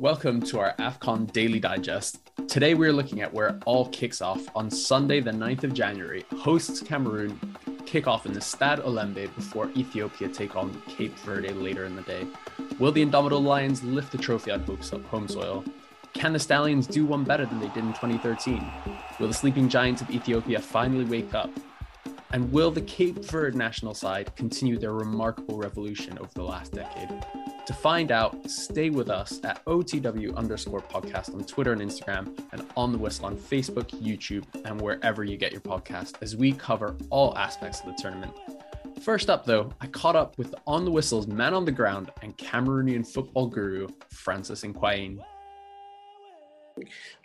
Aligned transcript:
Welcome 0.00 0.40
to 0.44 0.58
our 0.58 0.74
AFCON 0.78 1.30
Daily 1.30 1.60
Digest. 1.60 2.20
Today 2.48 2.72
we're 2.72 2.90
looking 2.90 3.20
at 3.20 3.34
where 3.34 3.48
it 3.48 3.62
all 3.66 3.86
kicks 3.90 4.22
off 4.22 4.40
on 4.54 4.70
Sunday, 4.70 5.20
the 5.20 5.30
9th 5.30 5.62
of 5.64 5.74
January. 5.74 6.24
Hosts 6.38 6.80
Cameroon 6.80 7.38
kick 7.84 8.06
off 8.06 8.24
in 8.24 8.32
the 8.32 8.40
Stade 8.40 8.78
Olembe 8.78 9.28
before 9.34 9.68
Ethiopia 9.76 10.28
take 10.28 10.56
on 10.56 10.80
Cape 10.88 11.14
Verde 11.18 11.50
later 11.50 11.84
in 11.84 11.96
the 11.96 12.02
day. 12.02 12.26
Will 12.78 12.92
the 12.92 13.02
Indomitable 13.02 13.42
Lions 13.42 13.82
lift 13.82 14.10
the 14.10 14.16
trophy 14.16 14.50
on 14.50 14.60
home 15.10 15.28
soil? 15.28 15.62
Can 16.14 16.32
the 16.32 16.38
Stallions 16.38 16.86
do 16.86 17.04
one 17.04 17.22
better 17.22 17.44
than 17.44 17.60
they 17.60 17.68
did 17.68 17.84
in 17.84 17.92
2013? 17.92 18.72
Will 19.18 19.28
the 19.28 19.34
sleeping 19.34 19.68
giants 19.68 20.00
of 20.00 20.08
Ethiopia 20.08 20.60
finally 20.60 21.04
wake 21.04 21.34
up? 21.34 21.50
And 22.32 22.50
will 22.50 22.70
the 22.70 22.80
Cape 22.80 23.22
Verde 23.22 23.58
national 23.58 23.92
side 23.92 24.34
continue 24.34 24.78
their 24.78 24.94
remarkable 24.94 25.58
revolution 25.58 26.16
over 26.16 26.30
the 26.32 26.44
last 26.44 26.72
decade? 26.72 27.10
To 27.70 27.76
find 27.76 28.10
out, 28.10 28.50
stay 28.50 28.90
with 28.90 29.08
us 29.08 29.38
at 29.44 29.64
OTW 29.64 30.34
underscore 30.34 30.80
podcast 30.80 31.32
on 31.32 31.44
Twitter 31.44 31.72
and 31.72 31.80
Instagram 31.80 32.36
and 32.50 32.66
on 32.76 32.90
the 32.90 32.98
whistle 32.98 33.26
on 33.26 33.36
Facebook, 33.36 33.90
YouTube, 34.02 34.44
and 34.64 34.80
wherever 34.80 35.22
you 35.22 35.36
get 35.36 35.52
your 35.52 35.60
podcast 35.60 36.14
as 36.20 36.34
we 36.34 36.50
cover 36.50 36.96
all 37.10 37.38
aspects 37.38 37.78
of 37.78 37.86
the 37.86 37.92
tournament. 37.92 38.32
First 39.00 39.30
up, 39.30 39.44
though, 39.44 39.72
I 39.80 39.86
caught 39.86 40.16
up 40.16 40.36
with 40.36 40.52
On 40.66 40.84
the 40.84 40.90
Whistle's 40.90 41.28
man 41.28 41.54
on 41.54 41.64
the 41.64 41.70
ground 41.70 42.10
and 42.22 42.36
Cameroonian 42.36 43.06
football 43.06 43.46
guru, 43.46 43.86
Francis 44.08 44.64
Nkwain. 44.64 45.20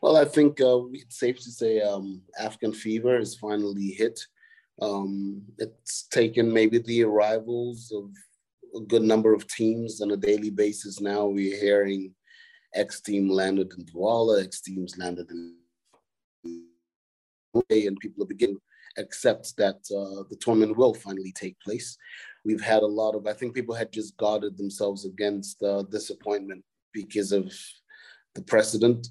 Well, 0.04 0.16
I 0.16 0.26
think 0.26 0.62
uh, 0.62 0.82
it's 0.94 1.18
safe 1.18 1.38
to 1.38 1.50
say 1.50 1.82
um, 1.82 2.22
African 2.40 2.72
fever 2.72 3.18
is 3.18 3.34
finally 3.34 3.88
hit. 3.98 4.20
Um, 4.80 5.42
it's 5.58 6.04
taken 6.04 6.54
maybe 6.54 6.78
the 6.78 7.04
arrivals 7.04 7.92
of 7.92 8.12
a 8.76 8.82
good 8.82 9.04
number 9.04 9.34
of 9.34 9.48
teams 9.48 10.02
on 10.02 10.12
a 10.12 10.18
daily 10.18 10.50
basis 10.50 11.00
now. 11.00 11.26
We're 11.26 11.60
hearing 11.60 12.14
X 12.74 13.02
team 13.02 13.30
landed 13.30 13.72
in 13.78 13.86
Douala, 13.86 14.44
X 14.44 14.62
teams 14.62 14.98
landed 14.98 15.30
in 15.32 15.56
and 17.70 18.00
people 18.00 18.24
are 18.24 18.28
beginning 18.28 18.58
to 18.58 19.02
accept 19.02 19.56
that 19.58 19.76
uh, 19.76 20.24
the 20.30 20.38
tournament 20.40 20.78
will 20.78 20.94
finally 20.94 21.32
take 21.32 21.60
place. 21.62 21.98
We've 22.44 22.62
had 22.62 22.84
a 22.84 22.88
lot 22.88 23.16
of, 23.16 23.28
I 23.28 23.34
think 23.34 23.56
people 23.56 23.76
had 23.76 23.92
just 23.92 24.18
guarded 24.18 24.58
themselves 24.58 25.06
against 25.06 25.64
uh, 25.64 25.84
disappointment 25.84 26.64
because 26.94 27.32
of 27.32 27.54
the 28.36 28.42
precedent. 28.42 29.08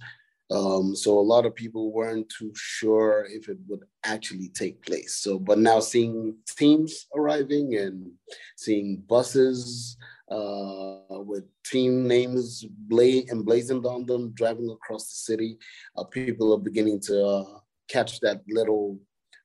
Um, 0.50 0.94
so 0.94 1.18
a 1.18 1.20
lot 1.20 1.46
of 1.46 1.54
people 1.54 1.92
weren't 1.92 2.28
too 2.28 2.52
sure 2.54 3.26
if 3.30 3.48
it 3.48 3.58
would 3.66 3.84
actually 4.04 4.48
take 4.48 4.84
place. 4.84 5.16
So, 5.16 5.38
but 5.38 5.58
now 5.58 5.80
seeing 5.80 6.36
teams 6.56 7.06
arriving 7.16 7.76
and 7.76 8.10
seeing 8.56 9.02
buses 9.08 9.96
uh, 10.30 10.96
with 11.10 11.44
team 11.64 12.06
names 12.06 12.64
bla- 12.68 13.26
emblazoned 13.30 13.86
on 13.86 14.04
them 14.04 14.32
driving 14.34 14.70
across 14.70 15.04
the 15.08 15.32
city, 15.32 15.58
uh, 15.96 16.04
people 16.04 16.52
are 16.52 16.58
beginning 16.60 17.00
to 17.00 17.24
uh, 17.26 17.58
catch 17.88 18.20
that 18.20 18.42
little 18.48 18.98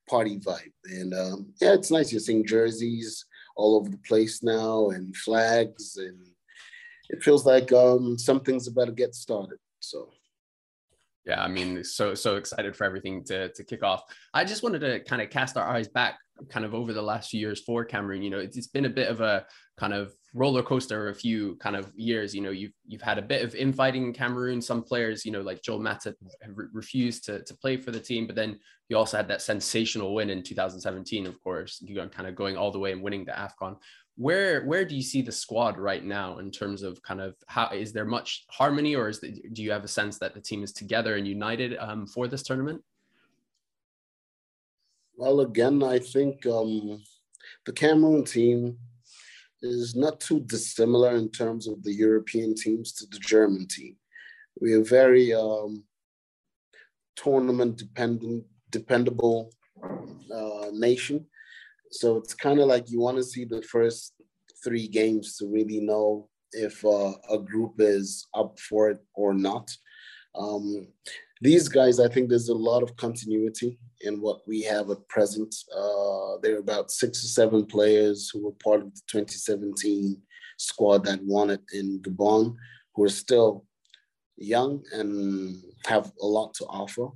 party 0.10 0.38
vibe. 0.40 0.74
And 0.86 1.14
um, 1.14 1.54
yeah, 1.62 1.74
it's 1.74 1.92
nice. 1.92 2.12
You're 2.12 2.20
seeing 2.20 2.46
jerseys 2.46 3.26
all 3.56 3.76
over 3.76 3.90
the 3.90 3.98
place 3.98 4.44
now 4.44 4.90
and 4.90 5.16
flags, 5.16 5.98
and 5.98 6.18
it 7.10 7.24
feels 7.24 7.46
like 7.46 7.72
um, 7.72 8.18
something's 8.18 8.68
about 8.68 8.86
to 8.86 8.92
get 8.92 9.16
started. 9.16 9.60
So 9.80 10.10
yeah, 11.26 11.44
I 11.44 11.48
mean, 11.48 11.84
so 11.84 12.14
so 12.14 12.38
excited 12.38 12.76
for 12.76 12.86
everything 12.86 13.24
to 13.26 13.50
to 13.50 13.64
kick 13.64 13.84
off. 13.84 14.04
I 14.34 14.44
just 14.46 14.64
wanted 14.64 14.80
to 14.80 15.00
kind 15.02 15.22
of 15.22 15.30
cast 15.30 15.58
our 15.58 15.68
eyes 15.68 15.88
back, 15.88 16.20
kind 16.50 16.66
of 16.66 16.74
over 16.74 16.94
the 16.94 17.02
last 17.02 17.30
few 17.30 17.40
years 17.40 17.62
for 17.62 17.84
Cameroon. 17.84 18.22
You 18.22 18.30
know, 18.30 18.40
it's, 18.40 18.58
it's 18.58 18.68
been 18.68 18.86
a 18.86 18.90
bit 18.90 19.10
of 19.10 19.22
a 19.22 19.46
kind 19.78 19.94
of 19.94 20.14
roller 20.34 20.64
coaster 20.64 21.10
a 21.10 21.16
few 21.16 21.56
kind 21.58 21.76
of 21.76 21.92
years. 21.96 22.34
You 22.34 22.42
know, 22.42 22.52
you've 22.52 22.74
you've 22.88 23.02
had 23.02 23.18
a 23.18 23.24
bit 23.24 23.44
of 23.44 23.56
infighting 23.56 24.06
in 24.06 24.14
Cameroon. 24.14 24.62
Some 24.62 24.84
players, 24.84 25.26
you 25.26 25.32
know, 25.32 25.42
like 25.42 25.62
Joel 25.62 25.80
Matip, 25.80 26.16
have 26.42 26.58
re- 26.58 26.68
refused 26.74 27.26
to 27.26 27.44
to 27.44 27.54
play 27.56 27.78
for 27.78 27.92
the 27.92 28.00
team. 28.00 28.28
But 28.28 28.36
then 28.36 28.60
you 28.88 28.98
also 28.98 29.18
had 29.18 29.28
that 29.28 29.42
sensational 29.42 30.14
win 30.14 30.30
in 30.30 30.44
2017, 30.44 31.28
of 31.28 31.42
course. 31.42 31.82
You 31.86 31.96
know, 31.96 32.08
kind 32.08 32.28
of 32.28 32.36
going 32.36 32.58
all 32.58 32.72
the 32.72 32.80
way 32.80 32.92
and 32.92 33.02
winning 33.02 33.26
the 33.26 33.32
Afcon 33.32 33.78
where 34.20 34.66
where 34.66 34.84
do 34.84 34.98
you 34.98 35.02
see 35.02 35.22
the 35.22 35.32
squad 35.32 35.78
right 35.78 36.04
now 36.04 36.40
in 36.40 36.52
terms 36.52 36.84
of 36.84 37.02
kind 37.02 37.22
of 37.22 37.36
how 37.48 37.70
is 37.70 37.94
there 37.94 38.04
much 38.04 38.44
harmony 38.50 38.94
or 38.94 39.08
is 39.08 39.22
the, 39.22 39.42
do 39.54 39.64
you 39.64 39.72
have 39.72 39.86
a 39.86 39.88
sense 39.88 40.20
that 40.20 40.34
the 40.34 40.42
team 40.42 40.62
is 40.62 40.74
together 40.74 41.16
and 41.16 41.26
united 41.26 41.78
um, 41.80 42.06
for 42.06 42.28
this 42.28 42.44
tournament 42.44 42.82
well 45.20 45.42
again 45.42 45.84
i 45.84 46.00
think 46.00 46.46
um, 46.46 47.02
the 47.66 47.74
cameroon 47.74 48.24
team 48.24 48.78
is 49.62 49.96
not 49.96 50.20
too 50.20 50.40
dissimilar 50.54 51.16
in 51.16 51.30
terms 51.30 51.68
of 51.68 51.84
the 51.84 51.94
european 51.94 52.56
teams 52.56 52.94
to 52.94 53.06
the 53.12 53.20
german 53.20 53.68
team 53.68 53.96
we 54.62 54.74
are 54.74 54.84
very 55.00 55.34
um, 55.34 55.84
tournament 57.16 57.78
dependent 57.78 58.44
dependable 58.72 59.52
uh, 59.84 60.68
nation 60.72 61.26
so 61.92 62.18
it's 62.18 62.34
kind 62.34 62.60
of 62.60 62.68
like 62.68 62.90
you 62.90 63.00
want 63.00 63.18
to 63.18 63.24
see 63.24 63.46
the 63.46 63.62
first 63.64 64.14
three 64.64 64.88
games 64.88 65.38
to 65.38 65.48
really 65.48 65.80
know 65.80 66.30
if 66.52 66.84
uh, 66.86 67.14
a 67.30 67.38
group 67.40 67.74
is 67.80 68.28
up 68.34 68.60
for 68.60 68.90
it 68.90 69.00
or 69.14 69.34
not. 69.34 69.70
Um, 70.36 70.88
these 71.42 71.68
guys, 71.68 72.00
I 72.00 72.08
think 72.08 72.30
there's 72.30 72.50
a 72.50 72.54
lot 72.54 72.84
of 72.84 72.96
continuity 72.98 73.80
in 74.02 74.22
what 74.22 74.42
we 74.48 74.62
have 74.64 74.90
at 74.90 75.08
present. 75.08 75.56
Uh, 75.76 76.38
there 76.42 76.56
are 76.56 76.60
about 76.60 76.92
six 76.92 77.24
or 77.24 77.28
seven 77.28 77.66
players 77.66 78.30
who 78.30 78.46
were 78.46 78.64
part 78.64 78.82
of 78.82 78.94
the 78.94 79.02
2017 79.08 80.18
squad 80.58 81.06
that 81.06 81.24
won 81.24 81.50
it 81.50 81.62
in 81.74 82.02
Gabon, 82.02 82.56
who 82.96 83.04
are 83.04 83.10
still 83.10 83.66
young 84.38 84.84
and 84.94 85.56
have 85.86 86.12
a 86.22 86.26
lot 86.26 86.54
to 86.56 86.66
offer. 86.66 87.08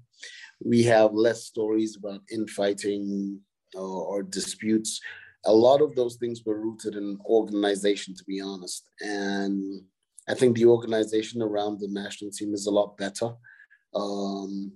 We 0.63 0.83
have 0.83 1.13
less 1.13 1.45
stories 1.45 1.97
about 1.97 2.21
infighting, 2.31 3.39
or, 3.75 4.05
or 4.05 4.23
disputes, 4.23 5.01
a 5.45 5.53
lot 5.53 5.81
of 5.81 5.95
those 5.95 6.15
things 6.15 6.41
were 6.45 6.59
rooted 6.59 6.95
in 6.95 7.17
organization, 7.25 8.15
to 8.15 8.23
be 8.25 8.39
honest. 8.39 8.87
And 9.01 9.81
I 10.29 10.33
think 10.35 10.55
the 10.55 10.65
organization 10.65 11.41
around 11.41 11.79
the 11.79 11.89
national 11.89 12.31
team 12.31 12.53
is 12.53 12.65
a 12.65 12.71
lot 12.71 12.97
better. 12.97 13.33
Um, 13.95 14.73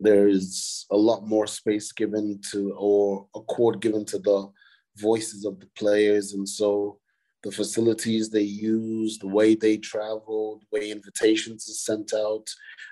there's 0.00 0.86
a 0.90 0.96
lot 0.96 1.26
more 1.26 1.46
space 1.46 1.92
given 1.92 2.40
to, 2.50 2.74
or 2.78 3.26
a 3.34 3.40
chord 3.40 3.80
given 3.80 4.04
to 4.06 4.18
the 4.18 4.50
voices 4.96 5.44
of 5.44 5.60
the 5.60 5.68
players. 5.76 6.32
And 6.32 6.48
so 6.48 6.98
the 7.42 7.50
facilities 7.50 8.30
they 8.30 8.42
use, 8.42 9.18
the 9.18 9.26
way 9.26 9.54
they 9.54 9.76
travel, 9.76 10.60
the 10.60 10.78
way 10.78 10.90
invitations 10.90 11.68
are 11.68 11.72
sent 11.72 12.14
out, 12.14 12.46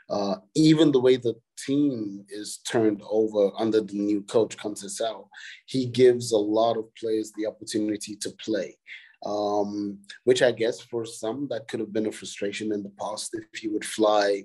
uh, 0.09 0.37
even 0.55 0.91
the 0.91 1.01
way 1.01 1.17
the 1.17 1.35
team 1.57 2.25
is 2.29 2.59
turned 2.67 3.01
over 3.09 3.51
under 3.57 3.81
the 3.81 3.95
new 3.95 4.23
coach, 4.23 4.57
Conceição, 4.57 5.29
he 5.67 5.87
gives 5.87 6.33
a 6.33 6.39
lot 6.39 6.77
of 6.77 6.93
players 6.97 7.33
the 7.37 7.47
opportunity 7.47 8.17
to 8.17 8.31
play. 8.45 8.77
Um, 9.25 9.99
which 10.25 10.41
I 10.41 10.51
guess 10.51 10.81
for 10.81 11.05
some 11.05 11.47
that 11.51 11.69
could 11.69 11.79
have 11.81 11.93
been 11.93 12.07
a 12.07 12.13
frustration 12.13 12.73
in 12.73 12.83
the 12.83 12.93
past 12.99 13.37
if 13.53 13.63
you 13.63 13.71
would 13.75 13.85
fly 13.85 14.45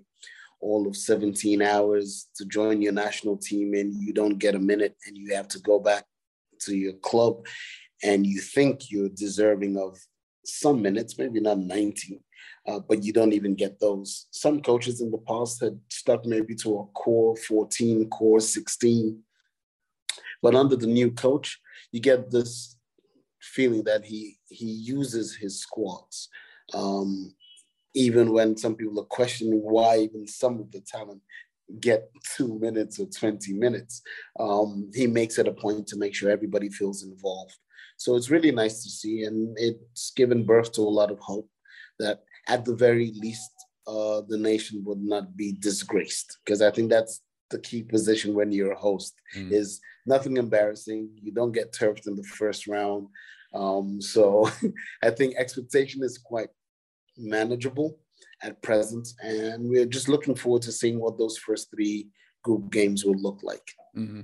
all 0.66 0.88
of 0.88 0.98
17 0.98 1.62
hours 1.62 2.28
to 2.36 2.46
join 2.46 2.82
your 2.82 2.92
national 2.92 3.38
team 3.38 3.76
and 3.76 3.94
you 3.94 4.12
don't 4.14 4.40
get 4.40 4.56
a 4.56 4.60
minute 4.60 4.96
and 5.06 5.16
you 5.16 5.36
have 5.36 5.48
to 5.50 5.60
go 5.60 5.80
back 5.80 6.06
to 6.62 6.76
your 6.76 6.94
club 6.94 7.46
and 8.04 8.26
you 8.26 8.40
think 8.42 8.90
you're 8.90 9.10
deserving 9.10 9.78
of 9.78 9.98
some 10.44 10.82
minutes, 10.82 11.20
maybe 11.20 11.40
not 11.40 11.60
90, 11.60 12.20
uh, 12.68 12.80
but 12.80 13.04
you 13.04 13.14
don't 13.14 13.34
even 13.34 13.54
get 13.54 13.80
those. 13.80 14.26
Some 14.32 14.62
coaches 14.62 15.02
in 15.02 15.12
the 15.12 15.20
past 15.20 15.62
had 15.62 15.80
stuck 15.90 16.26
maybe 16.26 16.56
to 16.56 16.80
a 16.80 16.86
core 16.88 17.36
14, 17.36 18.10
core 18.10 18.40
16. 18.40 19.20
But 20.42 20.56
under 20.56 20.76
the 20.76 20.88
new 20.88 21.12
coach, 21.12 21.60
you 21.92 22.00
get 22.00 22.32
this 22.32 22.76
feeling 23.40 23.84
that 23.84 24.04
he 24.04 24.38
he 24.48 24.66
uses 24.66 25.36
his 25.36 25.60
squads. 25.60 26.30
Um, 26.74 27.34
even 27.96 28.32
when 28.32 28.58
some 28.58 28.76
people 28.76 29.00
are 29.00 29.06
questioning 29.06 29.60
why 29.60 30.00
even 30.00 30.28
some 30.28 30.60
of 30.60 30.72
the 30.72 30.82
talent 30.82 31.22
get 31.80 32.12
two 32.36 32.60
minutes 32.60 33.00
or 33.00 33.08
20 33.08 33.54
minutes, 33.54 34.02
um, 34.40 34.92
he 34.94 35.08
makes 35.08 35.40
it 35.40 35.48
a 35.48 35.54
point 35.54 35.88
to 35.88 35.98
make 35.98 36.14
sure 36.14 36.30
everybody 36.30 36.70
feels 36.70 37.04
involved. 37.04 37.56
So 37.98 38.16
it's 38.16 38.30
really 38.30 38.52
nice 38.52 38.84
to 38.84 38.90
see, 38.90 39.24
and 39.24 39.58
it's 39.58 40.12
given 40.12 40.44
birth 40.44 40.74
to 40.74 40.82
a 40.82 40.98
lot 41.00 41.12
of 41.12 41.20
hope 41.20 41.50
that 42.00 42.24
at 42.48 42.66
the 42.66 42.76
very 42.76 43.14
least, 43.16 43.52
uh, 43.88 44.22
the 44.28 44.38
nation 44.38 44.84
would 44.86 45.02
not 45.02 45.36
be 45.38 45.54
disgraced. 45.54 46.40
Because 46.44 46.62
I 46.62 46.72
think 46.72 46.90
that's 46.90 47.22
the 47.50 47.60
key 47.60 47.84
position 47.84 48.34
when 48.34 48.52
you're 48.52 48.74
a 48.74 48.80
host 48.80 49.16
mm. 49.38 49.52
is 49.52 49.80
nothing 50.06 50.38
embarrassing. 50.38 51.10
You 51.22 51.32
don't 51.32 51.54
get 51.54 51.74
turfed 51.74 52.08
in 52.08 52.16
the 52.16 52.24
first 52.24 52.68
round. 52.68 53.08
Um, 53.54 54.02
so 54.02 54.50
I 55.04 55.12
think 55.12 55.36
expectation 55.36 56.04
is 56.04 56.18
quite 56.18 56.50
manageable 57.18 58.00
at 58.44 58.62
present, 58.62 59.08
and 59.24 59.70
we're 59.70 59.86
just 59.86 60.10
looking 60.10 60.36
forward 60.36 60.62
to 60.64 60.72
seeing 60.72 61.00
what 61.00 61.18
those 61.18 61.38
first 61.38 61.70
three 61.72 62.10
group 62.44 62.72
games 62.72 63.06
will 63.06 63.16
look 63.16 63.40
like. 63.44 63.68
Mm-hmm. 63.98 64.22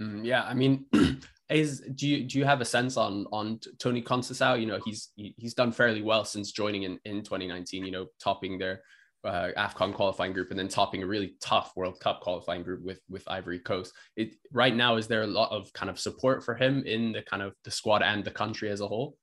Mm, 0.00 0.24
yeah, 0.24 0.42
I 0.42 0.54
mean, 0.54 0.86
is 1.50 1.80
do 1.94 2.08
you 2.08 2.24
do 2.24 2.38
you 2.38 2.44
have 2.44 2.60
a 2.60 2.64
sense 2.64 2.96
on 2.96 3.26
on 3.32 3.60
Toni 3.78 4.02
Conceição? 4.02 4.60
You 4.60 4.66
know, 4.66 4.80
he's 4.84 5.10
he's 5.16 5.54
done 5.54 5.72
fairly 5.72 6.02
well 6.02 6.24
since 6.24 6.52
joining 6.52 6.84
in 6.84 6.98
in 7.04 7.22
2019. 7.22 7.84
You 7.84 7.92
know, 7.92 8.06
topping 8.20 8.58
their 8.58 8.82
uh, 9.24 9.48
AFCON 9.56 9.94
qualifying 9.94 10.32
group 10.32 10.50
and 10.50 10.58
then 10.58 10.68
topping 10.68 11.02
a 11.02 11.06
really 11.06 11.36
tough 11.40 11.72
World 11.76 11.98
Cup 12.00 12.20
qualifying 12.20 12.62
group 12.62 12.82
with 12.82 13.00
with 13.08 13.22
Ivory 13.26 13.58
Coast. 13.58 13.92
It 14.16 14.34
right 14.52 14.74
now 14.74 14.96
is 14.96 15.06
there 15.06 15.22
a 15.22 15.26
lot 15.26 15.50
of 15.50 15.72
kind 15.72 15.90
of 15.90 15.98
support 15.98 16.44
for 16.44 16.54
him 16.54 16.82
in 16.84 17.12
the 17.12 17.22
kind 17.22 17.42
of 17.42 17.54
the 17.64 17.70
squad 17.70 18.02
and 18.02 18.24
the 18.24 18.30
country 18.30 18.70
as 18.70 18.80
a 18.80 18.88
whole? 18.88 19.16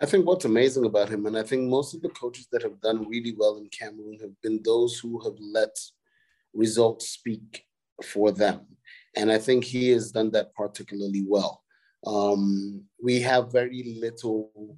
I 0.00 0.04
think 0.04 0.26
what's 0.26 0.44
amazing 0.44 0.84
about 0.84 1.08
him, 1.08 1.24
and 1.24 1.38
I 1.38 1.42
think 1.42 1.68
most 1.68 1.94
of 1.94 2.02
the 2.02 2.10
coaches 2.10 2.46
that 2.52 2.62
have 2.62 2.80
done 2.82 3.08
really 3.08 3.34
well 3.36 3.56
in 3.56 3.68
Cameroon 3.68 4.18
have 4.20 4.40
been 4.42 4.60
those 4.62 4.98
who 4.98 5.18
have 5.24 5.36
let 5.40 5.74
results 6.52 7.08
speak 7.08 7.64
for 8.04 8.30
them. 8.30 8.66
And 9.16 9.32
I 9.32 9.38
think 9.38 9.64
he 9.64 9.88
has 9.90 10.12
done 10.12 10.30
that 10.32 10.54
particularly 10.54 11.24
well. 11.26 11.62
Um, 12.06 12.82
we 13.02 13.20
have 13.20 13.50
very 13.50 13.98
little, 13.98 14.76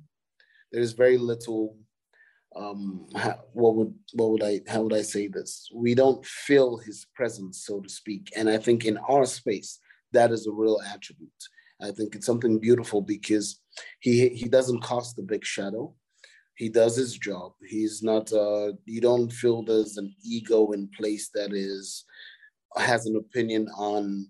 there's 0.71 0.93
very 0.93 1.19
little 1.19 1.77
um 2.57 3.07
what 3.53 3.75
would 3.75 3.95
what 4.15 4.31
would 4.31 4.43
i 4.43 4.61
how 4.67 4.81
would 4.81 4.95
i 4.95 5.03
say 5.03 5.29
this 5.29 5.69
we 5.75 5.95
don't 5.95 6.25
feel 6.25 6.79
his 6.79 7.07
presence 7.15 7.65
so 7.67 7.79
to 7.81 7.89
speak 7.89 8.33
and 8.37 8.49
i 8.49 8.57
think 8.57 8.87
in 8.87 8.97
our 9.09 9.27
space 9.27 9.81
that 10.13 10.31
is 10.31 10.47
a 10.47 10.51
real 10.51 10.81
attribute 10.95 11.31
i 11.83 11.91
think 11.91 12.15
it's 12.15 12.27
something 12.27 12.59
beautiful 12.59 13.01
because 13.01 13.61
he 14.01 14.29
he 14.29 14.49
doesn't 14.49 14.83
cast 14.83 15.19
a 15.19 15.23
big 15.23 15.45
shadow 15.45 15.95
he 16.57 16.69
does 16.69 16.97
his 16.97 17.17
job 17.17 17.53
he's 17.67 18.03
not 18.03 18.33
uh 18.33 18.73
you 18.85 19.01
don't 19.01 19.33
feel 19.33 19.63
there's 19.63 19.97
an 19.97 20.15
ego 20.25 20.73
in 20.73 20.89
place 20.97 21.31
that 21.35 21.53
is 21.53 22.05
has 22.77 23.07
an 23.07 23.17
opinion 23.17 23.67
on 23.77 24.27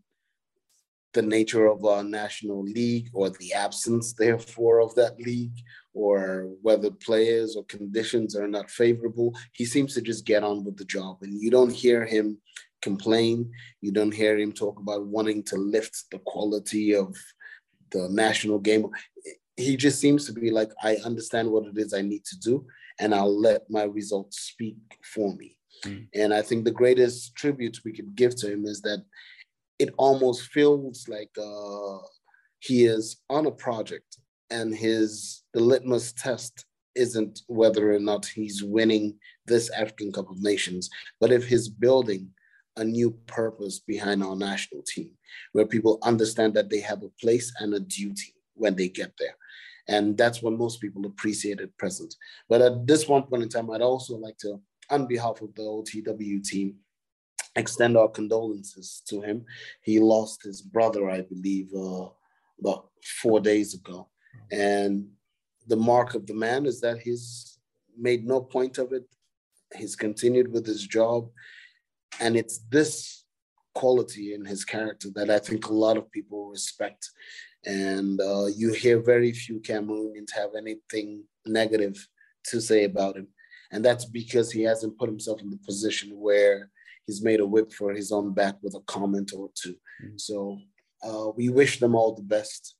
the 1.14 1.22
nature 1.22 1.66
of 1.66 1.82
a 1.84 2.02
national 2.02 2.62
league 2.62 3.08
or 3.12 3.30
the 3.30 3.52
absence, 3.52 4.12
therefore, 4.12 4.80
of 4.80 4.94
that 4.94 5.18
league, 5.18 5.58
or 5.94 6.48
whether 6.62 6.90
players 6.90 7.56
or 7.56 7.64
conditions 7.64 8.36
are 8.36 8.46
not 8.48 8.70
favorable. 8.70 9.34
He 9.52 9.64
seems 9.64 9.94
to 9.94 10.02
just 10.02 10.26
get 10.26 10.44
on 10.44 10.64
with 10.64 10.76
the 10.76 10.84
job, 10.84 11.18
and 11.22 11.40
you 11.40 11.50
don't 11.50 11.72
hear 11.72 12.04
him 12.04 12.38
complain. 12.82 13.50
You 13.80 13.90
don't 13.90 14.14
hear 14.14 14.38
him 14.38 14.52
talk 14.52 14.78
about 14.78 15.06
wanting 15.06 15.42
to 15.44 15.56
lift 15.56 16.04
the 16.12 16.20
quality 16.20 16.94
of 16.94 17.16
the 17.90 18.08
national 18.10 18.58
game. 18.58 18.86
He 19.56 19.76
just 19.76 20.00
seems 20.00 20.26
to 20.26 20.32
be 20.32 20.50
like, 20.50 20.70
I 20.82 20.96
understand 21.04 21.50
what 21.50 21.66
it 21.66 21.76
is 21.76 21.92
I 21.92 22.02
need 22.02 22.24
to 22.26 22.38
do, 22.38 22.66
and 23.00 23.14
I'll 23.14 23.40
let 23.40 23.68
my 23.70 23.84
results 23.84 24.40
speak 24.40 24.76
for 25.02 25.34
me. 25.34 25.56
Mm. 25.84 26.08
And 26.14 26.34
I 26.34 26.42
think 26.42 26.64
the 26.64 26.70
greatest 26.70 27.34
tribute 27.34 27.80
we 27.84 27.92
could 27.92 28.14
give 28.14 28.34
to 28.36 28.52
him 28.52 28.64
is 28.64 28.80
that 28.82 29.04
it 29.78 29.90
almost 29.96 30.50
feels 30.50 31.06
like 31.08 31.30
uh, 31.40 31.98
he 32.60 32.84
is 32.84 33.18
on 33.30 33.46
a 33.46 33.50
project 33.50 34.18
and 34.50 34.74
his 34.74 35.42
the 35.54 35.60
litmus 35.60 36.12
test 36.12 36.64
isn't 36.94 37.42
whether 37.46 37.92
or 37.92 38.00
not 38.00 38.26
he's 38.26 38.64
winning 38.64 39.16
this 39.46 39.70
African 39.70 40.12
Cup 40.12 40.30
of 40.30 40.42
Nations, 40.42 40.90
but 41.20 41.30
if 41.30 41.46
he's 41.46 41.68
building 41.68 42.28
a 42.78 42.84
new 42.84 43.10
purpose 43.26 43.80
behind 43.80 44.22
our 44.22 44.36
national 44.36 44.82
team, 44.82 45.10
where 45.52 45.66
people 45.66 45.98
understand 46.02 46.54
that 46.54 46.70
they 46.70 46.80
have 46.80 47.02
a 47.02 47.10
place 47.20 47.52
and 47.60 47.74
a 47.74 47.80
duty 47.80 48.34
when 48.54 48.74
they 48.74 48.88
get 48.88 49.12
there. 49.18 49.36
And 49.88 50.16
that's 50.16 50.42
what 50.42 50.52
most 50.52 50.80
people 50.80 51.06
appreciate 51.06 51.60
at 51.60 51.76
present. 51.78 52.14
But 52.48 52.62
at 52.62 52.86
this 52.86 53.08
one 53.08 53.22
point 53.22 53.42
in 53.42 53.48
time, 53.48 53.70
I'd 53.70 53.80
also 53.80 54.16
like 54.16 54.36
to, 54.38 54.60
on 54.90 55.06
behalf 55.06 55.40
of 55.40 55.54
the 55.54 55.62
OTW 55.62 56.44
team, 56.44 56.76
extend 57.56 57.96
our 57.96 58.08
condolences 58.08 59.02
to 59.08 59.20
him. 59.22 59.44
He 59.82 59.98
lost 59.98 60.42
his 60.42 60.60
brother, 60.62 61.10
I 61.10 61.22
believe, 61.22 61.70
uh, 61.74 62.08
about 62.60 62.90
four 63.22 63.40
days 63.40 63.74
ago. 63.74 64.08
And 64.52 65.08
the 65.66 65.76
mark 65.76 66.14
of 66.14 66.26
the 66.26 66.34
man 66.34 66.66
is 66.66 66.80
that 66.82 66.98
he's 66.98 67.58
made 67.96 68.26
no 68.26 68.40
point 68.40 68.78
of 68.78 68.92
it. 68.92 69.04
He's 69.74 69.96
continued 69.96 70.52
with 70.52 70.66
his 70.66 70.86
job. 70.86 71.28
And 72.20 72.36
it's 72.36 72.58
this 72.70 73.24
quality 73.74 74.34
in 74.34 74.44
his 74.44 74.64
character 74.64 75.08
that 75.14 75.30
I 75.30 75.38
think 75.38 75.66
a 75.66 75.72
lot 75.72 75.96
of 75.96 76.10
people 76.10 76.48
respect. 76.48 77.10
And 77.64 78.20
uh, 78.20 78.46
you 78.46 78.72
hear 78.72 79.00
very 79.00 79.32
few 79.32 79.60
Cameroonians 79.60 80.32
have 80.34 80.50
anything 80.56 81.24
negative 81.46 81.96
to 82.46 82.60
say 82.60 82.84
about 82.84 83.16
him. 83.16 83.28
And 83.70 83.84
that's 83.84 84.06
because 84.06 84.50
he 84.50 84.62
hasn't 84.62 84.98
put 84.98 85.08
himself 85.08 85.40
in 85.42 85.50
the 85.50 85.58
position 85.58 86.10
where 86.18 86.70
he's 87.06 87.22
made 87.22 87.40
a 87.40 87.46
whip 87.46 87.72
for 87.72 87.92
his 87.92 88.10
own 88.12 88.32
back 88.32 88.56
with 88.62 88.74
a 88.74 88.80
comment 88.80 89.32
or 89.36 89.50
2 89.54 89.70
mm-hmm. 89.70 90.16
So 90.16 90.58
uh, 91.06 91.28
we 91.36 91.48
wish 91.48 91.78
them 91.78 91.94
all 91.94 92.14
the 92.14 92.22
best. 92.22 92.76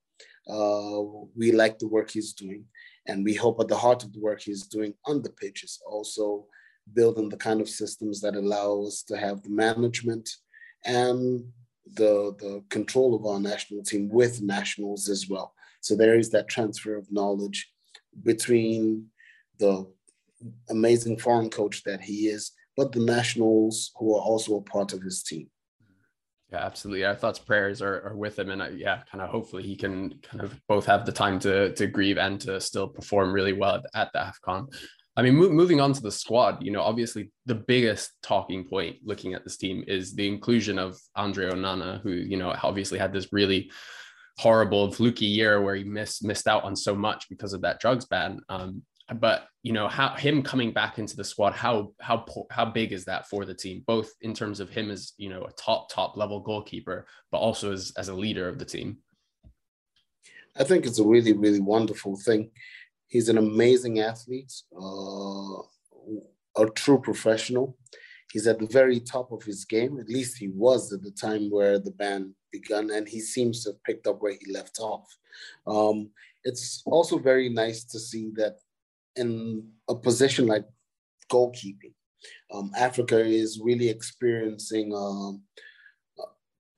Uh, 0.49 1.03
we 1.37 1.53
like 1.53 1.79
the 1.79 1.89
work 1.89 2.11
he's 2.11 2.33
doing, 2.33 2.65
and 3.07 3.23
we 3.23 3.35
hope 3.35 3.61
at 3.61 3.69
the 3.69 3.77
heart 3.77 4.03
of 4.03 4.13
the 4.13 4.21
work 4.21 4.41
he's 4.41 4.67
doing 4.67 4.95
on 5.05 5.23
the 5.23 5.31
pitch 5.31 5.63
is 5.63 5.79
also 5.87 6.47
building 6.95 7.29
the 7.29 7.37
kind 7.37 7.61
of 7.61 7.69
systems 7.69 8.21
that 8.21 8.35
allow 8.35 8.83
us 8.83 9.03
to 9.05 9.17
have 9.17 9.43
the 9.43 9.51
management 9.51 10.29
and 10.85 11.45
the 11.95 12.35
the 12.39 12.63
control 12.69 13.15
of 13.15 13.25
our 13.25 13.41
national 13.41 13.83
team 13.83 14.09
with 14.09 14.43
nationals 14.43 15.09
as 15.09 15.29
well. 15.29 15.55
So 15.81 15.97
there 15.97 16.19
is 16.19 16.31
that 16.31 16.49
transfer 16.49 16.97
of 16.97 17.11
knowledge 17.11 17.71
between 18.23 19.07
the 19.59 19.87
amazing 20.71 21.19
foreign 21.19 21.51
coach 21.51 21.83
that 21.85 22.01
he 22.01 22.29
is 22.29 22.53
but 22.79 22.93
the 22.93 23.01
nationals 23.01 23.91
who 23.97 24.15
are 24.17 24.23
also 24.23 24.57
a 24.57 24.63
part 24.63 24.93
of 24.93 25.03
his 25.03 25.25
team. 25.25 25.51
Yeah, 26.53 26.65
absolutely. 26.65 27.05
Our 27.05 27.17
thoughts, 27.17 27.41
prayers 27.41 27.83
are, 27.83 28.01
are 28.07 28.17
with 28.17 28.39
him, 28.39 28.51
and 28.51 28.63
I, 28.63 28.69
yeah, 28.69 29.03
kind 29.11 29.21
of 29.21 29.31
hopefully 29.31 29.65
he 29.65 29.75
can 29.75 30.15
kind 30.23 30.43
of 30.43 30.59
both 30.69 30.87
have 30.87 31.05
the 31.05 31.13
time 31.13 31.39
to 31.41 31.75
to 31.75 31.87
grieve 31.89 32.17
and 32.17 32.41
to 32.43 32.61
still 32.61 32.89
perform 32.89 33.33
really 33.33 33.53
well 33.53 33.75
at, 33.75 33.85
at 33.95 34.13
the 34.13 34.21
Afcon. 34.21 34.69
I 35.19 35.23
mean, 35.23 35.35
mo- 35.35 35.51
moving 35.51 35.81
on 35.81 35.93
to 35.95 36.01
the 36.01 36.13
squad, 36.13 36.63
you 36.63 36.71
know, 36.71 36.81
obviously 36.81 37.33
the 37.45 37.57
biggest 37.57 38.13
talking 38.23 38.65
point 38.65 38.99
looking 39.05 39.35
at 39.35 39.43
this 39.43 39.57
team 39.57 39.83
is 39.89 40.15
the 40.15 40.29
inclusion 40.29 40.79
of 40.79 40.97
Andre 41.17 41.51
Onana, 41.51 42.01
who 42.03 42.13
you 42.13 42.37
know 42.37 42.55
obviously 42.63 43.01
had 43.01 43.13
this 43.13 43.33
really 43.33 43.69
horrible 44.39 44.93
fluky 44.93 45.27
year 45.27 45.61
where 45.61 45.75
he 45.75 45.83
missed 45.83 46.25
missed 46.25 46.47
out 46.47 46.63
on 46.63 46.77
so 46.77 46.95
much 46.95 47.29
because 47.29 47.53
of 47.53 47.63
that 47.63 47.81
drugs 47.81 48.05
ban. 48.05 48.41
Um, 48.49 48.83
but 49.17 49.49
you 49.65 49.73
know 49.73 49.89
how 49.89 50.11
him 50.15 50.41
coming 50.41 50.73
back 50.73 50.99
into 50.99 51.17
the 51.17 51.25
squad 51.25 51.53
how 51.53 51.93
how 52.01 52.25
how 52.53 52.65
big 52.65 52.93
is 52.93 53.05
that 53.07 53.27
for 53.29 53.45
the 53.45 53.55
team 53.55 53.83
both 53.87 54.11
in 54.21 54.35
terms 54.35 54.61
of 54.61 54.71
him 54.71 54.91
as 54.91 55.15
you 55.17 55.31
know 55.31 55.43
a 55.45 55.53
top 55.53 55.91
top 55.91 56.17
level 56.17 56.41
goalkeeper 56.41 57.07
but 57.33 57.39
also 57.39 57.73
as 57.73 57.93
as 57.97 58.09
a 58.09 58.15
leader 58.15 58.49
of 58.49 58.59
the 58.59 58.67
team 58.67 58.99
i 60.59 60.63
think 60.65 60.85
it's 60.85 60.99
a 60.99 61.05
really 61.05 61.33
really 61.33 61.61
wonderful 61.61 62.17
thing 62.17 62.51
he's 63.09 63.29
an 63.29 63.39
amazing 63.39 64.01
athlete 64.01 64.53
uh, 64.81 65.63
a 66.59 66.67
true 66.75 67.01
professional. 67.01 67.77
He's 68.33 68.47
at 68.47 68.59
the 68.59 68.67
very 68.67 69.01
top 69.01 69.33
of 69.33 69.43
his 69.43 69.65
game. 69.65 69.99
At 69.99 70.09
least 70.09 70.37
he 70.37 70.49
was 70.49 70.93
at 70.93 71.03
the 71.03 71.13
time 71.13 71.51
where 71.51 71.79
the 71.79 71.93
ban 71.93 72.35
began 72.53 72.91
and 72.91 73.09
he 73.09 73.21
seems 73.21 73.65
to 73.65 73.71
have 73.71 73.83
picked 73.85 74.07
up 74.07 74.21
where 74.21 74.33
he 74.35 74.53
left 74.53 74.79
off. 74.81 75.07
Um, 75.67 76.11
it's 76.45 76.83
also 76.85 77.19
very 77.19 77.49
nice 77.49 77.85
to 77.85 77.99
see 77.99 78.31
that 78.37 78.57
in 79.17 79.69
a 79.89 79.95
position 79.95 80.47
like 80.47 80.65
goalkeeping. 81.31 81.95
Um, 82.53 82.73
Africa 82.77 83.19
is 83.19 83.61
really 83.63 83.89
experiencing 83.89 84.95
um, 84.95 85.43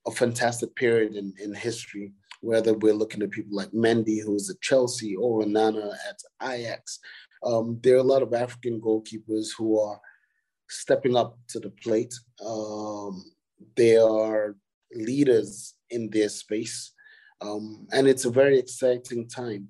a 0.06 0.10
fantastic 0.10 0.74
period 0.76 1.14
in, 1.14 1.32
in 1.42 1.54
history, 1.54 2.12
whether 2.40 2.74
we're 2.74 2.94
looking 2.94 3.22
at 3.22 3.30
people 3.30 3.56
like 3.56 3.70
Mendy, 3.70 4.22
who's 4.24 4.50
at 4.50 4.60
Chelsea, 4.60 5.16
or 5.16 5.42
Onana 5.42 5.92
at 6.08 6.20
Ajax. 6.42 6.98
Um, 7.42 7.78
there 7.82 7.96
are 7.96 8.00
a 8.00 8.02
lot 8.02 8.22
of 8.22 8.34
African 8.34 8.80
goalkeepers 8.80 9.48
who 9.56 9.80
are 9.80 10.00
stepping 10.68 11.16
up 11.16 11.38
to 11.48 11.60
the 11.60 11.70
plate. 11.70 12.14
Um, 12.44 13.24
they 13.76 13.96
are 13.96 14.56
leaders 14.94 15.74
in 15.90 16.10
their 16.10 16.28
space. 16.28 16.92
Um, 17.40 17.86
and 17.92 18.06
it's 18.06 18.26
a 18.26 18.30
very 18.30 18.58
exciting 18.58 19.28
time 19.28 19.68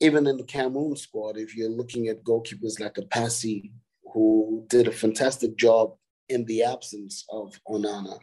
even 0.00 0.26
in 0.26 0.36
the 0.36 0.44
Cameroon 0.44 0.96
squad, 0.96 1.36
if 1.36 1.56
you're 1.56 1.68
looking 1.68 2.08
at 2.08 2.22
goalkeepers 2.22 2.80
like 2.80 2.98
a 2.98 3.02
Passy, 3.02 3.72
who 4.12 4.64
did 4.68 4.88
a 4.88 4.92
fantastic 4.92 5.56
job 5.56 5.94
in 6.28 6.44
the 6.44 6.62
absence 6.62 7.24
of 7.30 7.60
Onana, 7.68 8.18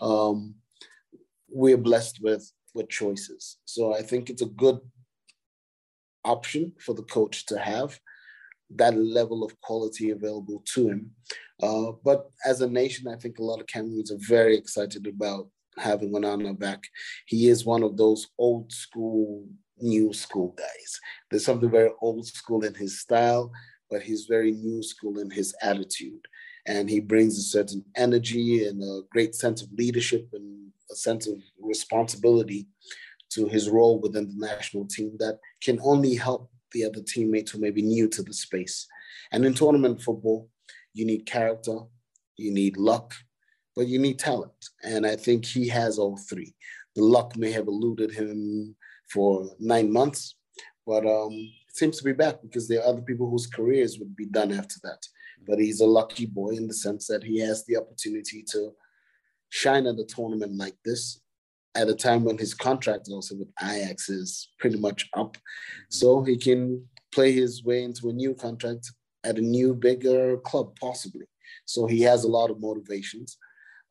um, 0.00 0.54
we're 1.54 1.78
blessed 1.78 2.18
with 2.20 2.50
with 2.74 2.88
choices. 2.88 3.58
So 3.64 3.94
I 3.94 4.02
think 4.02 4.28
it's 4.28 4.42
a 4.42 4.46
good 4.46 4.78
option 6.24 6.72
for 6.80 6.94
the 6.94 7.04
coach 7.04 7.46
to 7.46 7.58
have 7.58 7.98
that 8.76 8.96
level 8.96 9.44
of 9.44 9.58
quality 9.60 10.10
available 10.10 10.62
to 10.74 10.88
him. 10.88 11.10
Uh, 11.62 11.92
but 12.04 12.30
as 12.44 12.60
a 12.60 12.68
nation, 12.68 13.06
I 13.06 13.16
think 13.16 13.38
a 13.38 13.44
lot 13.44 13.60
of 13.60 13.68
Cameroons 13.68 14.10
are 14.10 14.18
very 14.18 14.56
excited 14.56 15.06
about 15.06 15.48
having 15.78 16.12
Onana 16.12 16.58
back. 16.58 16.82
He 17.26 17.48
is 17.48 17.64
one 17.64 17.84
of 17.84 17.96
those 17.96 18.26
old 18.38 18.72
school 18.72 19.46
new 19.78 20.12
school 20.12 20.54
guys. 20.56 21.00
There's 21.30 21.44
something 21.44 21.70
very 21.70 21.90
old 22.00 22.26
school 22.26 22.64
in 22.64 22.74
his 22.74 23.00
style, 23.00 23.52
but 23.90 24.02
he's 24.02 24.26
very 24.26 24.52
new 24.52 24.82
school 24.82 25.18
in 25.18 25.30
his 25.30 25.54
attitude. 25.62 26.26
And 26.66 26.88
he 26.88 27.00
brings 27.00 27.38
a 27.38 27.42
certain 27.42 27.84
energy 27.96 28.66
and 28.66 28.82
a 28.82 29.02
great 29.10 29.34
sense 29.34 29.62
of 29.62 29.72
leadership 29.72 30.28
and 30.32 30.70
a 30.90 30.94
sense 30.94 31.26
of 31.26 31.36
responsibility 31.60 32.66
to 33.30 33.46
his 33.46 33.68
role 33.68 34.00
within 34.00 34.28
the 34.28 34.46
national 34.46 34.86
team 34.86 35.16
that 35.18 35.38
can 35.60 35.80
only 35.82 36.14
help 36.14 36.50
the 36.72 36.84
other 36.84 37.02
teammates 37.02 37.50
who 37.50 37.58
may 37.58 37.70
be 37.70 37.82
new 37.82 38.08
to 38.08 38.22
the 38.22 38.34
space. 38.34 38.86
And 39.32 39.44
in 39.44 39.54
tournament 39.54 40.02
football, 40.02 40.48
you 40.92 41.04
need 41.04 41.26
character, 41.26 41.78
you 42.36 42.52
need 42.52 42.76
luck, 42.76 43.14
but 43.74 43.86
you 43.88 43.98
need 43.98 44.18
talent. 44.18 44.52
And 44.82 45.06
I 45.06 45.16
think 45.16 45.44
he 45.44 45.68
has 45.68 45.98
all 45.98 46.16
three. 46.16 46.54
The 46.94 47.02
luck 47.02 47.36
may 47.36 47.50
have 47.52 47.66
eluded 47.66 48.12
him 48.12 48.76
for 49.10 49.50
nine 49.58 49.92
months, 49.92 50.36
but 50.86 51.04
um, 51.06 51.32
it 51.32 51.76
seems 51.76 51.98
to 51.98 52.04
be 52.04 52.12
back 52.12 52.36
because 52.42 52.68
there 52.68 52.80
are 52.80 52.88
other 52.88 53.02
people 53.02 53.28
whose 53.28 53.46
careers 53.46 53.98
would 53.98 54.14
be 54.14 54.26
done 54.26 54.52
after 54.52 54.76
that. 54.84 55.02
But 55.46 55.58
he's 55.58 55.80
a 55.80 55.86
lucky 55.86 56.26
boy 56.26 56.50
in 56.50 56.68
the 56.68 56.74
sense 56.74 57.06
that 57.08 57.24
he 57.24 57.40
has 57.40 57.64
the 57.64 57.76
opportunity 57.76 58.44
to 58.52 58.72
shine 59.54 59.86
at 59.86 60.00
a 60.00 60.04
tournament 60.04 60.56
like 60.56 60.74
this 60.84 61.20
at 61.76 61.88
a 61.88 61.94
time 61.94 62.24
when 62.24 62.36
his 62.36 62.54
contract 62.54 63.08
also 63.08 63.36
with 63.36 63.52
Ajax 63.62 64.08
is 64.08 64.48
pretty 64.58 64.78
much 64.78 65.08
up. 65.16 65.36
So 65.90 66.24
he 66.24 66.36
can 66.36 66.84
play 67.12 67.30
his 67.30 67.64
way 67.64 67.84
into 67.84 68.08
a 68.08 68.12
new 68.12 68.34
contract 68.34 68.90
at 69.22 69.38
a 69.38 69.40
new, 69.40 69.72
bigger 69.72 70.38
club, 70.38 70.76
possibly. 70.80 71.26
So 71.66 71.86
he 71.86 72.00
has 72.02 72.24
a 72.24 72.28
lot 72.28 72.50
of 72.50 72.60
motivations. 72.60 73.38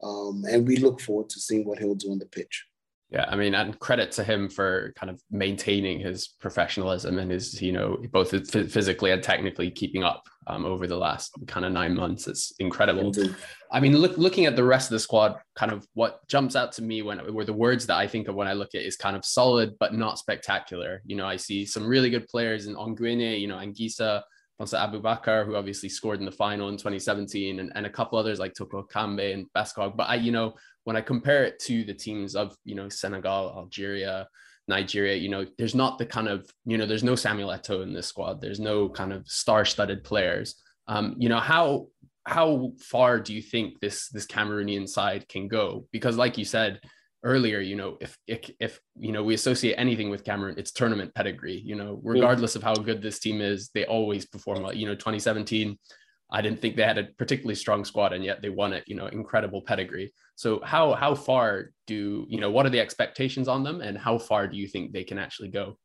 Um, 0.03 0.43
and 0.49 0.67
we 0.67 0.75
look 0.75 0.99
forward 0.99 1.29
to 1.29 1.39
seeing 1.39 1.65
what 1.65 1.79
he'll 1.79 1.95
do 1.95 2.11
on 2.11 2.19
the 2.19 2.25
pitch. 2.25 2.65
Yeah, 3.13 3.25
I 3.29 3.35
mean, 3.35 3.53
and 3.53 3.77
credit 3.77 4.11
to 4.13 4.23
him 4.23 4.49
for 4.49 4.91
kind 4.95 5.11
of 5.11 5.21
maintaining 5.29 5.99
his 5.99 6.29
professionalism 6.39 7.19
and 7.19 7.29
his, 7.29 7.61
you 7.61 7.71
know, 7.71 7.97
both 8.11 8.31
physically 8.49 9.11
and 9.11 9.21
technically 9.21 9.69
keeping 9.69 10.03
up 10.03 10.23
um, 10.47 10.65
over 10.65 10.87
the 10.87 10.97
last 10.97 11.31
kind 11.45 11.63
of 11.63 11.71
nine 11.71 11.93
months. 11.93 12.27
It's 12.27 12.53
incredible. 12.57 13.05
Indeed. 13.15 13.35
I 13.71 13.79
mean, 13.81 13.95
look, 13.97 14.17
looking 14.17 14.47
at 14.47 14.55
the 14.55 14.63
rest 14.63 14.89
of 14.89 14.95
the 14.95 14.99
squad, 14.99 15.35
kind 15.55 15.71
of 15.71 15.85
what 15.93 16.27
jumps 16.27 16.55
out 16.55 16.71
to 16.73 16.81
me 16.81 17.03
when 17.03 17.31
were 17.31 17.45
the 17.45 17.53
words 17.53 17.85
that 17.85 17.97
I 17.97 18.07
think 18.07 18.29
of 18.29 18.33
when 18.33 18.47
I 18.47 18.53
look 18.53 18.73
at 18.73 18.81
is 18.81 18.95
kind 18.95 19.15
of 19.15 19.23
solid 19.23 19.77
but 19.79 19.93
not 19.93 20.17
spectacular. 20.17 21.03
You 21.05 21.15
know, 21.15 21.27
I 21.27 21.35
see 21.35 21.67
some 21.67 21.85
really 21.85 22.09
good 22.09 22.27
players 22.27 22.65
in 22.65 22.73
Onguéné, 22.73 23.39
you 23.39 23.47
know, 23.47 23.57
Anguissa, 23.57 24.23
Monsah 24.59 24.89
Aboubakar, 24.89 25.45
who 25.45 25.55
obviously 25.55 25.89
scored 25.89 26.19
in 26.19 26.25
the 26.25 26.31
final 26.31 26.69
in 26.69 26.77
2017, 26.77 27.59
and, 27.59 27.71
and 27.75 27.85
a 27.85 27.89
couple 27.89 28.17
others 28.17 28.39
like 28.39 28.53
Toko 28.53 28.83
Ekambi 28.83 29.33
and 29.33 29.47
Bassogog. 29.55 29.97
But 29.97 30.09
I, 30.09 30.15
you 30.15 30.31
know, 30.31 30.53
when 30.83 30.95
I 30.95 31.01
compare 31.01 31.43
it 31.43 31.59
to 31.61 31.83
the 31.83 31.93
teams 31.93 32.35
of, 32.35 32.55
you 32.63 32.75
know, 32.75 32.89
Senegal, 32.89 33.53
Algeria, 33.55 34.27
Nigeria, 34.67 35.15
you 35.15 35.29
know, 35.29 35.45
there's 35.57 35.75
not 35.75 35.97
the 35.97 36.05
kind 36.05 36.27
of, 36.27 36.49
you 36.65 36.77
know, 36.77 36.85
there's 36.85 37.03
no 37.03 37.15
Samuel 37.15 37.49
Eto'o 37.49 37.83
in 37.83 37.93
this 37.93 38.07
squad. 38.07 38.41
There's 38.41 38.59
no 38.59 38.89
kind 38.89 39.11
of 39.11 39.27
star-studded 39.27 40.03
players. 40.03 40.55
Um, 40.87 41.15
you 41.17 41.29
know, 41.29 41.39
how 41.39 41.87
how 42.25 42.71
far 42.79 43.19
do 43.19 43.33
you 43.33 43.41
think 43.41 43.79
this 43.79 44.09
this 44.09 44.25
Cameroonian 44.25 44.87
side 44.87 45.27
can 45.27 45.47
go? 45.47 45.87
Because 45.91 46.17
like 46.17 46.37
you 46.37 46.45
said, 46.45 46.79
earlier, 47.23 47.59
you 47.59 47.75
know, 47.75 47.97
if, 48.01 48.17
if, 48.27 48.49
if, 48.59 48.79
you 48.99 49.11
know, 49.11 49.23
we 49.23 49.33
associate 49.33 49.75
anything 49.77 50.09
with 50.09 50.25
Cameroon, 50.25 50.55
it's 50.57 50.71
tournament 50.71 51.13
pedigree, 51.15 51.61
you 51.63 51.75
know, 51.75 51.99
regardless 52.03 52.55
of 52.55 52.63
how 52.63 52.73
good 52.75 53.01
this 53.01 53.19
team 53.19 53.41
is, 53.41 53.69
they 53.73 53.85
always 53.85 54.25
perform 54.25 54.61
well. 54.61 54.75
You 54.75 54.87
know, 54.87 54.95
2017, 54.95 55.77
I 56.31 56.41
didn't 56.41 56.59
think 56.59 56.75
they 56.75 56.83
had 56.83 56.97
a 56.97 57.05
particularly 57.17 57.55
strong 57.55 57.85
squad 57.85 58.11
and 58.11 58.23
yet 58.23 58.41
they 58.41 58.49
won 58.49 58.73
it, 58.73 58.83
you 58.87 58.95
know, 58.95 59.07
incredible 59.07 59.61
pedigree. 59.61 60.13
So 60.35 60.61
how, 60.63 60.93
how 60.93 61.15
far 61.15 61.71
do, 61.87 62.25
you 62.27 62.39
know, 62.39 62.51
what 62.51 62.65
are 62.65 62.69
the 62.69 62.79
expectations 62.79 63.47
on 63.47 63.63
them 63.63 63.81
and 63.81 63.97
how 63.97 64.17
far 64.17 64.47
do 64.47 64.57
you 64.57 64.67
think 64.67 64.91
they 64.91 65.03
can 65.03 65.17
actually 65.17 65.49
go? 65.49 65.77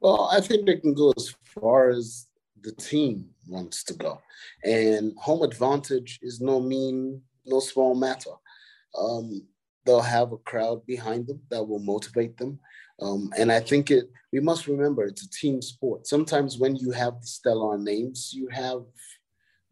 Well, 0.00 0.28
I 0.30 0.40
think 0.40 0.66
they 0.66 0.76
can 0.76 0.94
go 0.94 1.12
as 1.16 1.34
far 1.44 1.90
as 1.90 2.26
the 2.60 2.72
team 2.72 3.30
wants 3.48 3.84
to 3.84 3.94
go. 3.94 4.20
And 4.64 5.12
home 5.16 5.42
advantage 5.42 6.18
is 6.22 6.40
no 6.40 6.60
mean, 6.60 7.22
no 7.46 7.60
small 7.60 7.94
matter. 7.94 8.30
Um, 8.98 9.46
they'll 9.84 10.00
have 10.00 10.32
a 10.32 10.38
crowd 10.38 10.84
behind 10.86 11.26
them 11.26 11.40
that 11.50 11.62
will 11.62 11.78
motivate 11.78 12.36
them. 12.36 12.58
Um, 13.00 13.30
and 13.36 13.50
I 13.50 13.60
think 13.60 13.90
it, 13.90 14.10
we 14.32 14.40
must 14.40 14.66
remember 14.66 15.04
it's 15.04 15.24
a 15.24 15.30
team 15.30 15.60
sport. 15.60 16.06
Sometimes 16.06 16.58
when 16.58 16.76
you 16.76 16.90
have 16.92 17.20
the 17.20 17.26
stellar 17.26 17.78
names, 17.78 18.32
you 18.32 18.48
have 18.48 18.82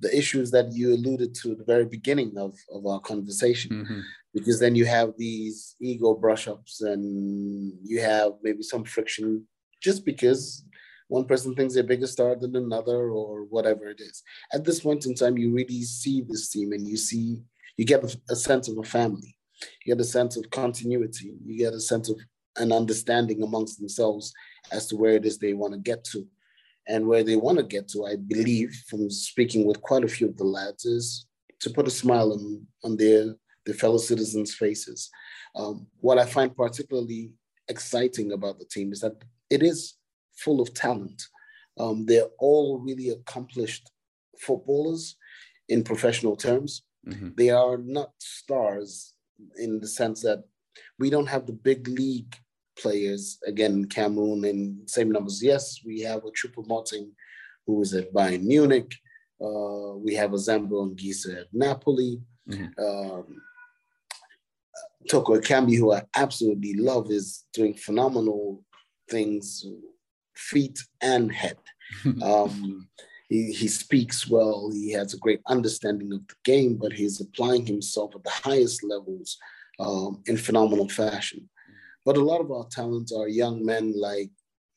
the 0.02 0.16
issues 0.16 0.50
that 0.50 0.72
you 0.72 0.94
alluded 0.94 1.34
to 1.36 1.52
at 1.52 1.58
the 1.58 1.64
very 1.64 1.86
beginning 1.86 2.36
of, 2.36 2.54
of 2.72 2.86
our 2.86 3.00
conversation, 3.00 3.70
mm-hmm. 3.70 4.00
because 4.34 4.60
then 4.60 4.74
you 4.74 4.84
have 4.84 5.14
these 5.16 5.76
ego 5.80 6.14
brush 6.14 6.46
ups 6.48 6.80
and 6.82 7.72
you 7.82 8.00
have 8.00 8.32
maybe 8.42 8.62
some 8.62 8.84
friction 8.84 9.46
just 9.80 10.04
because 10.04 10.64
one 11.08 11.24
person 11.24 11.54
thinks 11.54 11.74
they're 11.74 11.82
bigger 11.82 12.06
star 12.06 12.36
than 12.36 12.54
another 12.56 13.10
or 13.10 13.44
whatever 13.44 13.86
it 13.88 14.00
is. 14.00 14.22
At 14.52 14.64
this 14.64 14.80
point 14.80 15.06
in 15.06 15.14
time, 15.14 15.36
you 15.38 15.52
really 15.52 15.82
see 15.82 16.22
this 16.22 16.50
team 16.50 16.72
and 16.72 16.86
you 16.86 16.96
see, 16.96 17.40
you 17.76 17.84
get 17.84 18.04
a 18.30 18.36
sense 18.36 18.68
of 18.68 18.78
a 18.78 18.84
family 18.84 19.36
you 19.84 19.94
get 19.94 20.00
a 20.00 20.04
sense 20.04 20.36
of 20.36 20.50
continuity, 20.50 21.34
you 21.44 21.58
get 21.58 21.74
a 21.74 21.80
sense 21.80 22.08
of 22.08 22.18
an 22.56 22.72
understanding 22.72 23.42
amongst 23.42 23.78
themselves 23.78 24.32
as 24.70 24.86
to 24.86 24.96
where 24.96 25.14
it 25.14 25.24
is 25.24 25.38
they 25.38 25.54
want 25.54 25.72
to 25.72 25.78
get 25.78 26.04
to. 26.04 26.26
And 26.88 27.06
where 27.06 27.22
they 27.22 27.36
want 27.36 27.58
to 27.58 27.64
get 27.64 27.88
to, 27.90 28.06
I 28.06 28.16
believe, 28.16 28.74
from 28.88 29.08
speaking 29.10 29.66
with 29.66 29.80
quite 29.82 30.04
a 30.04 30.08
few 30.08 30.28
of 30.28 30.36
the 30.36 30.44
lads, 30.44 30.84
is 30.84 31.26
to 31.60 31.70
put 31.70 31.86
a 31.86 31.90
smile 31.90 32.32
on, 32.32 32.66
on 32.82 32.96
their, 32.96 33.36
their 33.64 33.74
fellow 33.74 33.98
citizens' 33.98 34.54
faces. 34.54 35.08
Um, 35.54 35.86
what 36.00 36.18
I 36.18 36.26
find 36.26 36.56
particularly 36.56 37.32
exciting 37.68 38.32
about 38.32 38.58
the 38.58 38.64
team 38.64 38.92
is 38.92 39.00
that 39.00 39.14
it 39.48 39.62
is 39.62 39.94
full 40.36 40.60
of 40.60 40.74
talent. 40.74 41.22
Um, 41.78 42.04
they're 42.04 42.28
all 42.38 42.80
really 42.80 43.10
accomplished 43.10 43.90
footballers 44.40 45.16
in 45.68 45.84
professional 45.84 46.36
terms. 46.36 46.82
Mm-hmm. 47.06 47.30
They 47.36 47.50
are 47.50 47.78
not 47.78 48.10
stars 48.18 49.14
in 49.56 49.80
the 49.80 49.88
sense 49.88 50.22
that 50.22 50.44
we 50.98 51.10
don't 51.10 51.28
have 51.28 51.46
the 51.46 51.52
big 51.52 51.88
league 51.88 52.34
players 52.78 53.38
again 53.46 53.84
Cameroon 53.86 54.44
in 54.44 54.82
same 54.86 55.10
numbers. 55.10 55.42
Yes, 55.42 55.80
we 55.84 56.00
have 56.00 56.24
a 56.24 56.30
Choupo-Moting 56.30 57.10
who 57.66 57.82
is 57.82 57.94
at 57.94 58.12
Bayern 58.12 58.44
Munich. 58.44 58.94
Uh, 59.40 59.96
we 59.96 60.14
have 60.14 60.32
a 60.32 60.36
Zambo 60.36 60.88
Anguissa 60.88 61.42
at 61.42 61.46
Napoli. 61.52 62.20
Mm-hmm. 62.48 62.84
Um, 62.84 63.42
Toko 65.08 65.38
Ekambi, 65.38 65.76
who 65.76 65.92
I 65.92 66.02
absolutely 66.16 66.74
love, 66.74 67.10
is 67.10 67.44
doing 67.52 67.74
phenomenal 67.74 68.64
things, 69.10 69.64
feet 70.34 70.78
and 71.00 71.32
head. 71.32 71.58
um, 72.22 72.88
he, 73.28 73.52
he 73.52 73.68
speaks 73.68 74.28
well, 74.28 74.70
he 74.72 74.92
has 74.92 75.14
a 75.14 75.18
great 75.18 75.40
understanding 75.48 76.12
of 76.12 76.20
the 76.28 76.34
game, 76.44 76.76
but 76.76 76.92
he's 76.92 77.20
applying 77.20 77.66
himself 77.66 78.14
at 78.14 78.22
the 78.22 78.30
highest 78.30 78.84
levels 78.84 79.38
um, 79.80 80.22
in 80.26 80.36
phenomenal 80.36 80.88
fashion. 80.88 81.48
But 82.04 82.16
a 82.16 82.24
lot 82.24 82.40
of 82.40 82.50
our 82.50 82.66
talents 82.70 83.12
are 83.12 83.28
young 83.28 83.64
men 83.64 83.92
like 83.96 84.30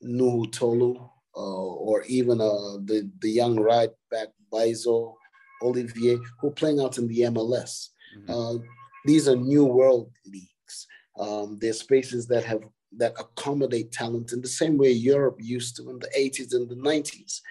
Nouhou 0.03 0.51
Tolo, 0.51 1.09
uh, 1.35 1.39
or 1.39 2.03
even 2.03 2.39
uh, 2.39 2.77
the, 2.85 3.09
the 3.19 3.29
young 3.29 3.59
right 3.59 3.89
back 4.11 4.27
Mbaizo 4.51 5.13
Olivier, 5.61 6.17
who 6.39 6.47
are 6.49 6.51
playing 6.51 6.79
out 6.79 6.97
in 6.97 7.07
the 7.07 7.21
MLS. 7.21 7.89
Mm-hmm. 8.17 8.31
Uh, 8.31 8.63
these 9.05 9.27
are 9.27 9.35
new 9.35 9.65
world 9.65 10.11
leagues. 10.25 10.87
Um, 11.19 11.57
they're 11.59 11.73
spaces 11.73 12.27
that 12.27 12.43
have 12.45 12.61
that 12.97 13.13
accommodate 13.19 13.91
talent 13.91 14.31
in 14.31 14.41
the 14.41 14.47
same 14.47 14.77
way 14.77 14.89
Europe 14.89 15.37
used 15.39 15.75
to 15.75 15.89
in 15.89 15.99
the 15.99 16.09
80s 16.17 16.53
and 16.53 16.69
the 16.69 16.75
90s. 16.75 17.41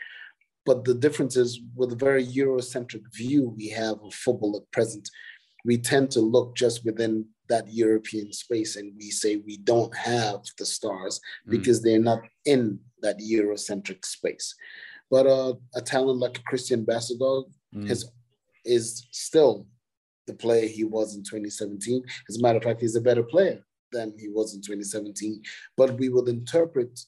But 0.64 0.84
the 0.84 0.94
difference 0.94 1.36
is 1.36 1.60
with 1.74 1.92
a 1.92 1.96
very 1.96 2.24
Eurocentric 2.24 3.02
view 3.14 3.54
we 3.56 3.68
have 3.68 3.98
of 4.02 4.14
football 4.14 4.56
at 4.56 4.70
present, 4.70 5.08
we 5.64 5.76
tend 5.76 6.10
to 6.12 6.20
look 6.20 6.56
just 6.56 6.84
within 6.84 7.26
that 7.48 7.72
European 7.72 8.32
space 8.32 8.76
and 8.76 8.92
we 8.96 9.10
say 9.10 9.36
we 9.36 9.58
don't 9.58 9.94
have 9.96 10.40
the 10.58 10.66
stars 10.66 11.20
mm. 11.46 11.50
because 11.50 11.82
they're 11.82 11.98
not 11.98 12.20
in 12.46 12.78
that 13.02 13.18
Eurocentric 13.18 14.04
space. 14.04 14.54
But 15.10 15.26
uh, 15.26 15.54
a 15.74 15.80
talent 15.82 16.18
like 16.18 16.42
Christian 16.44 16.84
Bassogog 16.84 17.44
mm. 17.74 17.88
has, 17.88 18.10
is 18.64 19.06
still 19.10 19.66
the 20.26 20.34
player 20.34 20.66
he 20.66 20.84
was 20.84 21.14
in 21.14 21.22
2017. 21.22 22.02
As 22.28 22.38
a 22.38 22.42
matter 22.42 22.58
of 22.58 22.64
fact, 22.64 22.80
he's 22.80 22.96
a 22.96 23.00
better 23.00 23.22
player 23.22 23.60
than 23.92 24.14
he 24.18 24.28
was 24.28 24.54
in 24.54 24.62
2017. 24.62 25.42
But 25.76 25.98
we 25.98 26.08
would 26.08 26.28
interpret 26.28 26.98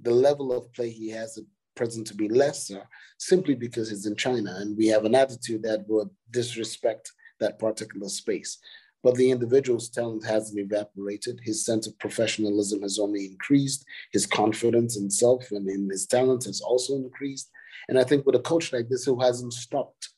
the 0.00 0.12
level 0.12 0.52
of 0.52 0.72
play 0.72 0.90
he 0.90 1.10
has 1.10 1.36
at 1.36 1.44
present 1.74 2.06
to 2.06 2.14
be 2.14 2.28
lesser 2.28 2.82
simply 3.18 3.54
because 3.54 3.90
he's 3.90 4.06
in 4.06 4.16
China 4.16 4.56
and 4.58 4.76
we 4.76 4.86
have 4.86 5.04
an 5.04 5.14
attitude 5.14 5.62
that 5.62 5.84
would 5.88 6.08
disrespect 6.30 7.10
that 7.40 7.58
particular 7.58 8.08
space. 8.08 8.58
But 9.02 9.14
the 9.14 9.30
individual's 9.30 9.88
talent 9.88 10.26
hasn't 10.26 10.58
evaporated. 10.58 11.40
His 11.42 11.64
sense 11.64 11.86
of 11.86 11.98
professionalism 11.98 12.82
has 12.82 12.98
only 12.98 13.26
increased. 13.26 13.84
His 14.12 14.26
confidence 14.26 14.96
in 14.96 15.10
self 15.10 15.50
and 15.52 15.68
in 15.68 15.88
his 15.88 16.06
talent 16.06 16.44
has 16.44 16.60
also 16.60 16.94
increased. 16.96 17.50
And 17.88 17.98
I 17.98 18.04
think 18.04 18.26
with 18.26 18.34
a 18.34 18.40
coach 18.40 18.72
like 18.72 18.88
this 18.88 19.04
who 19.04 19.20
hasn't 19.20 19.52
stopped 19.52 20.10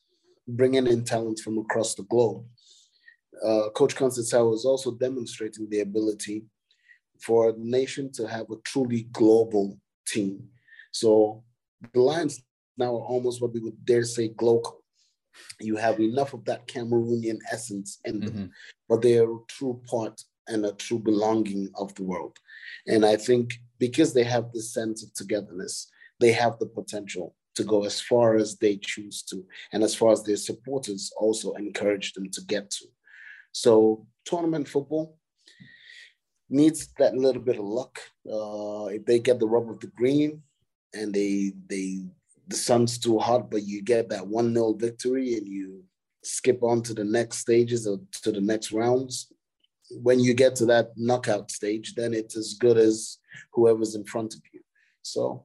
bringing 0.47 0.87
in 0.87 1.03
talent 1.03 1.39
from 1.39 1.59
across 1.59 1.93
the 1.95 2.03
globe, 2.03 2.45
uh, 3.45 3.69
Coach 3.75 3.95
Conceição 3.95 4.53
is 4.53 4.65
also 4.65 4.91
demonstrating 4.91 5.69
the 5.69 5.81
ability 5.81 6.43
for 7.19 7.49
a 7.49 7.53
nation 7.57 8.11
to 8.13 8.27
have 8.27 8.49
a 8.49 8.55
truly 8.65 9.03
global 9.11 9.77
team. 10.07 10.49
So 10.91 11.43
the 11.93 12.01
Lions 12.01 12.43
now 12.77 12.95
are 12.95 13.05
almost 13.05 13.41
what 13.41 13.53
we 13.53 13.59
would 13.59 13.85
dare 13.85 14.03
say 14.03 14.29
global. 14.29 14.80
You 15.59 15.75
have 15.77 15.99
enough 15.99 16.33
of 16.33 16.45
that 16.45 16.67
Cameroonian 16.67 17.39
essence 17.51 17.99
in 18.05 18.19
them, 18.19 18.33
mm-hmm. 18.33 18.45
but 18.89 19.01
they 19.01 19.17
are 19.17 19.31
a 19.31 19.45
true 19.47 19.81
part 19.89 20.21
and 20.47 20.65
a 20.65 20.73
true 20.73 20.99
belonging 20.99 21.69
of 21.75 21.93
the 21.95 22.03
world. 22.03 22.37
And 22.87 23.05
I 23.05 23.15
think 23.15 23.59
because 23.79 24.13
they 24.13 24.23
have 24.23 24.51
this 24.51 24.73
sense 24.73 25.03
of 25.03 25.13
togetherness, 25.13 25.89
they 26.19 26.31
have 26.31 26.59
the 26.59 26.67
potential 26.67 27.35
to 27.55 27.63
go 27.63 27.83
as 27.83 27.99
far 27.99 28.35
as 28.35 28.57
they 28.57 28.77
choose 28.77 29.23
to, 29.23 29.45
and 29.73 29.83
as 29.83 29.93
far 29.93 30.11
as 30.11 30.23
their 30.23 30.37
supporters 30.37 31.11
also 31.17 31.53
encourage 31.53 32.13
them 32.13 32.29
to 32.31 32.41
get 32.45 32.69
to. 32.71 32.85
So, 33.51 34.07
tournament 34.25 34.67
football 34.67 35.17
needs 36.49 36.89
that 36.99 37.15
little 37.15 37.41
bit 37.41 37.57
of 37.57 37.65
luck. 37.65 37.99
Uh, 38.25 38.85
if 38.85 39.05
they 39.05 39.19
get 39.19 39.39
the 39.39 39.47
rub 39.47 39.69
of 39.69 39.79
the 39.79 39.87
green 39.87 40.43
and 40.93 41.13
they 41.13 41.53
they 41.67 42.03
the 42.51 42.57
sun's 42.57 42.97
too 42.97 43.17
hot, 43.17 43.49
but 43.49 43.63
you 43.63 43.81
get 43.81 44.09
that 44.09 44.27
one 44.27 44.53
0 44.53 44.73
victory 44.73 45.35
and 45.35 45.47
you 45.47 45.83
skip 46.23 46.61
on 46.63 46.81
to 46.83 46.93
the 46.93 47.03
next 47.03 47.37
stages 47.37 47.87
or 47.87 47.99
to 48.23 48.31
the 48.31 48.41
next 48.41 48.71
rounds. 48.71 49.31
When 49.89 50.19
you 50.19 50.33
get 50.33 50.55
to 50.57 50.65
that 50.67 50.91
knockout 50.95 51.51
stage, 51.51 51.95
then 51.95 52.13
it's 52.13 52.37
as 52.37 52.53
good 52.53 52.77
as 52.77 53.17
whoever's 53.53 53.95
in 53.95 54.05
front 54.05 54.33
of 54.33 54.41
you. 54.53 54.61
So 55.01 55.43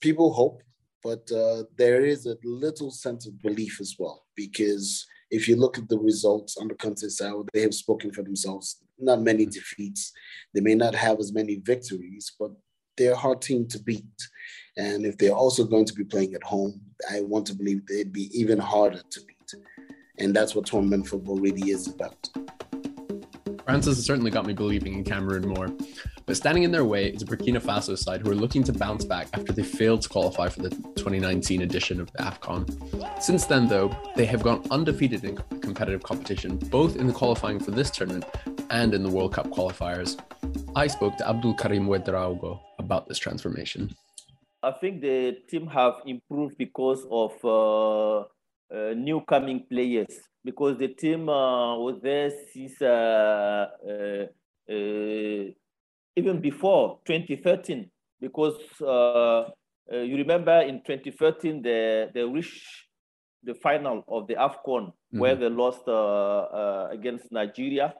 people 0.00 0.32
hope, 0.32 0.62
but 1.02 1.30
uh, 1.32 1.64
there 1.76 2.04
is 2.04 2.26
a 2.26 2.36
little 2.44 2.90
sense 2.90 3.26
of 3.26 3.40
belief 3.42 3.80
as 3.80 3.96
well, 3.98 4.26
because 4.36 5.06
if 5.30 5.48
you 5.48 5.56
look 5.56 5.78
at 5.78 5.88
the 5.88 5.98
results 5.98 6.56
on 6.58 6.68
the 6.68 6.74
contest 6.74 7.18
side, 7.18 7.32
they 7.52 7.62
have 7.62 7.74
spoken 7.74 8.12
for 8.12 8.22
themselves. 8.22 8.82
Not 8.98 9.22
many 9.22 9.46
defeats. 9.46 10.12
They 10.54 10.60
may 10.60 10.74
not 10.74 10.94
have 10.94 11.18
as 11.18 11.32
many 11.32 11.56
victories, 11.56 12.32
but 12.38 12.52
they're 12.96 13.12
a 13.12 13.16
hard 13.16 13.40
team 13.40 13.66
to 13.68 13.82
beat. 13.82 14.04
And 14.76 15.04
if 15.04 15.18
they're 15.18 15.34
also 15.34 15.64
going 15.64 15.84
to 15.86 15.94
be 15.94 16.04
playing 16.04 16.34
at 16.34 16.42
home, 16.42 16.80
I 17.10 17.20
want 17.20 17.46
to 17.48 17.54
believe 17.54 17.86
they'd 17.86 18.12
be 18.12 18.30
even 18.38 18.58
harder 18.58 19.02
to 19.10 19.20
beat. 19.20 19.54
And 20.18 20.34
that's 20.34 20.54
what 20.54 20.66
tournament 20.66 21.06
football 21.06 21.36
really 21.36 21.70
is 21.70 21.88
about. 21.88 22.28
Francis 23.64 23.96
has 23.96 24.04
certainly 24.04 24.30
got 24.30 24.46
me 24.46 24.52
believing 24.52 24.94
in 24.94 25.04
Cameroon 25.04 25.48
more. 25.48 25.68
But 26.26 26.36
standing 26.36 26.62
in 26.62 26.70
their 26.70 26.84
way 26.84 27.08
is 27.08 27.22
a 27.22 27.26
Burkina 27.26 27.60
Faso 27.60 27.98
side 27.98 28.20
who 28.20 28.30
are 28.30 28.34
looking 28.34 28.62
to 28.64 28.72
bounce 28.72 29.04
back 29.04 29.28
after 29.34 29.52
they 29.52 29.62
failed 29.62 30.02
to 30.02 30.08
qualify 30.08 30.48
for 30.48 30.62
the 30.62 30.70
2019 30.70 31.62
edition 31.62 32.00
of 32.00 32.10
the 32.12 32.18
AFCON. 32.18 33.22
Since 33.22 33.46
then, 33.46 33.68
though, 33.68 33.94
they 34.14 34.24
have 34.26 34.42
gone 34.42 34.64
undefeated 34.70 35.24
in 35.24 35.36
competitive 35.60 36.02
competition, 36.02 36.56
both 36.56 36.96
in 36.96 37.06
the 37.06 37.12
qualifying 37.12 37.58
for 37.58 37.72
this 37.72 37.90
tournament 37.90 38.24
and 38.70 38.94
in 38.94 39.02
the 39.02 39.10
World 39.10 39.34
Cup 39.34 39.48
qualifiers. 39.48 40.18
I 40.76 40.86
spoke 40.86 41.16
to 41.18 41.28
Abdul 41.28 41.54
Karim 41.54 41.86
Ouedraogo 41.86 42.60
about 42.78 43.08
this 43.08 43.18
transformation. 43.18 43.94
I 44.62 44.70
think 44.70 45.00
the 45.00 45.38
team 45.48 45.66
have 45.66 45.94
improved 46.06 46.56
because 46.56 47.04
of 47.10 47.32
uh, 47.44 48.18
uh, 48.20 48.94
new 48.94 49.20
coming 49.22 49.66
players 49.68 50.20
because 50.44 50.78
the 50.78 50.88
team 50.88 51.28
uh, 51.28 51.76
was 51.76 52.00
there 52.00 52.30
since 52.52 52.80
uh, 52.80 53.66
even 56.14 56.40
before 56.40 57.00
2013 57.04 57.90
because 58.20 58.54
you 59.90 60.16
remember 60.16 60.60
in 60.60 60.80
2013 60.86 61.60
they, 61.62 62.08
they 62.14 62.22
reached 62.22 62.64
the 63.42 63.54
final 63.54 64.04
of 64.06 64.28
the 64.28 64.34
AFCON 64.34 64.86
mm-hmm. 64.86 65.18
where 65.18 65.34
they 65.34 65.48
lost 65.48 65.82
against 66.92 67.32
Nigeria. 67.32 67.94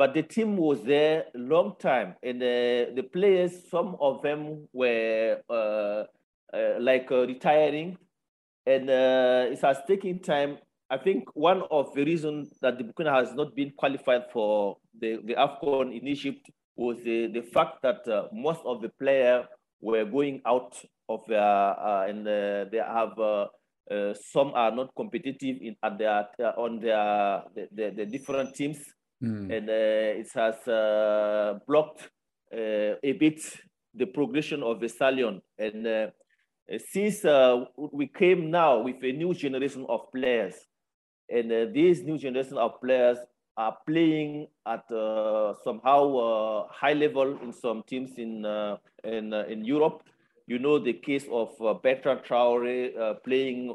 But 0.00 0.14
the 0.14 0.22
team 0.22 0.56
was 0.56 0.82
there 0.82 1.16
a 1.34 1.38
long 1.38 1.68
time 1.78 2.14
and 2.22 2.40
the 2.40 3.04
players, 3.12 3.52
some 3.70 3.96
of 4.00 4.22
them 4.22 4.66
were 4.72 5.38
like 6.88 7.10
retiring 7.10 7.98
and 8.66 8.88
uh, 8.88 9.52
it 9.52 9.60
has 9.60 9.78
taken 9.86 10.18
time. 10.18 10.58
I 10.88 10.96
think 10.96 11.28
one 11.34 11.62
of 11.70 11.92
the 11.94 12.04
reasons 12.04 12.48
that 12.62 12.78
the 12.78 12.84
Burkina 12.84 13.12
has 13.14 13.34
not 13.34 13.54
been 13.54 13.72
qualified 13.76 14.24
for 14.32 14.78
the, 14.98 15.18
the 15.24 15.34
AFCON 15.34 15.96
in 15.96 16.08
Egypt 16.08 16.50
was 16.76 16.96
the, 17.04 17.26
the 17.26 17.42
fact 17.42 17.82
that 17.82 18.06
uh, 18.08 18.28
most 18.32 18.60
of 18.64 18.80
the 18.80 18.88
players 18.88 19.44
were 19.80 20.06
going 20.06 20.40
out 20.46 20.74
of 21.08 21.20
their, 21.28 21.40
uh, 21.40 22.06
and 22.08 22.26
uh, 22.26 22.64
they 22.72 22.78
have, 22.78 23.18
uh, 23.18 23.46
uh, 23.90 24.14
some 24.32 24.52
are 24.54 24.74
not 24.74 24.90
competitive 24.96 25.58
in, 25.60 25.76
at 25.82 25.98
their, 25.98 26.26
on 26.58 26.80
their, 26.80 27.42
the, 27.54 27.68
the, 27.72 27.90
the 27.96 28.06
different 28.06 28.54
teams. 28.54 28.78
Mm. 29.22 29.56
And 29.56 29.68
it 29.68 30.28
has 30.34 31.60
blocked 31.66 32.10
a 32.52 33.12
bit 33.18 33.40
the 33.94 34.06
progression 34.06 34.62
of 34.62 34.80
the 34.80 34.88
stallion. 34.88 35.42
And 35.58 35.86
uh, 35.86 36.06
since 36.92 37.24
uh, 37.24 37.64
we 37.76 38.06
came 38.06 38.50
now 38.50 38.82
with 38.82 39.02
a 39.02 39.12
new 39.12 39.34
generation 39.34 39.86
of 39.88 40.12
players, 40.12 40.54
and 41.28 41.50
uh, 41.50 41.66
these 41.72 42.02
new 42.02 42.18
generation 42.18 42.58
of 42.58 42.80
players 42.80 43.18
are 43.56 43.76
playing 43.86 44.46
at 44.66 44.90
uh, 44.90 45.54
somehow 45.64 46.16
uh, 46.16 46.66
high 46.70 46.92
level 46.92 47.38
in 47.42 47.52
some 47.52 47.82
teams 47.86 48.12
in 48.18 48.44
uh, 48.44 48.76
in 49.04 49.32
in 49.32 49.64
Europe. 49.64 50.02
You 50.46 50.58
know 50.58 50.78
the 50.78 50.94
case 50.94 51.26
of 51.30 51.50
Bertrand 51.82 52.22
Traore 52.24 53.22
playing. 53.22 53.74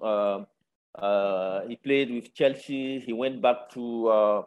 he 1.69 1.75
played 1.77 2.12
with 2.12 2.34
Chelsea. 2.34 2.99
He 2.99 3.13
went 3.13 3.41
back 3.41 3.69
to 3.71 4.45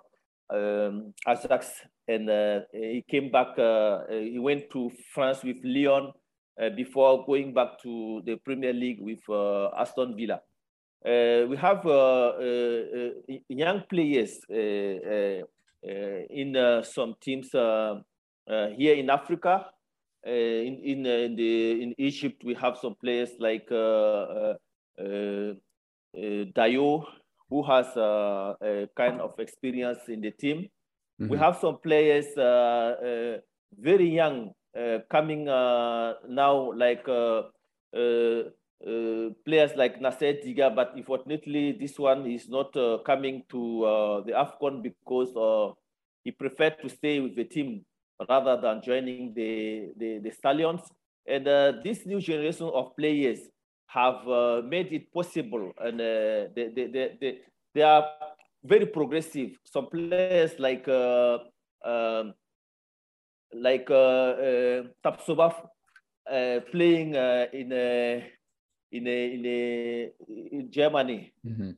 um, 0.50 1.14
Ajax, 1.26 1.82
and 2.06 2.30
uh, 2.30 2.61
he 2.72 3.04
came 3.08 3.30
back. 3.30 3.58
Uh, 3.58 3.62
uh, 3.62 4.11
he 4.11 4.38
went 4.38 4.70
to 4.70 4.90
France 5.12 5.42
with 5.44 5.58
Lyon 5.62 6.12
uh, 6.61 6.70
before 6.70 7.24
going 7.24 7.52
back 7.52 7.80
to 7.82 8.22
the 8.24 8.37
Premier 8.37 8.72
League 8.72 9.00
with 9.00 9.20
uh, 9.28 9.68
Aston 9.76 10.16
Villa. 10.16 10.40
Uh, 11.04 11.46
we 11.46 11.56
have 11.56 11.84
young 13.48 13.82
players 13.88 14.40
in 14.50 15.44
some 16.82 17.14
teams 17.20 17.50
here 17.52 18.94
in 18.94 19.11
Africa. 19.11 19.66
in 20.24 20.80
in, 20.82 21.06
in, 21.06 21.37
the, 21.37 21.82
in 21.82 21.94
Egypt, 21.98 22.42
we 22.44 22.54
have 22.54 22.76
some 22.78 22.96
players 22.96 23.30
like 23.38 23.68
Dayo, 26.56 27.06
who 27.48 27.62
has 27.62 27.87
a 27.96 28.88
kind 28.94 29.20
of 29.20 29.38
experience 29.38 30.08
in 30.08 30.20
the 30.20 30.30
team. 30.30 30.58
Mm 30.58 30.64
-hmm. 30.64 31.30
We 31.30 31.37
mm-hmm. 31.37 31.44
have 31.44 31.56
some 31.61 31.78
players 31.78 32.28
very 33.76 34.08
young 34.14 34.54
uh, 34.76 35.00
coming 35.11 35.48
uh, 35.48 36.14
now 36.28 36.72
like 36.72 37.08
uh, 37.08 37.42
players 39.44 39.74
like 39.76 40.00
Nasser 40.00 40.34
Djiga, 40.34 40.74
but 40.74 40.92
unfortunately 40.94 41.72
this 41.72 41.98
one 41.98 42.26
is 42.30 42.48
not 42.48 42.72
coming 43.04 43.42
to 43.48 44.22
the 44.26 44.32
AFCON 44.32 44.82
because 44.82 45.32
he 46.24 46.30
preferred 46.30 46.76
to 46.82 46.88
stay 46.88 47.20
with 47.20 47.34
the 47.34 47.44
team 47.44 47.84
rather 48.28 48.61
than 48.61 48.82
joining 48.82 49.34
the, 49.34 49.92
the, 49.96 50.18
the 50.18 50.30
Stallions. 50.30 50.82
And 51.26 51.46
this 51.82 52.06
new 52.06 52.20
generation 52.20 52.70
of 52.72 52.96
players 52.96 53.40
have 53.88 54.24
made 54.64 54.92
it 54.92 55.12
possible 55.12 55.72
and 55.81 55.98
they, 55.98 56.70
they, 56.74 56.87
they, 57.20 57.38
they, 57.74 57.83
are 57.83 58.05
very 58.62 58.87
progressive. 58.87 59.59
Some 59.64 59.87
players 59.87 60.53
like 60.59 60.87
uh, 60.88 61.38
um, 61.85 62.35
like 63.53 63.90
uh, 63.90 63.94
uh, 63.94 64.83
uh, 65.05 66.61
playing 66.70 67.14
in 67.14 67.72
a, 67.72 68.31
in 68.92 69.07
a, 69.07 69.35
in 69.35 69.46
a, 69.46 70.12
in 70.29 70.70
Germany. 70.70 71.33
Mm-hmm. 71.46 71.70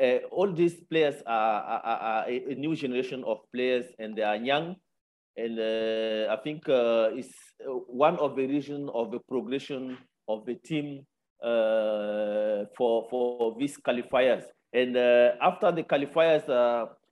Uh, 0.00 0.18
all 0.30 0.52
these 0.52 0.80
players 0.88 1.16
are, 1.26 1.62
are, 1.62 1.98
are, 1.98 2.24
a 2.28 2.54
new 2.54 2.74
generation 2.76 3.24
of 3.24 3.38
players 3.52 3.84
and 3.98 4.16
they 4.16 4.22
are 4.22 4.36
young. 4.36 4.76
And 5.36 5.58
uh, 5.58 6.32
I 6.32 6.36
think 6.42 6.68
uh, 6.68 7.10
it's 7.12 7.34
one 7.88 8.16
of 8.18 8.36
the 8.36 8.46
reasons 8.46 8.90
of 8.94 9.10
the 9.10 9.18
progression 9.18 9.98
of 10.28 10.46
the 10.46 10.54
team 10.54 11.06
for, 11.40 13.06
for 13.10 13.56
these 13.58 13.76
qualifiers. 13.78 14.44
And 14.72 14.96
after 14.96 15.72
the 15.72 15.82
qualifiers, 15.82 16.46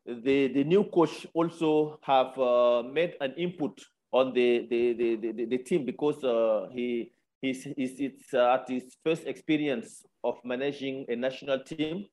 the, 0.07 0.49
the 0.49 0.65
new 0.65 0.85
coach 0.85 1.27
also 1.35 1.99
have 2.03 2.39
uh, 2.39 2.83
made 2.83 3.15
an 3.21 3.35
input 3.37 3.81
on 4.13 4.33
the, 4.33 4.67
the, 4.71 4.93
the, 4.95 5.33
the, 5.33 5.45
the 5.47 5.59
team 5.59 5.85
because 5.85 6.23
uh, 6.23 6.69
he 6.73 7.11
he's, 7.43 7.65
he's 7.77 8.01
it's 8.01 8.33
uh, 8.33 8.55
at 8.55 8.69
his 8.69 8.97
first 9.05 9.27
experience 9.27 10.05
of 10.25 10.37
managing 10.45 11.05
a 11.09 11.17
national 11.17 11.59
team. 11.65 12.07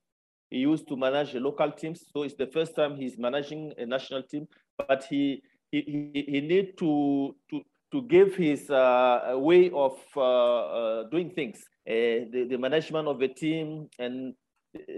He 0.49 0.59
used 0.59 0.87
to 0.87 0.95
manage 0.95 1.33
local 1.35 1.71
teams, 1.71 2.03
so 2.11 2.23
it's 2.23 2.35
the 2.35 2.47
first 2.47 2.75
time 2.75 2.95
he's 2.95 3.17
managing 3.17 3.73
a 3.77 3.85
national 3.85 4.23
team. 4.23 4.47
But 4.77 5.05
he 5.09 5.41
he, 5.71 6.11
he, 6.13 6.25
he 6.27 6.41
need 6.41 6.77
to 6.79 7.35
to 7.49 7.61
to 7.91 8.01
give 8.03 8.35
his 8.35 8.69
uh, 8.69 9.35
way 9.35 9.69
of 9.71 9.97
uh, 10.17 10.21
uh, 10.21 11.03
doing 11.09 11.29
things, 11.31 11.63
the, 11.85 12.47
the 12.49 12.57
management 12.57 13.07
of 13.07 13.19
the 13.19 13.27
team, 13.27 13.89
and 13.99 14.33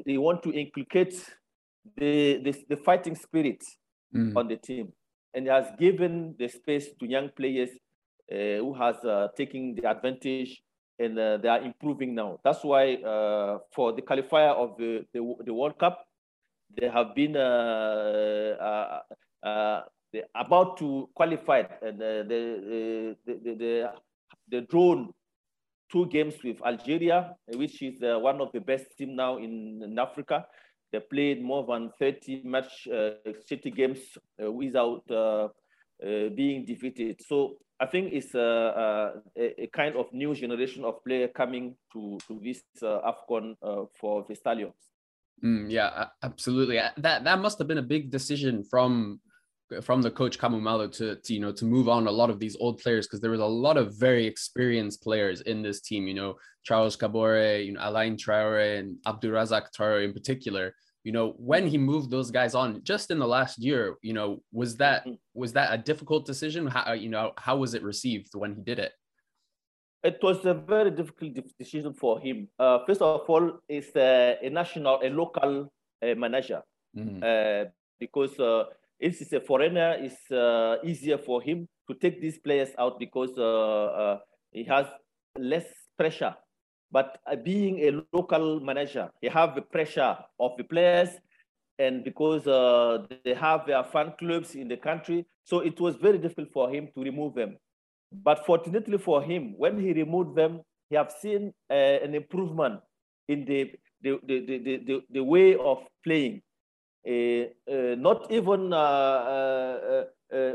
they 0.05 0.17
want 0.17 0.43
to 0.43 0.53
inculcate 0.53 1.15
the, 1.97 2.41
the, 2.43 2.55
the 2.69 2.77
fighting 2.77 3.15
spirit 3.15 3.63
mm. 4.13 4.35
on 4.35 4.47
the 4.47 4.57
team 4.57 4.91
and 5.33 5.47
has 5.47 5.67
given 5.77 6.35
the 6.39 6.47
space 6.47 6.87
to 6.99 7.05
young 7.05 7.29
players 7.35 7.69
uh, 8.31 8.57
who 8.63 8.73
has 8.73 8.95
uh, 9.03 9.27
taken 9.37 9.75
the 9.75 9.89
advantage 9.89 10.61
and 10.97 11.19
uh, 11.19 11.37
they 11.37 11.49
are 11.49 11.61
improving 11.61 12.15
now. 12.15 12.39
That's 12.43 12.63
why 12.63 12.95
uh, 12.95 13.59
for 13.73 13.93
the 13.93 14.01
qualifier 14.01 14.55
of 14.55 14.77
the, 14.77 15.05
the, 15.13 15.35
the, 15.45 15.53
World 15.53 15.77
Cup, 15.77 16.05
they 16.79 16.87
have 16.87 17.13
been 17.13 17.35
uh, 17.35 19.01
uh, 19.43 19.81
about 20.33 20.77
to 20.77 21.09
qualify 21.13 21.63
and 21.81 22.01
uh, 22.01 22.23
the, 22.23 23.15
the, 23.25 23.33
the, 23.33 23.55
the, 23.55 23.91
the 24.49 24.61
drawn 24.61 25.13
two 25.95 26.05
games 26.07 26.35
with 26.43 26.57
Algeria, 26.65 27.35
which 27.55 27.81
is 27.81 28.03
uh, 28.03 28.19
one 28.19 28.41
of 28.41 28.51
the 28.51 28.59
best 28.59 28.85
team 28.97 29.15
now 29.15 29.37
in, 29.37 29.81
in, 29.81 29.97
Africa. 29.97 30.45
They 30.91 30.99
played 30.99 31.41
more 31.41 31.65
than 31.65 31.89
30 31.97 32.41
match 32.43 32.87
uh, 32.89 33.11
city 33.47 33.71
games 33.71 33.99
uh, 34.43 34.51
without 34.51 35.03
uh, 35.09 35.15
uh, 35.15 35.49
being 36.35 36.65
defeated. 36.65 37.21
So 37.25 37.55
I 37.79 37.85
think 37.85 38.11
it's 38.11 38.35
a, 38.35 39.21
a, 39.37 39.63
a, 39.63 39.67
kind 39.67 39.95
of 39.95 40.11
new 40.11 40.35
generation 40.35 40.83
of 40.83 41.01
player 41.05 41.29
coming 41.29 41.75
to, 41.93 42.17
to 42.27 42.41
this 42.43 42.61
AFCON 42.83 43.55
for 43.97 44.25
the 44.27 44.35
Stallions. 44.35 44.75
Mm, 45.43 45.71
yeah, 45.71 46.07
absolutely. 46.23 46.79
That 46.97 47.23
that 47.23 47.39
must 47.39 47.57
have 47.59 47.67
been 47.67 47.77
a 47.77 47.89
big 47.95 48.09
decision 48.09 48.63
from 48.63 49.19
from 49.81 50.01
the 50.01 50.11
coach 50.11 50.37
Kamou 50.37 50.61
Malo 50.61 50.87
to, 50.87 51.15
to 51.15 51.33
you 51.33 51.39
know 51.39 51.51
to 51.51 51.65
move 51.65 51.89
on 51.89 52.07
a 52.07 52.11
lot 52.11 52.29
of 52.29 52.39
these 52.39 52.55
old 52.59 52.79
players 52.79 53.07
because 53.07 53.19
there 53.19 53.31
was 53.31 53.39
a 53.39 53.45
lot 53.45 53.77
of 53.77 53.95
very 53.95 54.25
experienced 54.25 55.01
players 55.01 55.41
in 55.41 55.61
this 55.61 55.81
team. 55.81 56.07
You 56.07 56.13
know 56.13 56.35
Charles 56.63 56.95
Kabore, 56.95 57.65
you 57.65 57.73
know 57.73 57.81
Alain 57.83 58.15
Traore, 58.15 58.79
and 58.79 58.97
Abdourazak 59.07 59.67
Traore 59.75 60.05
in 60.05 60.13
particular. 60.13 60.75
You 61.03 61.11
know 61.11 61.33
when 61.37 61.67
he 61.67 61.77
moved 61.77 62.11
those 62.11 62.31
guys 62.31 62.53
on 62.55 62.83
just 62.83 63.11
in 63.11 63.19
the 63.19 63.27
last 63.27 63.59
year. 63.59 63.95
You 64.01 64.13
know 64.13 64.43
was 64.51 64.77
that 64.77 65.01
mm-hmm. 65.01 65.15
was 65.33 65.53
that 65.53 65.73
a 65.73 65.77
difficult 65.77 66.25
decision? 66.25 66.67
How 66.67 66.93
you 66.93 67.09
know 67.09 67.33
how 67.37 67.57
was 67.57 67.73
it 67.73 67.83
received 67.83 68.29
when 68.35 68.55
he 68.55 68.61
did 68.61 68.79
it? 68.79 68.93
It 70.03 70.19
was 70.21 70.45
a 70.45 70.53
very 70.53 70.91
difficult 70.91 71.33
decision 71.57 71.91
for 71.95 72.19
him. 72.19 72.47
Uh, 72.59 72.77
first 72.85 73.01
of 73.01 73.27
all, 73.27 73.59
it's 73.67 73.95
a, 73.95 74.37
a 74.43 74.51
national, 74.51 74.99
a 75.01 75.09
local 75.09 75.73
uh, 76.03 76.13
manager, 76.15 76.61
mm-hmm. 76.95 77.23
uh, 77.23 77.71
because 77.99 78.39
uh, 78.39 78.65
if 78.99 79.19
he's 79.19 79.33
a 79.33 79.41
foreigner, 79.41 79.95
it's 79.99 80.31
uh, 80.31 80.77
easier 80.83 81.17
for 81.17 81.41
him 81.41 81.67
to 81.89 81.95
take 81.95 82.21
these 82.21 82.37
players 82.37 82.69
out 82.77 82.99
because 82.99 83.37
uh, 83.37 84.17
he 84.51 84.63
has 84.63 84.85
less 85.37 85.65
pressure. 85.97 86.35
But 86.91 87.19
being 87.43 87.79
a 87.79 88.03
local 88.13 88.59
manager, 88.59 89.09
he 89.21 89.27
have 89.27 89.55
the 89.55 89.61
pressure 89.61 90.17
of 90.39 90.51
the 90.57 90.63
players, 90.63 91.09
and 91.77 92.03
because 92.03 92.45
they 93.23 93.33
have 93.33 93.65
their 93.67 93.83
fan 93.83 94.13
clubs 94.17 94.55
in 94.55 94.67
the 94.67 94.77
country, 94.77 95.25
so 95.43 95.59
it 95.59 95.79
was 95.79 95.95
very 95.95 96.17
difficult 96.17 96.51
for 96.53 96.69
him 96.69 96.89
to 96.95 97.03
remove 97.03 97.35
them. 97.35 97.57
But 98.11 98.45
fortunately 98.45 98.97
for 98.97 99.21
him, 99.21 99.55
when 99.57 99.79
he 99.79 99.91
removed 99.93 100.35
them, 100.35 100.61
he 100.89 100.95
have 100.95 101.11
seen 101.11 101.53
uh, 101.69 101.73
an 101.73 102.15
improvement 102.15 102.79
in 103.27 103.45
the, 103.45 103.73
the, 104.01 104.19
the, 104.25 104.39
the, 104.45 104.77
the, 104.85 105.01
the 105.09 105.23
way 105.23 105.55
of 105.55 105.79
playing. 106.03 106.41
Uh, 107.07 107.45
uh, 107.71 107.95
not 107.97 108.31
even 108.31 108.73
uh, 108.73 108.75
uh, 108.75 110.05
uh, 110.35 110.53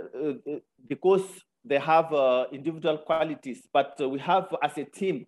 because 0.88 1.22
they 1.64 1.78
have 1.78 2.12
individual 2.50 2.98
qualities, 2.98 3.68
but 3.72 3.94
we 4.10 4.18
have 4.18 4.48
as 4.62 4.76
a 4.76 4.84
team, 4.84 5.26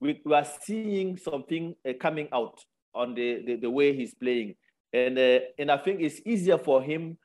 we, 0.00 0.20
we 0.24 0.34
are 0.34 0.46
seeing 0.62 1.18
something 1.18 1.74
coming 2.00 2.28
out 2.32 2.58
on 2.94 3.14
the, 3.14 3.42
the, 3.44 3.56
the, 3.56 3.70
way 3.70 3.94
he's 3.94 4.14
playing. 4.14 4.54
And, 4.92 5.18
and 5.18 5.70
I 5.70 5.76
think 5.76 6.00
it's 6.00 6.20
easier 6.24 6.56
for 6.56 6.80
him 6.82 7.18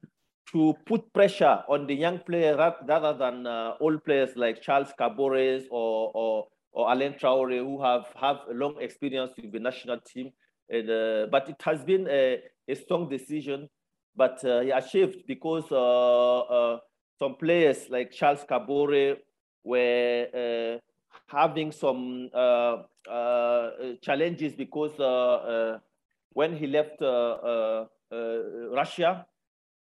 to 0.51 0.75
put 0.85 1.13
pressure 1.13 1.63
on 1.69 1.87
the 1.87 1.93
young 1.93 2.19
player 2.19 2.57
rather 2.57 3.17
than 3.17 3.47
uh, 3.47 3.73
old 3.79 4.03
players 4.03 4.31
like 4.35 4.61
Charles 4.61 4.91
Kabores 4.99 5.63
or, 5.69 6.11
or, 6.13 6.47
or 6.71 6.91
Alain 6.91 7.13
Traore 7.13 7.59
who 7.59 7.81
have, 7.81 8.05
have 8.19 8.37
long 8.51 8.81
experience 8.81 9.31
with 9.41 9.51
the 9.51 9.59
national 9.59 9.99
team. 9.99 10.31
And, 10.69 10.89
uh, 10.89 11.27
but 11.31 11.49
it 11.49 11.61
has 11.63 11.83
been 11.83 12.07
a, 12.07 12.39
a 12.67 12.75
strong 12.75 13.09
decision, 13.09 13.69
but 14.15 14.43
uh, 14.45 14.61
he 14.61 14.71
achieved 14.71 15.25
because 15.27 15.65
uh, 15.71 16.39
uh, 16.39 16.77
some 17.17 17.35
players 17.35 17.89
like 17.89 18.11
Charles 18.11 18.45
Kabore 18.49 19.17
were 19.63 20.27
uh, 20.33 20.77
having 21.27 21.71
some 21.71 22.29
challenges 24.01 24.53
because 24.53 24.91
when 26.33 26.55
he 26.55 26.67
left 26.67 27.01
Russia, 28.71 29.25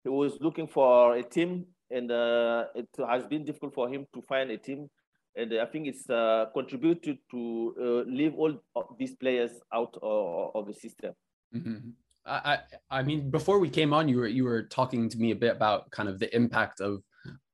he 0.03 0.09
was 0.09 0.39
looking 0.39 0.67
for 0.67 1.15
a 1.15 1.23
team, 1.23 1.65
and 1.91 2.11
uh, 2.11 2.65
it 2.75 2.87
has 3.07 3.25
been 3.27 3.43
difficult 3.43 3.73
for 3.73 3.89
him 3.89 4.07
to 4.13 4.21
find 4.21 4.49
a 4.51 4.57
team. 4.57 4.89
And 5.35 5.53
I 5.53 5.65
think 5.65 5.87
it's 5.87 6.09
uh, 6.09 6.45
contributed 6.53 7.19
to 7.31 7.75
uh, 7.79 8.09
leave 8.09 8.33
all 8.35 8.59
these 8.97 9.15
players 9.15 9.51
out 9.73 9.95
of, 10.01 10.51
of 10.55 10.67
the 10.67 10.73
system. 10.73 11.13
Mm-hmm. 11.55 11.89
I, 12.25 12.59
I 12.91 13.03
mean, 13.03 13.31
before 13.31 13.59
we 13.59 13.69
came 13.69 13.93
on, 13.93 14.07
you 14.07 14.17
were 14.17 14.27
you 14.27 14.43
were 14.43 14.63
talking 14.63 15.09
to 15.09 15.17
me 15.17 15.31
a 15.31 15.35
bit 15.35 15.55
about 15.55 15.89
kind 15.91 16.07
of 16.07 16.19
the 16.19 16.33
impact 16.35 16.79
of 16.79 17.01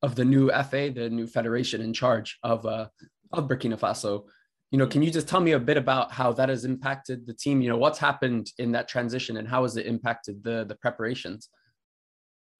of 0.01 0.15
the 0.15 0.25
new 0.25 0.51
FA, 0.51 0.91
the 0.93 1.09
new 1.09 1.27
federation 1.27 1.81
in 1.81 1.93
charge 1.93 2.37
of 2.43 2.65
uh, 2.65 2.87
of 3.31 3.47
Burkina 3.47 3.79
Faso. 3.79 4.25
You 4.71 4.79
know, 4.79 4.87
can 4.87 5.01
you 5.01 5.11
just 5.11 5.27
tell 5.27 5.39
me 5.39 5.51
a 5.51 5.59
bit 5.59 5.77
about 5.77 6.11
how 6.11 6.33
that 6.33 6.49
has 6.49 6.65
impacted 6.65 7.25
the 7.25 7.33
team? 7.33 7.61
You 7.61 7.69
know, 7.69 7.77
what's 7.77 7.99
happened 7.99 8.51
in 8.57 8.71
that 8.73 8.87
transition, 8.87 9.37
and 9.37 9.47
how 9.47 9.63
has 9.63 9.77
it 9.77 9.85
impacted 9.85 10.43
the 10.43 10.65
the 10.65 10.75
preparations? 10.75 11.49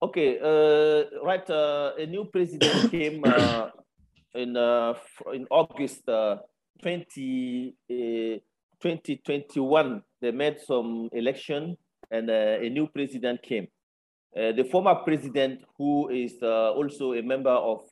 Okay, 0.02 0.38
uh, 0.38 1.24
right. 1.24 1.48
Uh, 1.48 1.92
a 1.98 2.06
new 2.06 2.24
president 2.24 2.90
came 2.96 3.22
uh, 3.26 3.70
in 4.36 4.56
uh, 4.56 4.94
in 5.32 5.46
August 5.50 6.08
uh, 6.08 6.36
20, 6.82 7.74
uh, 7.90 7.94
2021. 8.80 10.02
They 10.20 10.30
made 10.30 10.58
some 10.60 11.08
election, 11.12 11.76
and 12.10 12.30
uh, 12.30 12.58
a 12.60 12.68
new 12.68 12.86
president 12.88 13.42
came. 13.42 13.68
Uh, 14.36 14.52
the 14.52 14.64
former 14.64 14.94
president, 14.96 15.60
who 15.78 16.08
is 16.10 16.34
uh, 16.42 16.72
also 16.72 17.14
a 17.14 17.22
member 17.22 17.50
of 17.50 17.88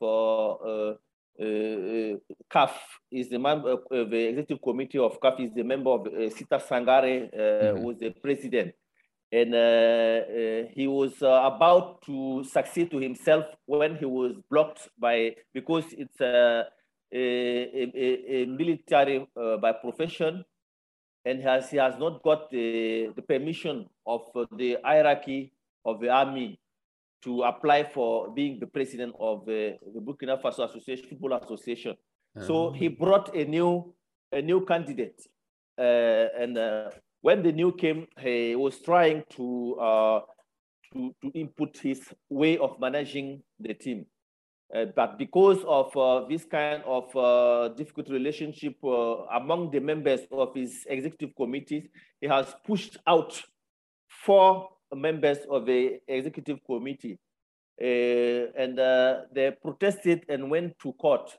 CAF, 2.51 2.71
is 3.11 3.29
the 3.29 3.39
member 3.39 3.71
of 3.71 3.81
the 3.89 4.27
executive 4.29 4.61
committee 4.61 4.99
of 4.99 5.19
CAF. 5.19 5.39
Is 5.39 5.53
the 5.55 5.63
member 5.63 5.89
of 5.89 6.07
Sita 6.31 6.59
Sangare, 6.59 7.29
mm-hmm. 7.33 7.83
was 7.83 7.97
the 7.97 8.11
president 8.11 8.73
and 9.31 9.53
uh, 9.53 9.57
uh, 9.57 10.69
he 10.73 10.87
was 10.87 11.21
uh, 11.21 11.41
about 11.43 12.01
to 12.03 12.43
succeed 12.43 12.91
to 12.91 12.97
himself 12.97 13.45
when 13.65 13.95
he 13.95 14.05
was 14.05 14.33
blocked 14.49 14.87
by 14.99 15.35
because 15.53 15.85
it's 15.91 16.19
a, 16.21 16.65
a, 17.13 18.41
a 18.41 18.45
military 18.45 19.27
by 19.61 19.71
profession 19.71 20.43
and 21.25 21.41
has, 21.41 21.71
he 21.71 21.77
has 21.77 21.97
not 21.97 22.21
got 22.23 22.49
the, 22.51 23.11
the 23.15 23.21
permission 23.21 23.87
of 24.05 24.21
the 24.57 24.77
hierarchy 24.83 25.51
of 25.83 25.99
the 25.99 26.09
army 26.09 26.59
to 27.23 27.41
apply 27.41 27.83
for 27.83 28.31
being 28.33 28.59
the 28.59 28.67
president 28.67 29.15
of 29.19 29.45
the, 29.45 29.77
the 29.93 29.99
Burkina 29.99 30.39
Faso 30.39 30.69
Association, 30.69 31.07
Football 31.09 31.33
Association. 31.33 31.95
So 32.45 32.71
he 32.71 32.89
brought 32.89 33.33
a 33.35 33.45
new, 33.45 33.93
a 34.31 34.41
new 34.41 34.65
candidate. 34.65 35.21
Uh, 35.77 36.27
and 36.37 36.57
uh, 36.57 36.89
when 37.25 37.41
the 37.41 37.51
new 37.51 37.71
came, 37.71 38.05
he 38.19 38.55
was 38.55 38.77
trying 38.81 39.23
to, 39.31 39.75
uh, 39.81 40.19
to, 40.93 41.11
to 41.23 41.31
input 41.33 41.75
his 41.75 41.99
way 42.29 42.55
of 42.59 42.79
managing 42.79 43.41
the 43.59 43.73
team. 43.73 44.05
Uh, 44.71 44.85
but 44.95 45.17
because 45.17 45.57
of 45.67 45.97
uh, 45.97 46.27
this 46.29 46.45
kind 46.45 46.83
of 46.85 47.15
uh, 47.15 47.69
difficult 47.69 48.09
relationship 48.09 48.75
uh, 48.83 49.25
among 49.41 49.71
the 49.71 49.79
members 49.79 50.19
of 50.31 50.53
his 50.53 50.85
executive 50.87 51.35
committees, 51.35 51.87
he 52.21 52.27
has 52.27 52.45
pushed 52.63 52.97
out 53.07 53.41
four 54.07 54.69
members 54.93 55.39
of 55.49 55.65
the 55.65 55.97
executive 56.07 56.59
committee. 56.63 57.17
Uh, 57.81 58.53
and 58.55 58.77
they 59.33 59.51
protested 59.63 60.23
and 60.29 60.51
went 60.51 60.77
to 60.77 60.93
court 60.93 61.35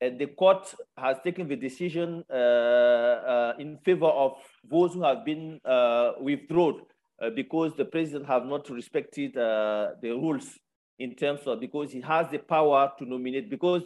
the 0.00 0.26
court 0.26 0.74
has 0.96 1.16
taken 1.24 1.48
the 1.48 1.56
decision 1.56 2.24
uh, 2.30 2.34
uh, 2.34 3.52
in 3.58 3.78
favor 3.84 4.06
of 4.06 4.36
those 4.68 4.94
who 4.94 5.02
have 5.02 5.24
been 5.24 5.60
uh, 5.64 6.12
withdrawn 6.20 6.82
uh, 7.20 7.30
because 7.30 7.74
the 7.76 7.84
president 7.84 8.26
have 8.26 8.44
not 8.44 8.68
respected 8.70 9.36
uh, 9.36 9.90
the 10.00 10.10
rules 10.10 10.58
in 10.98 11.14
terms 11.14 11.40
of 11.46 11.60
because 11.60 11.90
he 11.90 12.00
has 12.00 12.30
the 12.30 12.38
power 12.38 12.92
to 12.98 13.04
nominate 13.04 13.50
because 13.50 13.82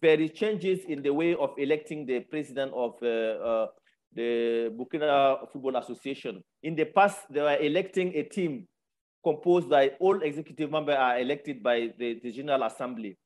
there 0.00 0.18
is 0.18 0.30
changes 0.30 0.80
in 0.88 1.02
the 1.02 1.12
way 1.12 1.34
of 1.34 1.50
electing 1.58 2.06
the 2.06 2.20
president 2.20 2.72
of 2.74 2.94
uh, 3.02 3.66
the 4.14 4.72
Burkina 4.74 5.46
Football 5.52 5.76
Association. 5.76 6.42
In 6.62 6.74
the 6.74 6.86
past, 6.86 7.18
they 7.30 7.42
were 7.42 7.56
electing 7.56 8.14
a 8.14 8.22
team 8.22 8.66
composed 9.22 9.68
by 9.68 9.92
all 10.00 10.22
executive 10.22 10.70
members 10.70 10.96
are 10.98 11.18
elected 11.18 11.62
by 11.62 11.92
the, 11.98 12.18
the 12.22 12.32
General 12.32 12.62
Assembly. 12.62 13.18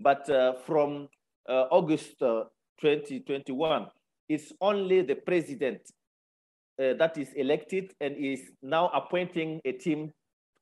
But 0.00 0.26
from 0.66 1.02
uh, 1.02 1.06
August 1.48 2.20
uh, 2.22 2.44
2021, 2.80 3.86
it's 4.28 4.52
only 4.60 5.02
the 5.02 5.14
president 5.14 5.80
uh, 6.78 6.94
that 6.94 7.16
is 7.18 7.32
elected 7.34 7.92
and 8.00 8.16
is 8.16 8.40
now 8.62 8.88
appointing 8.88 9.60
a 9.64 9.72
team 9.72 10.12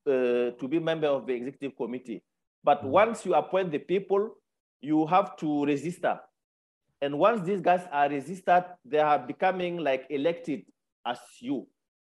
to 0.04 0.68
be 0.68 0.80
member 0.80 1.06
of 1.06 1.26
the 1.26 1.32
executive 1.32 1.76
committee. 1.76 2.22
But 2.64 2.78
mm-hmm. 2.80 2.88
once 2.88 3.24
you 3.24 3.34
appoint 3.34 3.70
the 3.70 3.78
people, 3.78 4.36
you 4.80 5.06
have 5.06 5.36
to 5.36 5.64
register. 5.64 6.18
And 7.00 7.18
once 7.18 7.46
these 7.46 7.60
guys 7.60 7.86
are 7.90 8.08
registered, 8.08 8.64
they 8.84 8.98
are 8.98 9.18
becoming 9.18 9.78
like 9.78 10.06
elected 10.10 10.62
as 11.06 11.18
you. 11.40 11.66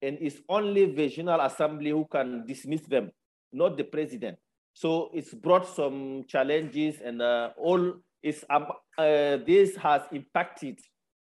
And 0.03 0.19
it's 0.21 0.41
only 0.49 0.87
the 0.93 1.09
General 1.09 1.41
Assembly 1.41 1.91
who 1.91 2.07
can 2.11 2.45
dismiss 2.47 2.83
them, 2.83 3.11
not 3.53 3.77
the 3.77 3.85
president. 3.85 4.39
So 4.75 5.11
it's 5.15 5.33
brought 5.33 5.67
some 5.67 6.25
challenges 6.29 7.01
and 7.03 7.23
all 7.23 7.95
is 8.25 8.45
um, 8.49 8.67
this 9.45 9.77
has 9.77 10.03
impacted 10.11 10.81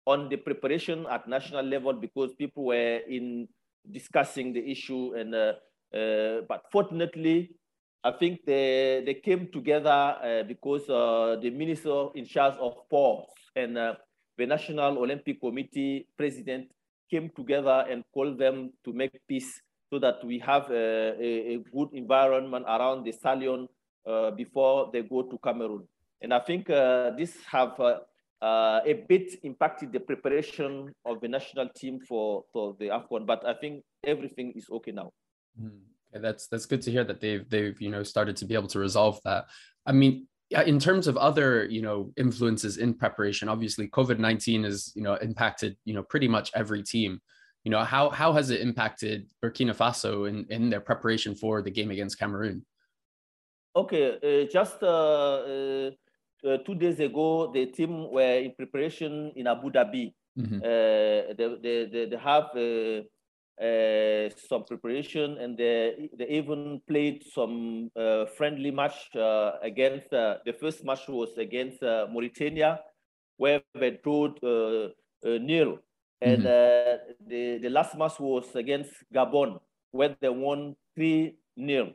on 0.05 0.29
the 0.29 0.37
preparation 0.37 1.07
at 1.11 1.27
national 1.27 1.65
level 1.65 1.93
because 1.93 2.35
people 2.35 2.67
were 2.67 3.01
in 3.09 3.49
discussing 3.91 4.53
the 4.53 4.61
issue 4.61 5.15
and 5.17 5.35
uh, 5.35 5.55
uh, 5.97 6.43
but 6.49 6.65
fortunately 6.71 7.57
I 8.05 8.11
think 8.11 8.45
they, 8.45 9.03
they 9.07 9.15
came 9.15 9.49
together 9.53 9.89
uh, 9.91 10.43
because 10.43 10.89
uh, 10.91 11.37
the 11.41 11.51
minister 11.51 12.09
in 12.15 12.27
charge 12.27 12.55
of 12.59 12.75
sports 12.87 13.33
and 13.55 13.79
uh, 13.79 13.95
the 14.37 14.47
National 14.47 14.99
Olympic 14.99 15.41
Committee 15.41 16.09
president 16.17 16.67
came 17.09 17.31
together 17.37 17.87
and 17.89 18.03
called 18.13 18.39
them 18.39 18.73
to 18.85 18.93
make 18.93 19.13
peace 19.29 19.61
so 19.93 20.01
that 20.01 20.25
we 20.25 20.41
have 20.41 20.69
a, 20.71 21.15
a, 21.21 21.55
a 21.55 21.59
good 21.73 21.91
environment 21.93 22.65
around 22.67 23.05
the 23.05 23.13
stallion 23.13 23.69
uh, 24.05 24.33
before 24.33 24.91
they 24.93 25.03
go 25.03 25.23
to 25.23 25.39
Cameroon. 25.39 25.87
And 26.23 26.33
I 26.33 26.39
think 26.39 26.67
this 26.69 27.37
have 27.51 27.79
uh, 28.43 28.81
a 28.85 29.05
bit 29.09 29.39
impacted 29.45 29.93
the 29.93 30.01
preparation 30.01 30.93
of 31.05 31.21
the 31.21 31.29
national 31.29 31.69
team 31.77 32.01
for, 32.01 32.45
for 32.53 32.75
the 32.79 32.89
AFCON, 32.89 33.25
but 33.25 33.47
I 33.47 33.55
think 33.55 33.85
everything 34.05 34.53
is 34.57 34.69
okay 34.71 34.91
now. 34.91 35.13
Mm. 35.61 35.81
that's 36.15 36.49
that's 36.49 36.67
good 36.67 36.83
to 36.83 36.91
hear 36.91 37.05
that 37.05 37.21
they've 37.21 37.49
they've 37.49 37.81
you 37.81 37.91
know 37.91 38.03
started 38.03 38.37
to 38.37 38.45
be 38.47 38.55
able 38.55 38.69
to 38.69 38.79
resolve 38.79 39.21
that. 39.25 39.47
I 39.87 39.93
mean, 39.93 40.27
in 40.51 40.79
terms 40.79 41.07
of 41.07 41.17
other 41.17 41.67
you 41.67 41.83
know 41.83 42.13
influences 42.17 42.79
in 42.79 42.95
preparation, 42.95 43.49
obviously 43.49 43.89
COVID 43.89 44.19
nineteen 44.19 44.65
has 44.65 44.93
you 44.95 45.03
know 45.03 45.15
impacted 45.15 45.77
you 45.85 45.95
know 45.95 46.03
pretty 46.03 46.29
much 46.29 46.51
every 46.55 46.83
team. 46.83 47.21
You 47.65 47.71
know 47.71 47.85
how 47.85 48.11
how 48.11 48.33
has 48.33 48.51
it 48.51 48.61
impacted 48.61 49.29
Burkina 49.43 49.75
Faso 49.77 50.29
in 50.29 50.47
in 50.51 50.69
their 50.69 50.81
preparation 50.81 51.35
for 51.35 51.63
the 51.63 51.71
game 51.71 51.91
against 51.91 52.19
Cameroon? 52.19 52.65
Okay, 53.77 54.19
uh, 54.21 54.51
just 54.53 54.83
uh, 54.83 54.87
uh 54.87 55.91
uh, 56.45 56.59
two 56.59 56.75
days 56.75 57.01
ago, 57.01 57.51
the 57.53 57.67
team 57.67 58.11
were 58.11 58.39
in 58.39 58.53
preparation 58.55 59.33
in 59.37 59.47
Abu 59.47 59.71
Dhabi. 59.71 60.13
Mm-hmm. 60.39 60.57
Uh, 60.57 61.35
they, 61.37 61.87
they, 61.93 62.07
they, 62.07 62.17
have 62.17 62.49
uh, 62.57 63.03
uh 63.63 64.31
some 64.49 64.65
preparation 64.65 65.37
and 65.39 65.59
they, 65.59 66.09
they 66.17 66.27
even 66.27 66.81
played 66.89 67.23
some 67.35 67.91
uh, 67.95 68.25
friendly 68.25 68.71
match 68.71 69.15
uh, 69.15 69.53
against, 69.63 70.11
the 70.11 70.57
first 70.59 70.85
match 70.85 71.07
was 71.09 71.37
against 71.37 71.83
Mauritania, 71.83 72.81
where 73.37 73.61
they 73.75 73.99
drew 74.03 74.35
nil. 75.23 75.79
And 76.21 76.45
mm-hmm. 76.45 77.29
the, 77.29 77.59
the 77.61 77.69
last 77.69 77.97
match 77.97 78.19
was 78.19 78.47
against 78.55 78.93
Gabon, 79.15 79.61
where 79.91 80.17
they 80.21 80.29
won 80.29 80.77
3 80.97 81.35
nil. 81.57 81.93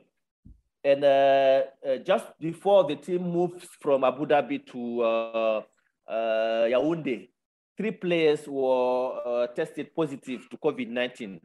And 0.84 1.02
uh, 1.04 1.62
uh, 1.86 1.96
just 2.04 2.26
before 2.38 2.84
the 2.84 2.96
team 2.96 3.22
moves 3.22 3.66
from 3.80 4.04
Abu 4.04 4.26
Dhabi 4.26 4.66
to 4.66 5.02
uh, 5.02 5.62
uh 6.08 6.66
Yaoundé, 6.70 7.28
three 7.76 7.90
players 7.90 8.46
were 8.46 9.48
tested 9.54 9.94
positive 9.94 10.48
to 10.50 10.56
COVID-19. 10.56 11.36
Uh, 11.36 11.40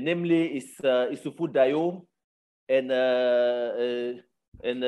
namely, 0.00 0.56
is 0.56 0.74
Issoufou 0.82 1.48
Dayo 1.48 2.04
and 2.68 2.90
and 4.62 4.82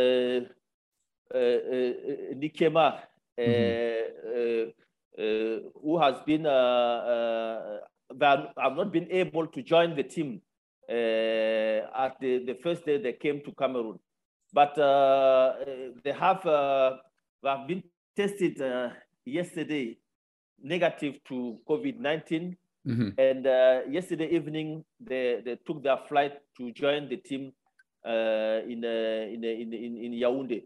Nikema, 2.36 3.00
mm-hmm. 3.38 4.70
who 5.80 5.98
has 5.98 6.16
been 6.26 6.46
I've 6.46 7.80
not 8.76 8.92
been 8.92 9.10
able 9.10 9.46
to 9.46 9.62
join 9.62 9.96
the 9.96 10.02
team 10.02 10.42
at 10.88 12.16
the, 12.20 12.44
the 12.44 12.58
first 12.62 12.84
day 12.84 12.98
they 12.98 13.12
came 13.12 13.40
to 13.42 13.52
Cameroon. 13.52 13.98
But 14.54 14.78
uh, 14.78 15.54
they 16.04 16.12
have, 16.12 16.46
uh, 16.46 16.98
have 17.44 17.66
been 17.66 17.82
tested 18.16 18.62
yesterday 19.24 19.98
negative 20.62 21.14
to 21.28 21.58
COVID-19. 21.68 22.56
Mm-hmm. 22.86 23.08
And 23.18 23.46
uh, 23.46 23.80
yesterday 23.90 24.28
evening, 24.30 24.84
they, 25.00 25.40
they 25.44 25.56
took 25.66 25.82
their 25.82 25.98
flight 26.08 26.34
to 26.58 26.70
join 26.72 27.08
the 27.08 27.16
team 27.16 27.52
uh, 28.06 28.60
in, 28.68 28.84
uh, 28.84 29.26
in, 29.32 29.42
in, 29.42 29.72
in, 29.72 29.96
in 29.96 30.12
Yaoundé. 30.12 30.64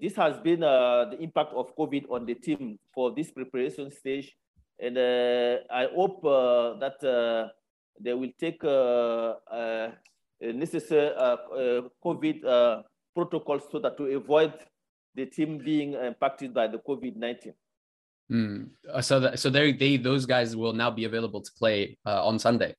this 0.00 0.14
has 0.14 0.38
been 0.38 0.60
the 0.60 1.16
impact 1.18 1.52
of 1.54 1.74
COVID 1.76 2.04
on 2.10 2.26
the 2.26 2.34
team 2.34 2.78
for 2.94 3.12
this 3.12 3.30
preparation 3.32 3.90
stage. 3.90 4.36
And 4.78 4.98
I 4.98 5.88
hope 5.94 6.22
that 6.22 7.50
they 8.00 8.14
will 8.14 8.32
take 8.38 8.62
uh, 8.64 9.34
uh, 9.50 9.90
necessary 10.40 11.12
uh, 11.16 11.36
COVID 12.04 12.84
protocols 13.14 13.62
so 13.70 13.78
that 13.78 13.96
to 13.96 14.04
avoid 14.16 14.52
the 15.14 15.26
team 15.26 15.58
being 15.58 15.94
impacted 15.94 16.52
by 16.52 16.66
the 16.66 16.78
COVID-19. 16.78 17.52
Mm. 18.30 18.70
so 19.02 19.20
that, 19.20 19.38
so 19.38 19.48
they, 19.48 19.72
they 19.72 19.96
those 19.96 20.26
guys 20.26 20.56
will 20.56 20.72
now 20.72 20.90
be 20.90 21.04
available 21.04 21.40
to 21.40 21.50
play 21.58 21.96
on 22.04 22.38
Sunday. 22.38 22.74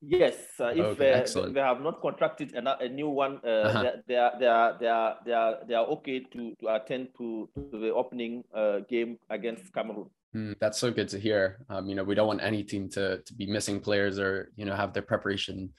Yes, 0.00 0.34
uh, 0.60 0.66
if 0.66 0.78
okay, 0.78 1.12
uh, 1.12 1.48
they 1.48 1.60
have 1.60 1.80
not 1.80 2.00
contracted 2.00 2.54
a, 2.54 2.78
a 2.78 2.88
new 2.88 3.08
one, 3.08 3.40
uh, 3.44 3.48
uh-huh. 3.48 3.82
they, 3.82 4.14
they, 4.14 4.16
are, 4.16 4.38
they, 4.38 4.46
are, 4.46 4.78
they, 4.78 4.86
are, 4.86 5.16
they, 5.24 5.32
are, 5.32 5.58
they 5.66 5.74
are 5.74 5.86
okay 5.86 6.20
to, 6.20 6.54
to 6.60 6.74
attend 6.74 7.08
to, 7.18 7.48
to 7.56 7.78
the 7.80 7.92
opening 7.92 8.44
game 8.88 9.18
against 9.28 9.72
Cameroon. 9.72 10.08
Mm, 10.36 10.56
that's 10.60 10.78
so 10.78 10.90
good 10.90 11.08
to 11.08 11.18
hear. 11.18 11.64
Um, 11.70 11.88
you 11.88 11.94
know, 11.94 12.04
we 12.04 12.14
don't 12.14 12.26
want 12.26 12.42
any 12.42 12.62
team 12.62 12.88
to 12.90 13.18
to 13.18 13.34
be 13.34 13.46
missing 13.46 13.80
players 13.80 14.18
or 14.18 14.52
you 14.56 14.64
know 14.64 14.74
have 14.74 14.92
their 14.92 15.02
preparation 15.02 15.72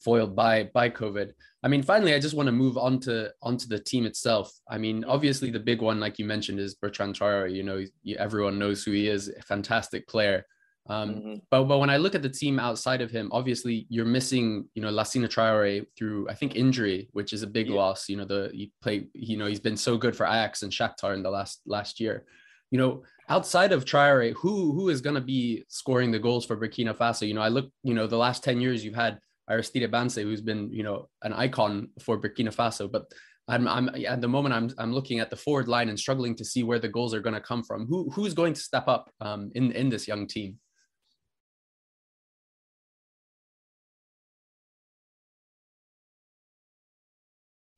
foiled 0.00 0.36
by 0.36 0.70
by 0.72 0.88
COVID. 0.90 1.32
I 1.64 1.68
mean, 1.68 1.82
finally, 1.82 2.14
I 2.14 2.20
just 2.20 2.36
want 2.36 2.46
to 2.46 2.52
move 2.52 2.78
on 2.78 3.00
to 3.00 3.32
onto 3.42 3.66
the 3.66 3.80
team 3.80 4.06
itself. 4.06 4.52
I 4.70 4.78
mean, 4.78 5.04
obviously, 5.04 5.50
the 5.50 5.58
big 5.58 5.82
one, 5.82 5.98
like 5.98 6.18
you 6.18 6.24
mentioned, 6.24 6.60
is 6.60 6.76
Bertrand 6.76 7.18
Traore. 7.18 7.52
You 7.52 7.64
know, 7.64 7.84
everyone 8.18 8.58
knows 8.58 8.84
who 8.84 8.92
he 8.92 9.08
is, 9.08 9.28
a 9.28 9.42
fantastic 9.42 10.06
player. 10.06 10.46
Um, 10.88 11.10
mm-hmm. 11.10 11.34
But 11.50 11.64
but 11.64 11.78
when 11.78 11.90
I 11.90 11.96
look 11.96 12.14
at 12.14 12.22
the 12.22 12.28
team 12.28 12.58
outside 12.58 13.02
of 13.02 13.10
him, 13.10 13.28
obviously 13.32 13.86
you're 13.88 14.06
missing, 14.06 14.68
you 14.74 14.82
know, 14.82 14.90
Lassina 14.90 15.28
Traore 15.28 15.84
through 15.96 16.28
I 16.28 16.34
think 16.34 16.56
injury, 16.56 17.08
which 17.12 17.32
is 17.32 17.42
a 17.42 17.46
big 17.46 17.68
yeah. 17.68 17.76
loss. 17.76 18.08
You 18.08 18.18
know, 18.18 18.24
the 18.24 18.50
he 18.54 18.72
play, 18.80 19.08
you 19.12 19.36
know, 19.36 19.46
he's 19.46 19.60
been 19.60 19.76
so 19.76 19.98
good 19.98 20.16
for 20.16 20.24
Ajax 20.24 20.62
and 20.62 20.72
Shakhtar 20.72 21.14
in 21.14 21.22
the 21.22 21.30
last 21.30 21.60
last 21.66 22.00
year. 22.00 22.24
You 22.70 22.78
know, 22.78 23.02
outside 23.28 23.72
of 23.72 23.84
Traore, 23.84 24.32
who 24.34 24.72
who 24.72 24.88
is 24.88 25.00
going 25.00 25.14
to 25.14 25.20
be 25.20 25.64
scoring 25.68 26.10
the 26.10 26.18
goals 26.18 26.44
for 26.46 26.56
Burkina 26.56 26.96
Faso? 26.96 27.26
You 27.26 27.34
know, 27.34 27.42
I 27.42 27.48
look, 27.48 27.70
you 27.82 27.94
know, 27.94 28.06
the 28.06 28.16
last 28.16 28.42
10 28.44 28.60
years 28.60 28.84
you've 28.84 28.94
had 28.94 29.18
Aristide 29.50 29.90
Bancé, 29.90 30.22
who's 30.22 30.40
been, 30.40 30.72
you 30.72 30.82
know, 30.82 31.08
an 31.22 31.32
icon 31.32 31.88
for 32.00 32.20
Burkina 32.20 32.54
Faso, 32.54 32.90
but 32.90 33.12
I'm, 33.48 33.66
I'm 33.66 33.88
at 34.06 34.20
the 34.20 34.28
moment 34.28 34.54
I'm 34.54 34.70
I'm 34.78 34.92
looking 34.92 35.20
at 35.20 35.30
the 35.30 35.36
forward 35.36 35.68
line 35.68 35.88
and 35.88 35.98
struggling 35.98 36.34
to 36.36 36.44
see 36.44 36.62
where 36.62 36.78
the 36.78 36.88
goals 36.88 37.14
are 37.14 37.20
going 37.20 37.34
to 37.34 37.40
come 37.40 37.62
from. 37.64 37.86
Who 37.86 38.10
who's 38.10 38.34
going 38.34 38.52
to 38.54 38.60
step 38.60 38.88
up 38.88 39.10
um, 39.20 39.50
in 39.54 39.72
in 39.72 39.88
this 39.88 40.06
young 40.06 40.26
team? 40.26 40.58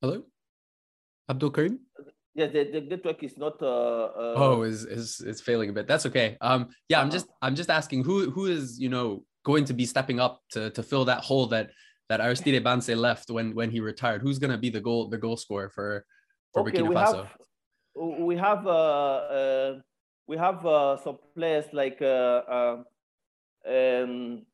Hello, 0.01 0.23
Abdul 1.29 1.51
Karim. 1.51 1.79
Yeah, 2.41 2.47
the, 2.47 2.63
the 2.71 2.81
network 2.81 3.21
is 3.21 3.37
not. 3.37 3.61
Uh, 3.61 4.05
uh, 4.17 4.33
oh, 4.35 4.63
is 4.63 4.83
is 4.85 5.21
is 5.21 5.41
failing 5.41 5.69
a 5.69 5.73
bit. 5.73 5.87
That's 5.87 6.07
okay. 6.07 6.37
Um, 6.41 6.69
yeah, 6.89 6.99
I'm 6.99 7.07
uh-huh. 7.07 7.11
just 7.11 7.27
I'm 7.41 7.55
just 7.55 7.69
asking 7.69 8.03
who 8.03 8.31
who 8.31 8.47
is 8.47 8.79
you 8.79 8.89
know 8.89 9.23
going 9.43 9.65
to 9.65 9.73
be 9.73 9.85
stepping 9.85 10.19
up 10.19 10.41
to 10.53 10.71
to 10.71 10.81
fill 10.81 11.05
that 11.05 11.23
hole 11.23 11.45
that 11.47 11.69
that 12.09 12.19
Aristide 12.19 12.63
Bancé 12.63 12.97
left 12.97 13.29
when 13.29 13.53
when 13.53 13.69
he 13.69 13.79
retired. 13.79 14.23
Who's 14.23 14.39
going 14.39 14.49
to 14.49 14.57
be 14.57 14.71
the 14.71 14.81
goal 14.81 15.07
the 15.07 15.19
goal 15.19 15.37
scorer 15.37 15.69
for 15.69 16.03
for 16.51 16.61
okay, 16.61 16.79
Burkina 16.79 16.89
we 16.89 16.95
Faso? 16.95 17.27
Have, 17.27 18.19
we 18.25 18.35
have 18.37 18.65
uh, 18.65 19.17
uh 19.37 19.79
we 20.27 20.37
have 20.37 20.65
uh, 20.65 20.97
some 20.97 21.17
players 21.35 21.65
like 21.73 22.01
uh, 22.01 22.41
uh, 22.57 22.77
um, 23.69 24.45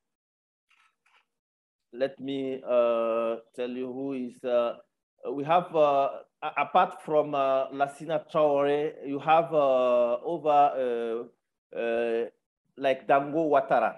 let 1.94 2.20
me 2.20 2.62
uh, 2.68 3.38
tell 3.56 3.70
you 3.70 3.88
who 3.94 4.12
is 4.12 4.44
uh, 4.44 4.76
we 5.32 5.46
have 5.46 5.74
uh, 5.74 6.10
apart 6.42 7.02
from 7.04 7.36
uh, 7.36 7.68
Lassina 7.70 8.24
Traore, 8.32 8.94
you 9.06 9.20
have 9.20 9.54
uh, 9.54 10.18
over 10.24 11.28
uh, 11.74 11.78
uh, 11.78 12.26
like 12.78 13.08
Dango 13.08 13.50
Ouattara. 13.50 13.96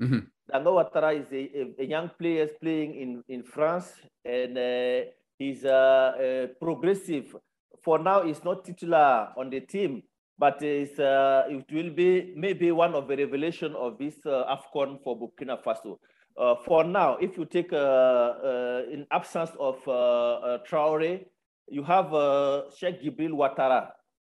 Mm-hmm. 0.00 0.18
Dango 0.50 0.78
Ouattara 0.78 1.20
is 1.20 1.26
a, 1.32 1.82
a, 1.82 1.86
young 1.86 2.10
player 2.18 2.48
playing 2.60 2.94
in, 2.94 3.24
in 3.28 3.42
France, 3.42 3.92
and 4.24 4.58
uh, 4.58 5.10
he's 5.38 5.64
uh, 5.64 6.48
progressive. 6.60 7.36
For 7.82 7.98
now, 7.98 8.24
he's 8.24 8.44
not 8.44 8.64
titular 8.64 9.28
on 9.36 9.50
the 9.50 9.60
team, 9.60 10.02
but 10.38 10.58
it 10.62 11.64
will 11.72 11.90
be 11.90 12.34
maybe 12.36 12.72
one 12.72 12.94
of 12.94 13.08
the 13.08 13.16
revelation 13.16 13.74
of 13.74 13.98
this 13.98 14.16
AFCON 14.26 15.02
for 15.02 15.16
Burkina 15.18 15.62
Faso. 15.62 15.98
Uh, 16.36 16.54
for 16.64 16.84
now, 16.84 17.16
if 17.20 17.36
you 17.36 17.44
take 17.44 17.72
uh, 17.72 17.76
uh, 17.76 18.82
in 18.90 19.06
absence 19.10 19.50
of 19.58 19.76
uh, 19.86 19.92
uh, 19.92 20.58
Traore, 20.68 21.26
you 21.68 21.82
have 21.82 22.14
uh, 22.14 22.62
Sheikh 22.76 23.02
Gibril 23.02 23.32
Ouattara, 23.32 23.90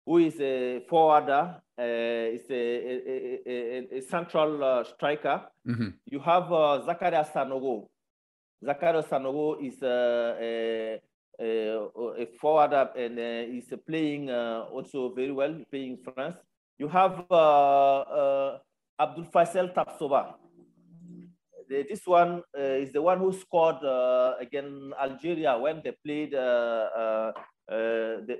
who 0.06 0.18
is 0.18 0.40
a 0.42 0.82
forwarder, 0.90 1.62
is 1.78 2.50
a, 2.50 2.54
a, 2.54 3.40
a, 3.48 3.98
a 3.98 4.02
central 4.02 4.84
striker. 4.86 5.44
Mm-hmm. 5.68 5.90
You 6.06 6.20
have 6.20 6.44
Zakaria 6.84 7.26
Sanogo. 7.32 7.88
Zakaria 8.64 9.04
Sanogo 9.08 9.56
is 9.66 9.82
a, 9.82 11.00
a 11.40 12.26
forward 12.40 12.74
up 12.74 12.98
and 12.98 13.18
is 13.18 13.74
playing 13.88 14.30
also 14.30 15.14
very 15.16 15.32
well, 15.32 15.56
playing 15.72 15.98
in 15.98 16.14
France. 16.14 16.36
You 16.78 16.88
have 16.90 17.14
Abdul 19.00 19.26
Faisal 19.34 19.74
Tapsoba. 19.74 20.36
This 21.70 22.06
one 22.06 22.42
is 22.58 22.92
the 22.92 23.02
one 23.02 23.20
who 23.20 23.32
scored 23.34 23.78
against 24.40 24.94
Algeria 25.00 25.58
when 25.58 25.82
they 25.84 25.94
played 26.06 26.32
they, 26.32 28.26
they, 28.28 28.40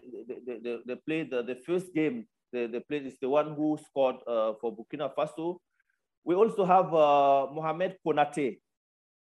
they, 0.62 0.78
they, 0.86 0.96
played 1.08 1.32
the, 1.32 1.58
first 1.66 1.94
game 1.94 2.28
they, 2.54 2.68
they 2.68 2.80
played 2.80 3.08
is 3.08 3.18
the 3.20 3.28
one 3.28 3.56
who 3.56 3.78
scored 3.84 4.18
uh, 4.28 4.54
for 4.62 4.78
Burkina 4.78 5.12
Faso. 5.14 5.58
We 6.24 6.36
also 6.36 6.64
have 6.64 6.94
uh, 6.94 7.48
Mohamed 7.52 7.98
Konate. 8.06 8.60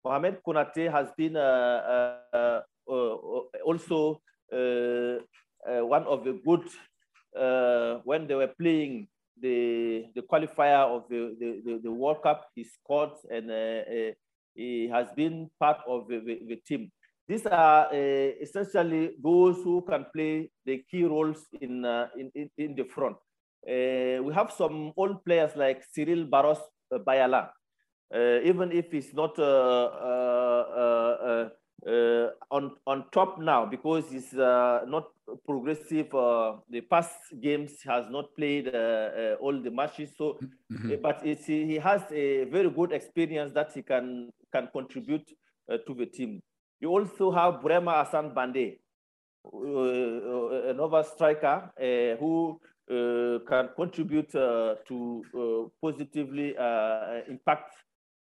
Mohamed 0.06 0.38
Konate 0.46 0.90
has 0.92 1.10
been 1.18 1.36
uh, 1.36 2.22
uh, 2.32 2.62
uh 2.88 3.16
also 3.66 4.22
uh, 4.54 5.18
one 5.84 6.06
of 6.06 6.24
the 6.24 6.40
good 6.46 6.64
when 8.06 8.28
they 8.28 8.36
were 8.36 8.54
playing 8.62 9.08
the 9.42 10.06
the 10.16 10.22
qualifier 10.22 10.86
of 10.86 11.04
the, 11.10 11.36
the, 11.40 11.80
the, 11.84 11.92
World 11.92 12.24
Cup. 12.24 12.48
He 12.56 12.64
scored 12.64 13.12
and 13.30 13.52
he 14.58 14.90
has 14.90 15.08
been 15.16 15.50
part 15.60 15.78
of 15.88 16.08
the, 16.08 16.20
the, 16.20 16.40
the 16.48 16.56
team. 16.68 16.92
These 17.28 17.46
are 17.46 17.88
uh, 17.88 18.32
essentially 18.42 19.12
those 19.22 19.58
who 19.58 19.82
can 19.82 20.06
play 20.14 20.50
the 20.66 20.84
key 20.90 21.04
roles 21.04 21.46
in, 21.60 21.84
uh, 21.84 22.08
in, 22.18 22.50
in, 22.58 22.76
the 22.76 22.86
front. 22.86 23.18
Uh, 23.68 24.24
we 24.24 24.34
have 24.34 24.52
some 24.52 24.94
old 24.96 25.24
players 25.26 25.56
like 25.56 25.84
Cyril 25.92 26.24
Barros 26.24 26.60
uh, 26.94 27.00
Bayala, 27.00 27.50
uh, 28.16 28.40
even 28.44 28.72
if 28.72 28.92
he's 28.92 29.14
not 29.14 29.38
uh, 29.38 31.50
on, 32.50 32.72
on 32.88 33.06
top 33.12 33.40
now 33.40 33.66
because 33.66 34.06
he's 34.10 34.34
not 34.34 35.10
progressive. 35.46 36.10
the 36.70 36.82
past 36.90 37.16
games 37.42 37.82
has 37.84 38.06
not 38.10 38.36
played 38.36 38.68
all 39.40 39.62
the 39.62 39.72
matches, 39.72 40.16
so 40.18 40.38
mm 40.42 40.78
-hmm. 40.78 41.02
but 41.02 41.22
he 41.24 41.80
has 41.80 42.02
a 42.12 42.46
very 42.46 42.70
good 42.70 42.92
experience 42.92 43.54
that 43.54 43.74
he 43.74 43.82
can, 43.84 44.32
can 44.52 44.68
contribute 44.68 45.28
to 45.86 45.94
the 45.94 46.06
team. 46.06 46.42
You 46.80 46.90
also 46.92 47.32
have 47.32 47.62
Brema 47.62 47.94
Asan 48.04 48.34
Bande, 48.34 48.80
uh, 49.46 50.70
another 50.70 51.04
striker 51.04 51.72
uh, 51.80 52.18
who 52.20 52.60
uh, 52.90 53.40
can 53.48 53.70
contribute 53.76 54.34
uh, 54.36 54.76
to 54.88 55.24
uh, 55.36 55.70
positively 55.82 56.56
uh, 56.58 57.22
impact 57.28 57.74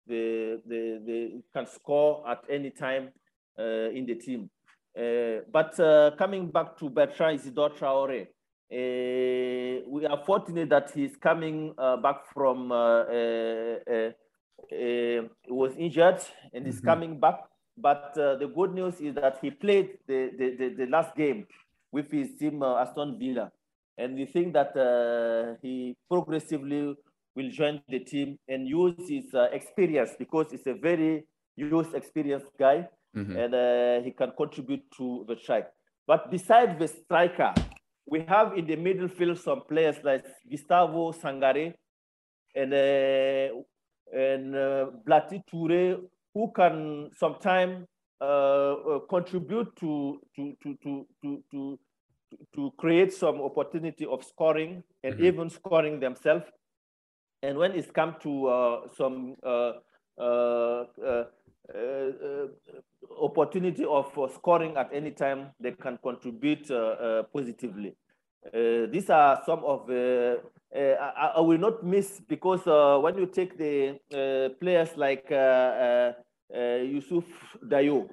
the, 0.06 0.60
the, 0.66 1.00
the, 1.06 1.42
can 1.54 1.66
score 1.66 2.28
at 2.28 2.42
any 2.50 2.70
time 2.70 3.10
in 3.58 4.04
the 4.06 4.14
team. 4.14 4.50
But 5.52 5.76
coming 6.16 6.50
back 6.50 6.76
to 6.78 6.88
Bertrand 6.90 7.40
Isidore 7.40 7.70
Traore, 7.70 8.26
we 8.70 10.06
are 10.06 10.24
fortunate 10.24 10.68
that 10.70 10.90
he's 10.94 11.16
coming 11.16 11.74
back 12.02 12.24
from, 12.32 12.70
he 14.70 15.20
was 15.48 15.76
injured 15.76 16.20
and 16.52 16.66
mm 16.66 16.72
-hmm. 16.72 16.84
coming 16.84 17.20
back 17.20 17.38
but 17.76 18.16
uh, 18.16 18.36
the 18.36 18.48
good 18.48 18.74
news 18.74 19.00
is 19.00 19.14
that 19.14 19.38
he 19.42 19.50
played 19.50 19.98
the, 20.06 20.30
the, 20.38 20.56
the, 20.56 20.68
the 20.74 20.86
last 20.86 21.14
game 21.14 21.46
with 21.92 22.10
his 22.10 22.34
team, 22.38 22.62
uh, 22.62 22.80
Aston 22.80 23.18
Villa. 23.18 23.52
And 23.98 24.14
we 24.14 24.24
think 24.24 24.54
that 24.54 24.76
uh, 24.76 25.56
he 25.62 25.96
progressively 26.08 26.94
will 27.34 27.50
join 27.50 27.82
the 27.88 27.98
team 28.00 28.38
and 28.48 28.66
use 28.66 29.08
his 29.08 29.32
uh, 29.34 29.48
experience 29.52 30.12
because 30.18 30.50
he's 30.50 30.66
a 30.66 30.74
very 30.74 31.24
used, 31.54 31.94
experienced 31.94 32.50
guy 32.58 32.88
mm-hmm. 33.16 33.36
and 33.36 33.54
uh, 33.54 34.04
he 34.04 34.10
can 34.10 34.32
contribute 34.36 34.84
to 34.96 35.24
the 35.28 35.36
strike. 35.36 35.68
But 36.06 36.30
besides 36.30 36.78
the 36.78 36.88
striker, 36.88 37.52
we 38.06 38.20
have 38.28 38.56
in 38.56 38.66
the 38.66 38.76
middle 38.76 39.08
field 39.08 39.38
some 39.38 39.62
players 39.68 39.96
like 40.04 40.24
Gustavo 40.48 41.12
Sangare 41.12 41.74
and, 42.54 42.72
uh, 42.72 44.16
and 44.16 44.54
Blati 45.04 45.42
Toure, 45.50 46.00
who 46.32 46.52
can 46.54 47.10
sometimes 47.16 47.86
uh, 48.20 48.24
uh, 48.24 48.98
contribute 49.10 49.74
to, 49.76 50.20
to, 50.34 50.56
to, 50.62 50.78
to, 50.82 51.06
to, 51.22 51.42
to, 51.50 51.78
to 52.54 52.72
create 52.78 53.12
some 53.12 53.40
opportunity 53.42 54.06
of 54.06 54.24
scoring 54.24 54.82
and 55.02 55.14
mm 55.14 55.20
-hmm. 55.20 55.28
even 55.28 55.50
scoring 55.50 56.00
themselves. 56.00 56.46
And 57.42 57.58
when 57.58 57.72
it's 57.72 57.90
come 57.92 58.12
to 58.20 58.30
uh, 58.48 58.88
some 58.96 59.36
uh, 59.42 59.72
uh, 60.18 60.84
uh, 61.04 61.24
opportunity 63.20 63.84
of 63.84 64.06
scoring 64.34 64.76
at 64.76 64.90
any 64.92 65.10
time, 65.10 65.50
they 65.60 65.72
can 65.72 65.98
contribute 66.02 66.68
positively. 67.32 67.96
these 68.52 69.10
are 69.10 69.42
some 69.44 69.64
of 69.64 69.86
the 69.86 70.40
I, 70.74 71.32
I, 71.36 71.40
will 71.40 71.58
not 71.58 71.82
miss 71.84 72.20
because 72.28 72.66
when 73.02 73.16
you 73.18 73.26
take 73.26 73.56
the 73.56 73.98
players 74.60 74.90
like 74.96 75.30
uh, 75.32 76.12
Yusuf 76.82 77.24
Dayo, 77.64 78.08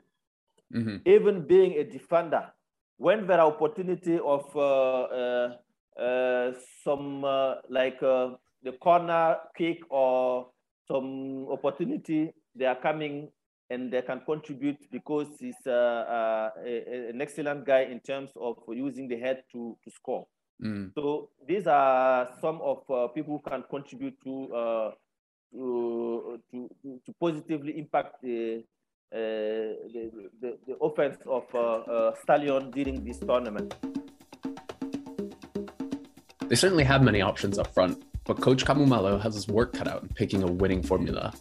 mm-hmm. 0.73 0.97
even 1.05 1.45
being 1.45 1.73
a 1.73 1.83
defender, 1.83 2.51
when 2.97 3.27
there 3.27 3.39
are 3.39 3.47
opportunity 3.47 4.19
of 4.19 4.45
uh, 4.55 5.01
uh, 5.03 5.49
uh 5.99 6.53
some 6.83 7.23
uh, 7.25 7.55
like 7.69 8.01
uh, 8.01 8.31
the 8.63 8.71
corner 8.73 9.37
kick 9.57 9.79
or 9.89 10.47
some 10.87 11.47
opportunity, 11.49 12.33
they 12.55 12.65
are 12.65 12.79
coming 12.79 13.29
and 13.73 13.91
they 13.91 14.01
can 14.01 14.21
contribute 14.25 14.79
because 14.91 15.27
he's 15.39 15.65
a, 15.65 16.51
an 17.11 17.21
excellent 17.21 17.65
guy 17.65 17.81
in 17.81 17.99
terms 17.99 18.29
of 18.35 18.57
using 18.69 19.07
the 19.07 19.17
head 19.17 19.43
to, 19.51 19.77
to 19.83 19.91
score. 19.91 20.27
Mm. 20.63 20.91
So 20.95 21.29
these 21.47 21.65
are 21.67 22.29
some 22.39 22.61
of 22.61 22.85
people 23.13 23.41
who 23.41 23.49
can 23.49 23.63
contribute 23.69 24.15
to 24.23 24.93
to, 25.53 26.39
to, 26.51 26.69
to 27.05 27.13
positively 27.19 27.77
impact 27.77 28.21
the, 28.21 28.63
uh, 29.13 29.17
the, 29.93 30.11
the, 30.41 30.57
the, 30.67 30.75
offense 30.81 31.17
of 31.27 31.43
uh, 31.53 31.59
uh, 31.59 32.15
Stallion 32.23 32.71
during 32.71 33.03
this 33.03 33.19
tournament. 33.19 33.75
They 36.47 36.55
certainly 36.55 36.83
have 36.83 37.03
many 37.03 37.21
options 37.21 37.57
up 37.57 37.73
front, 37.73 38.03
but 38.25 38.41
Coach 38.41 38.65
Kamou 38.65 38.87
Malo 38.87 39.17
has 39.19 39.35
his 39.35 39.47
work 39.47 39.73
cut 39.73 39.87
out 39.87 40.03
in 40.03 40.09
picking 40.09 40.43
a 40.43 40.47
winning 40.47 40.83
formula. 40.83 41.33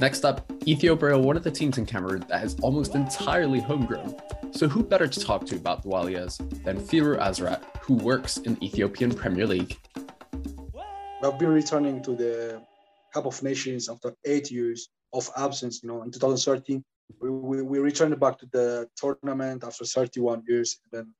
Next 0.00 0.24
up, 0.24 0.50
Ethiopia 0.66 1.10
are 1.10 1.18
one 1.18 1.36
of 1.36 1.44
the 1.44 1.52
teams 1.52 1.78
in 1.78 1.86
Cameroon 1.86 2.24
that 2.28 2.44
is 2.44 2.56
almost 2.60 2.96
entirely 2.96 3.60
homegrown. 3.60 4.16
So 4.50 4.66
who 4.66 4.82
better 4.82 5.06
to 5.06 5.20
talk 5.20 5.46
to 5.46 5.54
about 5.54 5.82
the 5.82 5.88
Walias 5.88 6.38
than 6.64 6.80
Firu 6.80 7.16
Azrat, 7.18 7.62
who 7.80 7.94
works 7.94 8.38
in 8.38 8.54
the 8.54 8.66
Ethiopian 8.66 9.14
Premier 9.14 9.46
League? 9.46 9.78
I've 11.22 11.38
been 11.38 11.52
returning 11.52 12.02
to 12.02 12.16
the 12.16 12.60
Cup 13.12 13.26
of 13.26 13.40
Nations 13.44 13.88
after 13.88 14.12
eight 14.24 14.50
years 14.50 14.88
of 15.12 15.30
absence. 15.36 15.80
You 15.84 15.90
know, 15.90 16.02
in 16.02 16.10
2013, 16.10 16.84
we, 17.20 17.30
we, 17.30 17.62
we 17.62 17.78
returned 17.78 18.18
back 18.18 18.36
to 18.38 18.46
the 18.50 18.88
tournament 18.96 19.62
after 19.62 19.84
31 19.84 20.42
years. 20.48 20.76
And 20.82 21.06
then 21.06 21.14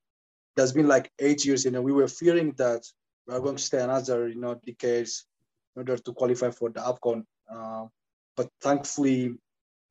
there's 0.56 0.72
been 0.72 0.88
like 0.88 1.12
eight 1.20 1.44
years, 1.44 1.64
and 1.64 1.80
we 1.84 1.92
were 1.92 2.08
fearing 2.08 2.52
that 2.58 2.82
we 3.28 3.34
are 3.34 3.40
going 3.40 3.56
to 3.56 3.62
stay 3.62 3.80
another, 3.80 4.28
you 4.28 4.40
know, 4.40 4.60
decades 4.66 5.26
in 5.76 5.80
order 5.80 5.96
to 5.96 6.12
qualify 6.12 6.50
for 6.50 6.70
the 6.70 6.80
AFCON. 6.80 7.24
Uh, 7.48 7.86
but 8.36 8.48
thankfully, 8.60 9.34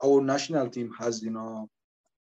our 0.03 0.21
national 0.21 0.69
team 0.69 0.91
has, 0.99 1.21
you 1.21 1.31
know, 1.31 1.69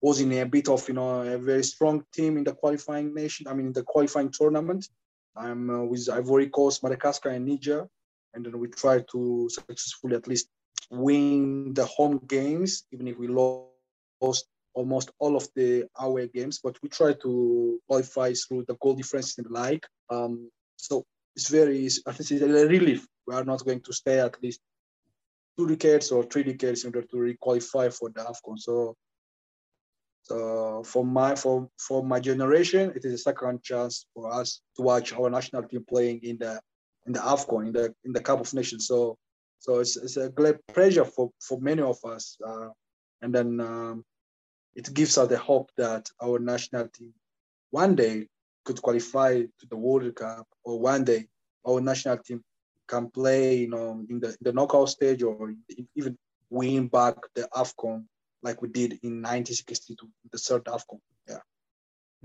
was 0.02 0.20
in 0.20 0.32
a 0.34 0.46
bit 0.46 0.68
of, 0.70 0.88
you 0.88 0.94
know, 0.94 1.22
a 1.22 1.38
very 1.38 1.64
strong 1.64 2.04
team 2.14 2.38
in 2.38 2.44
the 2.44 2.54
qualifying 2.54 3.14
nation. 3.14 3.48
I 3.48 3.54
mean, 3.54 3.68
in 3.68 3.74
the 3.74 3.84
qualifying 3.84 4.32
tournament. 4.32 4.88
I'm 5.36 5.70
uh, 5.70 5.84
with 5.84 6.08
Ivory 6.10 6.50
Coast, 6.50 6.84
Madagascar, 6.84 7.30
and 7.30 7.48
Niger 7.48 7.88
and 8.34 8.46
then 8.46 8.60
we 8.60 8.68
try 8.68 9.04
to 9.12 9.50
successfully 9.50 10.16
at 10.16 10.28
least 10.28 10.50
win 10.90 11.74
the 11.74 11.86
home 11.86 12.20
games, 12.28 12.84
even 12.92 13.08
if 13.08 13.18
we 13.18 13.28
lost 13.28 14.48
almost 14.74 15.12
all 15.20 15.36
of 15.36 15.48
the 15.56 15.86
away 16.00 16.28
games. 16.28 16.60
But 16.64 16.78
we 16.82 16.90
try 16.90 17.14
to 17.14 17.80
qualify 17.88 18.34
through 18.34 18.66
the 18.68 18.76
goal 18.82 18.96
difference 18.96 19.38
and 19.38 19.48
the 19.48 19.54
like. 19.54 19.86
Um, 20.10 20.50
so 20.78 21.04
it's 21.36 21.50
very, 21.50 21.88
I 22.08 22.12
think 22.12 22.32
it's 22.32 22.42
a 22.42 22.48
relief. 22.48 23.06
We 23.28 23.36
are 23.36 23.46
not 23.46 23.64
going 23.64 23.82
to 23.82 23.94
stay 23.94 24.20
at 24.20 24.42
least 24.42 24.60
two 25.58 25.68
decades 25.68 26.12
or 26.12 26.24
three 26.24 26.44
decades 26.44 26.84
in 26.84 26.90
order 26.90 27.08
to 27.08 27.20
re-qualify 27.20 27.90
for 27.90 28.10
the 28.10 28.22
AFCON. 28.22 28.58
So, 28.58 28.96
so 30.22 30.84
for 30.84 31.06
my 31.06 31.36
for 31.36 31.70
for 31.78 32.04
my 32.04 32.20
generation, 32.20 32.92
it 32.96 33.06
is 33.06 33.14
a 33.14 33.18
second 33.18 33.62
chance 33.62 34.06
for 34.14 34.34
us 34.34 34.62
to 34.76 34.82
watch 34.82 35.14
our 35.14 35.30
national 35.30 35.64
team 35.64 35.86
playing 35.88 36.20
in 36.24 36.38
the 36.38 36.60
in 37.06 37.14
the 37.14 37.20
AFCON, 37.20 37.68
in 37.68 37.74
the 37.74 37.94
in 38.06 38.14
the 38.14 38.22
Cup 38.22 38.40
of 38.40 38.54
Nations. 38.54 38.88
So 38.88 39.18
so 39.60 39.80
it's, 39.80 39.96
it's 39.96 40.18
a 40.18 40.30
great 40.30 40.58
pleasure 40.68 41.06
for, 41.06 41.32
for 41.40 41.58
many 41.62 41.82
of 41.82 41.98
us. 42.04 42.38
Uh, 42.46 42.68
and 43.22 43.34
then 43.34 43.62
um, 43.62 44.04
it 44.76 44.94
gives 44.94 45.18
us 45.18 45.30
the 45.30 45.38
hope 45.38 45.72
that 45.78 46.10
our 46.22 46.38
national 46.38 46.90
team 46.90 47.14
one 47.72 47.96
day 47.96 48.28
could 48.66 48.82
qualify 48.82 49.42
to 49.42 49.66
the 49.70 49.78
World 49.78 50.14
Cup, 50.16 50.46
or 50.66 50.80
one 50.80 51.06
day 51.06 51.28
our 51.66 51.80
national 51.80 52.18
team 52.18 52.44
can 52.88 53.10
play, 53.10 53.58
you 53.58 53.70
know, 53.70 54.06
in 54.10 54.20
the, 54.20 54.36
the 54.42 54.54
knockout 54.54 54.90
stage, 54.90 55.24
or 55.24 55.54
even 55.96 56.18
win 56.50 56.88
back 56.88 57.16
the 57.36 57.48
AFCON 57.56 58.06
like 58.42 58.62
we 58.62 58.68
did 58.68 58.92
in 59.04 59.22
1962, 59.22 60.08
the 60.32 60.38
third 60.38 60.66
AFCON. 60.66 61.00
Yeah. 61.28 61.38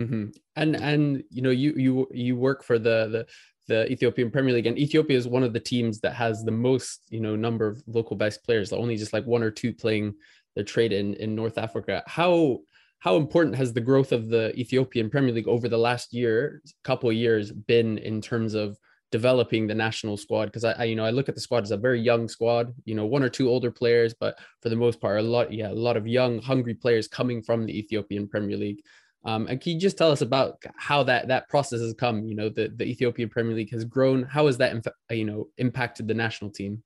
Mm-hmm. 0.01 0.27
And 0.57 0.77
and 0.77 1.25
you 1.31 1.43
know 1.43 1.51
you 1.51 1.73
you 1.77 2.09
you 2.13 2.37
work 2.37 2.63
for 2.63 2.79
the 2.79 3.09
the 3.09 3.27
the 3.69 3.91
Ethiopian 3.93 4.31
Premier 4.31 4.55
League, 4.55 4.67
and 4.67 4.79
Ethiopia 4.79 5.17
is 5.17 5.29
one 5.29 5.43
of 5.43 5.53
the 5.53 5.61
teams 5.61 6.01
that 6.01 6.15
has 6.15 6.43
the 6.43 6.51
most, 6.51 7.03
you 7.11 7.21
know, 7.21 7.37
number 7.37 7.67
of 7.67 7.83
local 7.87 8.17
based 8.17 8.43
players. 8.45 8.73
Only 8.73 8.97
just 8.97 9.13
like 9.13 9.27
one 9.27 9.43
or 9.43 9.51
two 9.51 9.75
playing 9.75 10.15
their 10.55 10.65
trade 10.65 10.93
in 10.93 11.15
in 11.15 11.35
North 11.35 11.59
Africa. 11.59 12.03
How 12.07 12.61
how 13.01 13.17
important 13.17 13.57
has 13.57 13.73
the 13.73 13.81
growth 13.81 14.13
of 14.13 14.29
the 14.29 14.59
Ethiopian 14.59 15.11
Premier 15.11 15.33
League 15.33 15.49
over 15.49 15.69
the 15.69 15.79
last 15.79 16.13
year, 16.13 16.63
couple 16.83 17.09
of 17.09 17.15
years, 17.15 17.53
been 17.53 17.99
in 17.99 18.21
terms 18.21 18.55
of 18.55 18.77
developing 19.11 19.67
the 19.67 19.75
national 19.75 20.17
squad? 20.17 20.47
Because 20.47 20.65
I, 20.65 20.73
I, 20.73 20.85
you 20.85 20.97
know, 20.97 21.05
I 21.05 21.11
look 21.11 21.29
at 21.29 21.35
the 21.35 21.41
squad 21.41 21.65
as 21.65 21.71
a 21.71 21.77
very 21.77 22.01
young 22.01 22.29
squad. 22.29 22.75
You 22.85 22.95
know, 22.95 23.07
one 23.07 23.23
or 23.23 23.29
two 23.29 23.49
older 23.49 23.71
players, 23.71 24.15
but 24.19 24.39
for 24.63 24.69
the 24.69 24.77
most 24.77 25.01
part, 25.01 25.19
a 25.19 25.23
lot, 25.23 25.53
yeah, 25.53 25.71
a 25.71 25.73
lot 25.73 25.97
of 25.97 26.07
young, 26.07 26.41
hungry 26.41 26.75
players 26.75 27.09
coming 27.09 27.43
from 27.43 27.67
the 27.67 27.79
Ethiopian 27.79 28.29
Premier 28.29 28.57
League. 28.57 28.83
Um, 29.25 29.47
and 29.49 29.61
can 29.61 29.73
you 29.73 29.81
just 29.81 29.99
tell 29.99 30.13
us 30.13 30.21
about 30.21 30.63
how 30.77 31.03
that 31.05 31.29
that 31.29 31.49
process 31.49 31.81
has 31.81 31.95
come? 31.95 32.25
You 32.25 32.37
know, 32.37 32.49
the, 32.49 32.73
the 32.75 32.85
Ethiopian 32.85 33.29
Premier 33.29 33.55
League 33.55 33.73
has 33.73 33.85
grown. 33.85 34.23
How 34.23 34.47
has 34.47 34.59
that, 34.59 34.85
you 35.11 35.25
know, 35.25 35.49
impacted 35.59 36.09
the 36.09 36.15
national 36.15 36.51
team? 36.51 36.83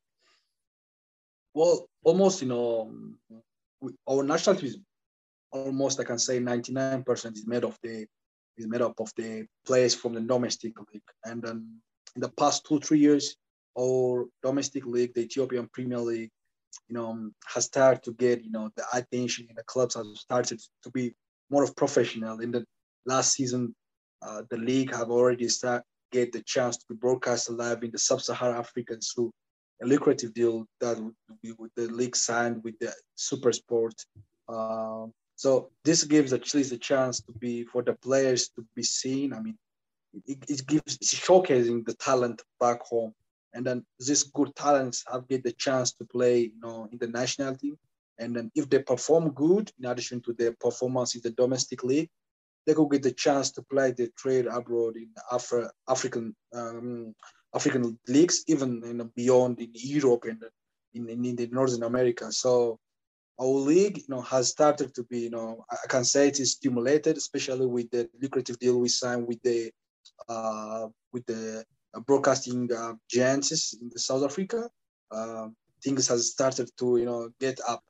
Well, 1.55 1.87
almost, 2.03 2.41
you 2.41 2.49
know, 2.49 2.91
our 4.09 4.23
national 4.23 4.57
team 4.57 4.70
is 4.70 4.79
almost, 5.53 6.01
I 6.01 6.05
can 6.05 6.18
say, 6.18 6.39
99% 6.41 7.35
is 7.35 7.47
made 7.47 7.64
of 7.64 7.79
the 7.83 8.07
is 8.59 8.66
made 8.66 8.83
up 8.83 8.99
of 9.01 9.11
the 9.16 9.47
players 9.66 9.95
from 9.95 10.14
the 10.14 10.20
domestic 10.20 10.73
league. 10.93 11.03
And 11.25 11.43
then 11.43 11.81
in 12.14 12.22
the 12.22 12.30
past 12.30 12.66
two 12.66 12.80
three 12.80 12.98
years, 12.98 13.36
our 13.78 14.26
domestic 14.42 14.84
league, 14.86 15.14
the 15.14 15.22
Ethiopian 15.22 15.68
Premier 15.72 15.98
League, 15.98 16.30
you 16.88 16.94
know, 16.94 17.30
has 17.46 17.64
started 17.64 18.02
to 18.04 18.12
get 18.12 18.44
you 18.44 18.50
know 18.50 18.70
the 18.76 18.84
attention 18.92 19.46
in 19.48 19.54
the 19.56 19.64
clubs 19.64 19.94
has 19.94 20.06
started 20.16 20.60
to 20.82 20.90
be 20.90 21.14
more 21.50 21.64
of 21.64 21.76
professional. 21.76 22.40
In 22.40 22.50
the 22.50 22.64
last 23.06 23.32
season, 23.32 23.74
uh, 24.22 24.42
the 24.50 24.56
league 24.56 24.94
have 24.94 25.10
already 25.10 25.48
start 25.48 25.82
get 26.12 26.32
the 26.32 26.42
chance 26.42 26.76
to 26.76 26.84
be 26.90 26.94
broadcast 26.94 27.50
live 27.50 27.82
in 27.82 27.90
the 27.90 27.98
sub-Saharan 27.98 28.58
Africa 28.58 28.96
through 28.98 29.32
a 29.82 29.86
lucrative 29.86 30.32
deal 30.34 30.66
that 30.80 30.98
with 31.58 31.74
the 31.74 31.88
league 31.88 32.14
signed 32.14 32.62
with 32.62 32.78
the 32.78 32.92
Super 33.16 33.52
Sport. 33.52 33.94
Um, 34.48 35.12
so 35.36 35.70
this 35.84 36.04
gives 36.04 36.32
at 36.32 36.54
least 36.54 36.72
a 36.72 36.78
chance 36.78 37.20
to 37.22 37.32
be 37.32 37.64
for 37.64 37.82
the 37.82 37.94
players 37.94 38.50
to 38.50 38.64
be 38.76 38.82
seen. 38.82 39.32
I 39.32 39.40
mean, 39.40 39.56
it, 40.26 40.38
it 40.48 40.66
gives 40.66 40.96
it's 40.96 41.14
showcasing 41.14 41.84
the 41.84 41.94
talent 41.94 42.42
back 42.60 42.80
home, 42.82 43.14
and 43.54 43.66
then 43.66 43.84
these 43.98 44.24
good 44.24 44.54
talents 44.54 45.04
have 45.10 45.28
get 45.28 45.42
the 45.44 45.52
chance 45.52 45.92
to 45.94 46.04
play, 46.04 46.40
you 46.40 46.60
know, 46.60 46.88
in 46.92 46.98
the 46.98 47.08
national 47.08 47.56
team. 47.56 47.78
And 48.18 48.36
then 48.36 48.50
if 48.54 48.68
they 48.68 48.80
perform 48.80 49.30
good, 49.30 49.72
in 49.78 49.86
addition 49.86 50.20
to 50.22 50.32
their 50.34 50.52
performance 50.60 51.14
in 51.14 51.22
the 51.22 51.30
domestic 51.30 51.82
league, 51.82 52.10
they 52.66 52.74
could 52.74 52.90
get 52.90 53.02
the 53.02 53.12
chance 53.12 53.50
to 53.52 53.62
play 53.62 53.90
the 53.92 54.08
trade 54.16 54.46
abroad 54.46 54.96
in 54.96 55.08
Afri- 55.32 55.70
African 55.88 56.36
um, 56.54 57.14
African 57.54 57.98
leagues, 58.08 58.44
even 58.46 58.82
you 58.84 58.94
know, 58.94 59.10
beyond 59.16 59.60
in 59.60 59.70
Europe 59.74 60.24
and 60.24 60.42
in, 60.94 61.08
in, 61.08 61.24
in 61.24 61.36
the 61.36 61.48
Northern 61.48 61.82
America. 61.82 62.30
So 62.32 62.78
our 63.40 63.46
league, 63.46 63.98
you 63.98 64.04
know, 64.08 64.20
has 64.22 64.48
started 64.48 64.94
to 64.94 65.04
be, 65.04 65.20
you 65.20 65.30
know, 65.30 65.64
I 65.70 65.86
can 65.88 66.04
say 66.04 66.28
it 66.28 66.40
is 66.40 66.52
stimulated, 66.52 67.16
especially 67.16 67.66
with 67.66 67.90
the 67.90 68.08
lucrative 68.20 68.58
deal 68.58 68.78
we 68.78 68.88
signed 68.88 69.26
with 69.26 69.42
the 69.42 69.72
with 71.12 71.27
the 71.27 71.64
broadcasting 72.07 72.70
uh, 72.73 72.95
giants 73.11 73.75
in 73.75 73.91
South 73.99 74.25
Africa. 74.25 74.68
Uh, 75.11 75.49
things 75.83 76.09
has 76.09 76.31
started 76.31 76.70
to, 76.79 76.97
you 76.97 77.05
know, 77.05 77.29
get 77.41 77.59
up 77.68 77.83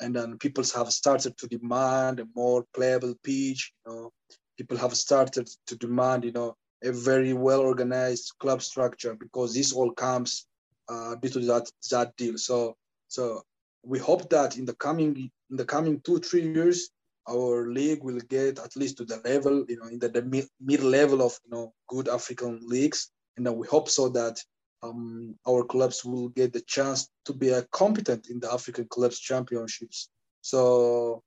and 0.00 0.14
then 0.14 0.38
people 0.38 0.64
have 0.74 0.92
started 0.92 1.36
to 1.38 1.46
demand 1.48 2.20
a 2.20 2.26
more 2.34 2.64
playable 2.74 3.14
pitch. 3.22 3.72
You 3.86 3.92
know, 3.92 4.12
people 4.56 4.76
have 4.76 4.94
started 4.94 5.48
to 5.66 5.76
demand, 5.76 6.24
you 6.24 6.32
know, 6.32 6.56
a 6.84 6.92
very 6.92 7.32
well 7.32 7.60
organized 7.60 8.32
club 8.38 8.62
structure 8.62 9.14
because 9.14 9.54
this 9.54 9.72
all 9.72 9.92
comes 9.92 10.46
uh, 10.88 11.16
due 11.16 11.30
to 11.30 11.40
that 11.40 11.70
that 11.90 12.16
deal. 12.16 12.38
So 12.38 12.76
so 13.08 13.42
we 13.82 13.98
hope 13.98 14.30
that 14.30 14.56
in 14.56 14.64
the 14.64 14.74
coming 14.74 15.30
in 15.50 15.56
the 15.56 15.64
coming 15.64 16.00
two 16.00 16.20
three 16.20 16.52
years 16.52 16.90
our 17.28 17.68
league 17.68 18.02
will 18.02 18.20
get 18.28 18.58
at 18.58 18.76
least 18.76 18.96
to 18.98 19.04
the 19.04 19.20
level 19.24 19.64
you 19.68 19.78
know 19.78 19.86
in 19.86 19.98
the, 19.98 20.08
the 20.08 20.22
mid, 20.60 20.82
level 20.82 21.22
of 21.22 21.38
you 21.44 21.50
know 21.50 21.72
good 21.88 22.08
African 22.08 22.60
leagues 22.62 23.10
and 23.36 23.46
then 23.46 23.56
we 23.56 23.66
hope 23.66 23.88
so 23.88 24.08
that 24.08 24.42
um, 24.82 25.34
our 25.48 25.64
clubs 25.64 26.04
will 26.04 26.28
get 26.30 26.52
the 26.52 26.60
chance 26.60 27.08
to 27.24 27.32
be 27.32 27.50
a 27.50 27.62
competent 27.72 28.28
in 28.30 28.40
the 28.40 28.52
African 28.52 28.86
clubs 28.88 29.18
championships. 29.18 30.08
So 30.40 31.22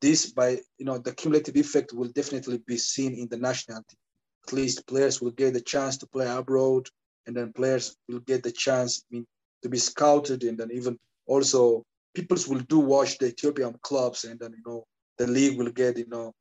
this 0.00 0.32
by 0.32 0.60
you 0.78 0.84
know 0.84 0.98
the 0.98 1.14
cumulative 1.14 1.56
effect 1.56 1.92
will 1.92 2.08
definitely 2.08 2.58
be 2.66 2.76
seen 2.76 3.14
in 3.14 3.28
the 3.28 3.36
national 3.36 3.82
team. 3.88 3.98
At 4.46 4.52
least 4.52 4.86
players 4.86 5.20
will 5.20 5.30
get 5.30 5.54
the 5.54 5.60
chance 5.60 5.96
to 5.98 6.06
play 6.06 6.28
abroad, 6.28 6.88
and 7.26 7.36
then 7.36 7.52
players 7.52 7.96
will 8.08 8.20
get 8.20 8.42
the 8.42 8.52
chance 8.52 9.04
I 9.10 9.14
mean, 9.14 9.26
to 9.62 9.68
be 9.68 9.78
scouted, 9.78 10.44
and 10.44 10.58
then 10.58 10.70
even 10.72 10.98
also 11.26 11.84
people 12.14 12.36
will 12.48 12.60
do 12.60 12.78
watch 12.78 13.18
the 13.18 13.26
Ethiopian 13.28 13.76
clubs, 13.82 14.24
and 14.24 14.38
then 14.38 14.52
you 14.52 14.62
know 14.66 14.84
the 15.18 15.26
league 15.26 15.58
will 15.58 15.70
get 15.70 15.98
you 15.98 16.08
know 16.08 16.32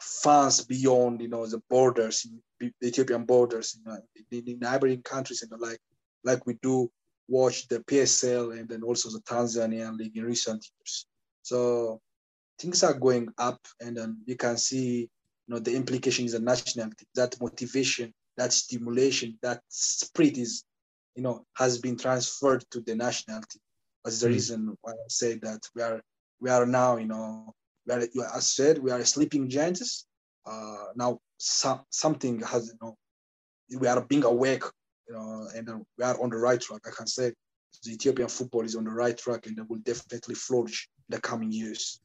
fans 0.00 0.64
beyond 0.64 1.20
you 1.20 1.28
know 1.28 1.46
the 1.46 1.60
borders 1.70 2.26
the 2.60 2.72
ethiopian 2.84 3.24
borders 3.24 3.76
you 3.78 3.90
know, 3.90 3.98
in, 4.30 4.48
in 4.48 4.58
neighboring 4.58 5.02
countries 5.02 5.42
and 5.42 5.60
like 5.60 5.78
like 6.24 6.44
we 6.46 6.54
do 6.62 6.90
watch 7.28 7.66
the 7.68 7.80
psl 7.80 8.58
and 8.58 8.68
then 8.68 8.82
also 8.82 9.08
the 9.10 9.20
tanzanian 9.20 9.96
league 9.96 10.16
in 10.16 10.24
recent 10.24 10.66
years 10.76 11.06
so 11.42 12.00
things 12.58 12.82
are 12.82 12.94
going 12.94 13.28
up 13.38 13.60
and 13.80 13.96
then 13.96 14.18
you 14.26 14.36
can 14.36 14.56
see 14.56 15.00
you 15.00 15.08
know 15.48 15.58
the 15.58 15.74
implications 15.74 16.34
of 16.34 16.42
nationality 16.42 17.06
that 17.14 17.40
motivation 17.40 18.12
that 18.36 18.52
stimulation 18.52 19.38
that 19.42 19.60
spirit 19.68 20.36
is 20.36 20.64
you 21.14 21.22
know 21.22 21.44
has 21.56 21.78
been 21.78 21.96
transferred 21.96 22.64
to 22.70 22.80
the 22.80 22.94
nationality 22.94 23.60
that's 24.04 24.20
the 24.20 24.28
mm. 24.28 24.32
reason 24.32 24.76
why 24.82 24.92
i 24.92 25.08
say 25.08 25.34
that 25.38 25.60
we 25.74 25.82
are 25.82 26.00
we 26.40 26.50
are 26.50 26.66
now 26.66 26.96
you 26.96 27.06
know 27.06 27.54
we 27.86 27.92
are, 27.94 27.98
as 27.98 28.32
I 28.34 28.40
said, 28.40 28.78
we 28.78 28.90
are 28.90 29.04
sleeping 29.04 29.48
giants. 29.48 30.06
Uh, 30.46 30.86
now 30.96 31.18
some, 31.38 31.80
something 31.90 32.40
has, 32.40 32.68
you 32.68 32.78
know, 32.82 32.96
we 33.80 33.86
are 33.86 34.04
being 34.04 34.24
awake, 34.24 34.64
you 35.08 35.14
know, 35.14 35.48
and 35.54 35.68
we 35.98 36.04
are 36.04 36.20
on 36.22 36.30
the 36.30 36.36
right 36.36 36.60
track. 36.60 36.82
I 36.86 36.90
can 36.90 37.06
say 37.06 37.32
the 37.82 37.92
Ethiopian 37.92 38.28
football 38.28 38.64
is 38.64 38.76
on 38.76 38.84
the 38.84 38.90
right 38.90 39.16
track 39.16 39.46
and 39.46 39.58
it 39.58 39.68
will 39.68 39.78
definitely 39.78 40.34
flourish 40.34 40.88
in 41.08 41.16
the 41.16 41.20
coming 41.20 41.50
years. 41.50 42.00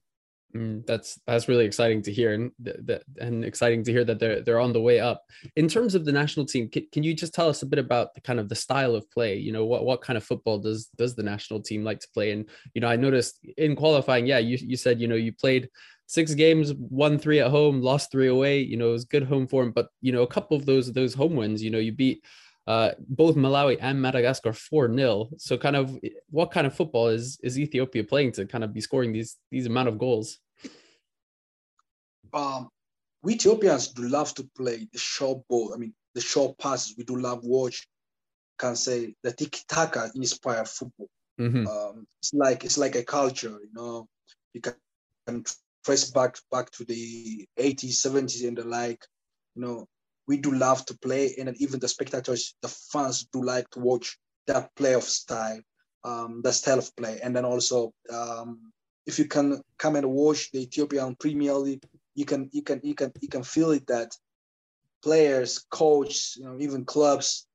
Mm, 0.56 0.84
that's 0.88 1.20
that's 1.28 1.47
really 1.47 1.66
exciting 1.66 2.02
to 2.02 2.12
hear, 2.12 2.34
and 2.34 2.52
that 2.60 3.04
and 3.20 3.45
exciting 3.45 3.84
to 3.84 3.91
hear 3.91 4.04
that 4.04 4.20
they're 4.20 4.41
they're 4.41 4.60
on 4.60 4.74
the 4.74 4.82
way 4.82 5.00
up. 5.00 5.24
In 5.56 5.68
terms 5.68 5.93
of 5.93 6.06
the 6.06 6.12
national 6.12 6.47
team, 6.47 6.68
can, 6.70 6.88
can 6.91 7.04
you 7.04 7.14
just 7.14 7.36
tell 7.36 7.47
us 7.50 7.62
a 7.62 7.68
bit 7.68 7.78
about 7.78 8.16
the 8.16 8.22
kind 8.22 8.39
of 8.39 8.50
the 8.50 8.56
style 8.56 8.95
of 8.95 9.10
play? 9.12 9.38
You 9.38 9.52
know, 9.52 9.66
what 9.66 9.86
what 9.86 10.02
kind 10.02 10.18
of 10.18 10.24
football 10.24 10.58
does 10.58 10.88
does 10.97 11.14
the 11.14 11.22
national 11.22 11.62
team 11.62 11.84
like 11.84 12.00
to 12.00 12.08
play? 12.16 12.32
And 12.32 12.50
you 12.74 12.82
know, 12.82 12.88
I 12.88 12.95
noticed 12.95 13.39
in 13.58 13.76
qualifying, 13.76 14.26
yeah, 14.26 14.39
you 14.39 14.58
you 14.60 14.76
said 14.76 15.00
you 15.00 15.08
know 15.08 15.16
you 15.16 15.34
played 15.34 15.70
six 16.08 16.34
games, 16.34 16.74
won 16.74 17.20
three 17.20 17.39
at 17.39 17.52
home, 17.52 17.82
lost 17.82 18.12
three 18.12 18.28
away. 18.28 18.60
You 18.62 18.78
know, 18.78 18.89
it 18.89 18.93
was 18.93 19.06
good 19.06 19.24
home 19.24 19.47
form, 19.47 19.72
but 19.72 19.89
you 20.02 20.12
know, 20.12 20.24
a 20.24 20.28
couple 20.28 20.58
of 20.58 20.66
those 20.66 20.91
those 20.91 21.14
home 21.14 21.36
wins, 21.36 21.62
you 21.62 21.70
know, 21.70 21.78
you 21.78 21.91
beat 21.91 22.24
uh, 22.68 22.91
both 22.99 23.36
Malawi 23.36 23.78
and 23.82 24.01
Madagascar 24.01 24.53
4 24.53 24.93
0. 24.93 25.30
So 25.38 25.57
kind 25.57 25.76
of 25.76 25.97
what 26.30 26.51
kind 26.51 26.68
of 26.68 26.76
football 26.76 27.07
is 27.07 27.39
is 27.43 27.57
Ethiopia 27.57 28.03
playing 28.03 28.34
to 28.34 28.45
kind 28.45 28.64
of 28.64 28.74
be 28.74 28.82
scoring 28.82 29.12
these 29.12 29.38
these 29.51 29.66
amount 29.66 29.89
of 29.89 29.97
goals? 29.97 30.39
Um, 32.34 32.70
we 33.24 33.34
Ethiopians 33.34 33.89
do 33.89 34.03
love 34.07 34.34
to 34.36 34.49
play 34.55 34.88
the 34.91 34.99
short 34.99 35.47
ball. 35.49 35.74
I 35.74 35.78
mean, 35.78 35.93
the 36.14 36.22
short 36.22 36.57
passes. 36.57 36.95
We 36.97 37.03
do 37.03 37.20
love 37.20 37.43
watch. 37.43 37.88
Can 38.57 38.76
say 38.76 39.16
the 39.24 39.32
tiki 39.32 39.62
taka 39.68 40.12
inspired 40.16 40.68
football. 40.68 41.10
Mm-hmm. 41.39 41.68
Um, 41.68 42.07
it's 42.22 42.34
like 42.34 42.66
it's 42.66 42.78
like 42.78 42.95
a 42.95 43.03
culture, 43.03 43.57
you 43.62 43.70
know. 43.74 44.07
You 44.53 44.62
can, 44.62 44.74
can 45.26 45.43
trace 45.86 46.12
back 46.12 46.38
back 46.51 46.70
to 46.72 46.84
the 46.84 47.47
80s, 47.57 48.05
70s, 48.05 48.47
and 48.47 48.57
the 48.57 48.64
like. 48.64 49.03
You 49.55 49.62
know, 49.64 49.88
we 50.30 50.38
do 50.38 50.52
love 50.54 50.86
to 50.86 50.98
play, 51.00 51.36
and 51.40 51.58
even 51.58 51.80
the 51.80 51.88
spectators, 51.88 52.54
the 52.62 52.68
fans 52.68 53.28
do 53.34 53.42
like 53.44 53.68
to 53.72 53.80
watch 53.80 54.18
that 54.46 54.70
play 54.76 54.94
of 54.94 55.04
style, 55.04 55.60
um, 56.04 56.42
the 56.44 56.54
style 56.54 56.78
of 56.78 56.96
play, 56.96 57.20
and 57.24 57.36
then 57.36 57.46
also 57.46 57.92
um, 58.14 58.72
if 59.08 59.18
you 59.18 59.26
can 59.26 59.60
come 59.80 59.96
and 59.96 60.08
watch 60.08 60.52
the 60.52 60.60
Ethiopian 60.60 61.16
Premier 61.16 61.56
League, 61.56 61.84
you 62.14 62.26
can 62.26 62.48
you 62.54 62.62
can 62.62 62.80
you 62.84 62.94
can 62.94 63.12
you 63.22 63.28
can 63.28 63.44
feel 63.44 63.72
it 63.72 63.88
that 63.88 64.16
players, 65.02 65.66
coaches, 65.72 66.38
you 66.38 66.46
know, 66.46 66.58
even 66.60 66.86
clubs 66.86 67.48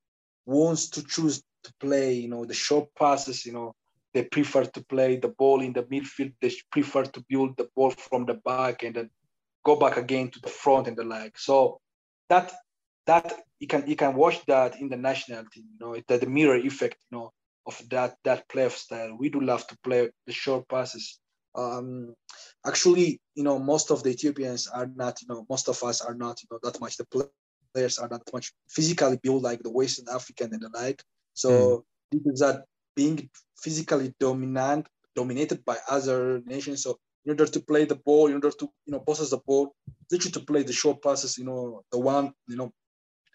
wants 0.45 0.89
to 0.91 1.03
choose 1.05 1.43
to 1.62 1.72
play, 1.79 2.14
you 2.14 2.29
know, 2.29 2.45
the 2.45 2.55
short 2.55 2.89
passes, 2.99 3.47
you 3.47 3.53
know, 3.53 3.72
they 4.14 4.25
prefer 4.25 4.64
to 4.64 4.85
play 4.85 5.16
the 5.16 5.29
ball 5.29 5.61
in 5.61 5.72
the 5.72 5.85
midfield. 5.85 6.33
They 6.41 6.53
prefer 6.72 7.05
to 7.05 7.25
build 7.29 7.57
the 7.57 7.68
ball 7.77 7.91
from 7.91 8.27
the 8.27 8.35
back 8.35 8.83
and 8.83 8.95
then 8.97 9.11
go 9.64 9.77
back 9.77 9.97
again 9.97 10.31
to 10.31 10.41
the 10.41 10.49
front 10.49 10.89
and 10.89 10.97
the 10.97 11.05
like. 11.05 11.39
So 11.39 11.81
that 12.29 12.53
that 13.07 13.32
you 13.61 13.66
can 13.66 13.86
you 13.86 13.96
can 13.96 14.14
watch 14.14 14.44
that 14.46 14.80
in 14.80 14.88
the 14.88 14.96
national 14.96 15.44
team. 15.52 15.64
You 15.72 15.86
know, 15.86 16.02
the, 16.09 16.18
the 16.18 16.26
mirror 16.26 16.57
effect. 16.57 16.96
You 17.11 17.18
know, 17.18 17.32
of 17.66 17.80
that 17.90 18.16
that 18.24 18.48
play 18.48 18.64
of 18.64 18.72
style. 18.72 19.16
We 19.18 19.28
do 19.30 19.40
love 19.40 19.66
to 19.68 19.78
play 19.82 20.11
the 20.26 20.32
short 20.32 20.68
passes, 20.68 21.18
um, 21.55 22.14
actually, 22.66 23.20
you 23.34 23.44
know, 23.44 23.59
most 23.59 23.90
of 23.90 24.02
the 24.02 24.11
Ethiopians 24.11 24.66
are 24.66 24.90
not, 24.94 25.20
you 25.22 25.28
know, 25.28 25.46
most 25.48 25.68
of 25.68 25.82
us 25.82 26.00
are 26.00 26.14
not, 26.14 26.42
you 26.42 26.48
know, 26.50 26.59
that 26.62 26.80
much. 26.80 26.96
The 26.96 27.28
players 27.72 27.98
are 27.98 28.09
not 28.09 28.22
much 28.32 28.52
physically 28.68 29.18
built 29.22 29.42
like 29.42 29.62
the 29.62 29.70
Western 29.70 30.07
African 30.12 30.52
and 30.52 30.62
the 30.62 30.70
like. 30.74 31.02
So 31.34 31.50
mm. 31.50 31.82
this 32.12 32.34
is 32.34 32.40
that 32.40 32.64
being 32.96 33.28
physically 33.57 34.14
dominant, 34.18 34.88
dominated 35.14 35.64
by 35.64 35.78
other 35.88 36.42
nations. 36.44 36.82
So 36.82 36.98
in 37.24 37.30
order 37.30 37.46
to 37.46 37.61
play 37.61 37.84
the 37.84 37.96
ball, 37.96 38.26
in 38.26 38.34
order 38.34 38.50
to 38.50 38.70
you 38.86 38.92
know 38.92 39.00
possess 39.00 39.30
the 39.30 39.38
ball, 39.38 39.74
choose 40.11 40.30
to 40.32 40.40
play 40.40 40.62
the 40.62 40.72
short 40.72 41.02
passes. 41.02 41.38
You 41.38 41.44
know, 41.44 41.82
the 41.90 41.98
one 41.98 42.32
you 42.48 42.57
know 42.57 42.72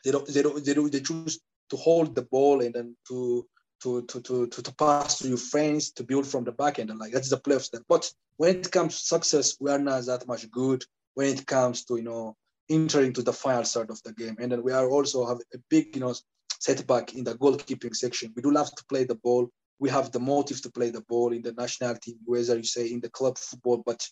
they 0.04 0.12
don't 0.12 0.28
they 0.28 0.42
don't 0.42 0.66
they 0.66 0.74
don't 0.74 0.92
they 0.92 1.02
choose 1.02 1.40
to 1.70 1.78
hold 1.78 2.16
the 2.16 2.24
ball 2.24 2.62
and 2.62 2.74
then 2.74 2.96
to 3.08 3.46
to 3.82 4.04
to 4.04 4.22
to 4.22 4.48
to, 4.48 4.74
pass 4.74 5.20
to 5.20 5.28
your 5.30 5.38
friends 5.38 5.92
to 5.92 6.04
build 6.04 6.28
from 6.28 6.44
the 6.44 6.52
back 6.52 6.80
end 6.80 6.90
and 6.90 7.00
like 7.00 7.14
that's 7.14 7.30
the 7.30 7.38
play 7.38 7.56
of. 7.56 7.68
But 7.88 8.12
when 8.38 8.58
it 8.58 8.72
comes 8.72 9.00
to 9.00 9.06
success, 9.06 9.58
we 9.60 9.72
are 9.72 9.80
not 9.80 10.06
that 10.06 10.28
much 10.28 10.50
good 10.52 10.84
when 11.14 11.28
it 11.28 11.46
comes 11.46 11.86
to 11.86 11.96
you 11.96 12.04
know 12.04 12.36
entering 12.70 13.14
to 13.14 13.22
the 13.22 13.34
final 13.34 13.64
third 13.64 13.90
of 13.90 14.02
the 14.04 14.14
game. 14.14 14.36
And 14.40 14.52
then 14.52 14.64
we 14.64 14.72
are 14.72 14.90
also 14.90 15.26
have 15.26 15.40
a 15.54 15.58
big 15.70 15.96
you 15.96 16.02
know 16.02 16.16
setback 16.60 17.14
in 17.16 17.24
the 17.24 17.36
goalkeeping 17.36 17.96
section. 17.96 18.34
We 18.36 18.42
do 18.42 18.52
love 18.52 18.74
to 18.76 18.86
play 18.86 19.06
the 19.06 19.16
ball. 19.16 19.50
We 19.80 19.90
have 19.90 20.12
the 20.12 20.20
motive 20.20 20.62
to 20.64 20.72
play 20.72 20.90
the 20.90 21.02
ball 21.02 21.32
in 21.32 21.42
the 21.42 21.54
national 21.54 21.96
team, 21.96 22.18
whether 22.26 22.58
you 22.58 22.64
say 22.64 22.88
in 22.88 23.00
the 23.00 23.10
club 23.10 23.38
football, 23.38 23.82
but 23.86 24.06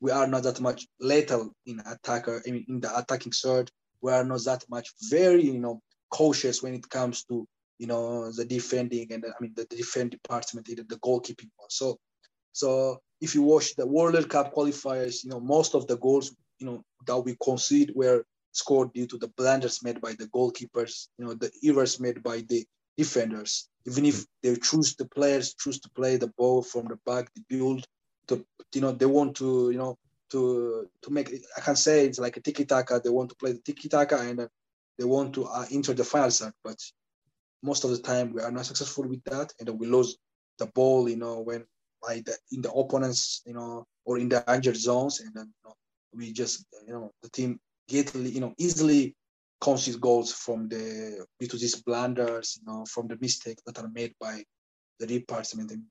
we 0.00 0.10
are 0.10 0.26
not 0.26 0.42
that 0.44 0.60
much 0.60 0.86
lethal 1.00 1.52
in 1.66 1.80
attacker, 1.86 2.42
I 2.46 2.50
mean, 2.50 2.66
in 2.68 2.80
the 2.80 2.96
attacking 2.96 3.32
third. 3.32 3.70
We 4.02 4.12
are 4.12 4.24
not 4.24 4.44
that 4.44 4.64
much 4.68 4.92
very, 5.10 5.44
you 5.44 5.60
know, 5.60 5.80
cautious 6.10 6.62
when 6.62 6.74
it 6.74 6.88
comes 6.88 7.24
to 7.24 7.46
you 7.78 7.88
know 7.88 8.30
the 8.30 8.44
defending 8.44 9.12
and 9.12 9.24
I 9.26 9.32
mean 9.40 9.54
the, 9.56 9.64
defend 9.64 10.10
department, 10.12 10.66
the, 10.66 10.98
goalkeeping 11.08 11.50
one. 11.56 11.70
So 11.70 11.98
so 12.52 13.00
if 13.20 13.34
you 13.34 13.42
watch 13.42 13.74
the 13.74 13.86
World 13.86 14.28
Cup 14.28 14.54
qualifiers, 14.54 15.24
you 15.24 15.30
know 15.30 15.40
most 15.40 15.74
of 15.74 15.86
the 15.86 15.96
goals 15.96 16.34
you 16.58 16.66
know 16.66 16.82
that 17.06 17.18
we 17.18 17.36
concede 17.42 17.92
were 17.94 18.24
scored 18.52 18.92
due 18.92 19.06
to 19.06 19.18
the 19.18 19.28
blunders 19.36 19.82
made 19.82 20.00
by 20.00 20.12
the 20.12 20.26
goalkeepers, 20.26 21.08
you 21.18 21.24
know 21.24 21.34
the 21.34 21.50
errors 21.64 21.98
made 21.98 22.22
by 22.22 22.44
the 22.48 22.64
defenders. 22.96 23.68
Even 23.86 24.04
if 24.04 24.26
they 24.42 24.54
choose 24.56 24.94
the 24.94 25.06
players 25.06 25.54
choose 25.54 25.80
to 25.80 25.90
play 25.90 26.16
the 26.16 26.32
ball 26.38 26.62
from 26.62 26.86
the 26.86 26.98
back, 27.04 27.32
the 27.34 27.42
build 27.48 27.84
the 28.28 28.44
you 28.74 28.80
know 28.80 28.92
they 28.92 29.06
want 29.06 29.34
to 29.36 29.70
you 29.70 29.78
know 29.78 29.96
to 30.32 30.88
to 31.02 31.10
make 31.10 31.32
I 31.56 31.60
can 31.60 31.76
say 31.76 32.06
it's 32.06 32.18
like 32.18 32.36
a 32.36 32.40
tiki 32.40 32.64
taka. 32.64 33.00
They 33.02 33.10
want 33.10 33.30
to 33.30 33.36
play 33.36 33.52
the 33.52 33.60
tiki 33.60 33.88
taka 33.88 34.18
and 34.18 34.48
they 34.98 35.04
want 35.04 35.34
to 35.34 35.44
uh, 35.44 35.66
enter 35.70 35.94
the 35.94 36.04
final 36.04 36.30
set, 36.30 36.52
but 36.64 36.78
most 37.62 37.84
of 37.84 37.90
the 37.90 37.98
time 37.98 38.32
we 38.32 38.42
are 38.42 38.50
not 38.50 38.66
successful 38.66 39.06
with 39.08 39.22
that, 39.24 39.52
and 39.60 39.68
we 39.78 39.86
lose 39.86 40.18
the 40.58 40.66
ball, 40.66 41.08
you 41.08 41.16
know, 41.16 41.40
when 41.40 41.64
by 42.02 42.22
the 42.26 42.36
in 42.50 42.60
the 42.62 42.72
opponents, 42.72 43.42
you 43.46 43.54
know, 43.54 43.86
or 44.04 44.18
in 44.18 44.28
the 44.28 44.42
danger 44.46 44.74
zones, 44.74 45.20
and 45.20 45.32
then 45.34 45.46
you 45.46 45.68
know, 45.68 45.74
we 46.14 46.32
just, 46.32 46.66
you 46.86 46.92
know, 46.92 47.10
the 47.22 47.30
team 47.30 47.58
get, 47.88 48.14
you 48.14 48.40
know, 48.40 48.54
easily 48.58 49.14
concede 49.60 50.00
goals 50.00 50.32
from 50.32 50.68
the 50.68 51.24
due 51.38 51.46
to 51.46 51.56
these 51.56 51.76
blunders, 51.82 52.58
you 52.58 52.66
know, 52.70 52.84
from 52.86 53.06
the 53.06 53.16
mistakes 53.20 53.62
that 53.64 53.78
are 53.78 53.90
made 53.94 54.12
by 54.20 54.42
the 54.98 55.06
department 55.06 55.70
and 55.70 55.82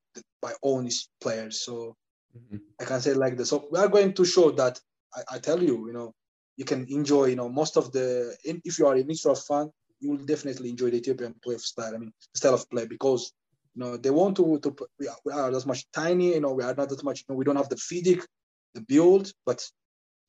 by 0.42 0.54
these 0.82 1.10
players. 1.22 1.62
So 1.66 1.96
mm-hmm. 2.38 2.58
I 2.80 2.84
can 2.86 3.02
say 3.02 3.14
like 3.14 3.38
this. 3.38 3.50
So 3.50 3.68
we 3.72 3.80
are 3.80 3.88
going 3.88 4.14
to 4.14 4.26
show 4.26 4.52
that 4.52 4.80
I, 5.16 5.36
I, 5.36 5.40
tell 5.40 5.62
you, 5.62 5.88
you 5.88 5.94
know, 5.94 6.14
you 6.58 6.66
can 6.66 6.86
enjoy, 6.90 7.26
you 7.26 7.36
know, 7.36 7.50
most 7.50 7.78
of 7.78 7.92
the 7.92 8.36
if 8.44 8.80
you 8.80 8.88
are 8.88 8.96
a 8.96 9.04
neutral 9.04 9.36
fan, 9.36 9.70
you 10.00 10.12
will 10.12 10.26
definitely 10.26 10.70
enjoy 10.70 10.90
the 10.90 10.98
Ethiopian 10.98 11.36
play 11.44 11.58
style. 11.58 11.94
I 11.96 11.98
mean, 11.98 12.12
style 12.34 12.56
of 12.56 12.70
play 12.70 12.86
because 12.86 13.32
you 13.76 13.84
know 13.84 13.98
they 13.98 14.10
want 14.10 14.36
to 14.38 14.60
to 14.60 14.76
we 15.00 15.08
are, 15.08 15.16
we 15.26 15.32
are 15.32 15.56
as 15.56 15.66
much 15.66 15.86
tiny. 15.92 16.34
You 16.34 16.42
know, 16.42 16.54
we 16.54 16.64
are 16.64 16.74
not 16.74 16.90
that 16.90 17.04
much. 17.04 17.20
You 17.20 17.26
know, 17.30 17.38
we 17.38 17.46
don't 17.46 17.56
have 17.56 17.70
the 17.70 17.78
physique, 17.78 18.26
the 18.74 18.82
build, 18.82 19.32
but 19.46 19.64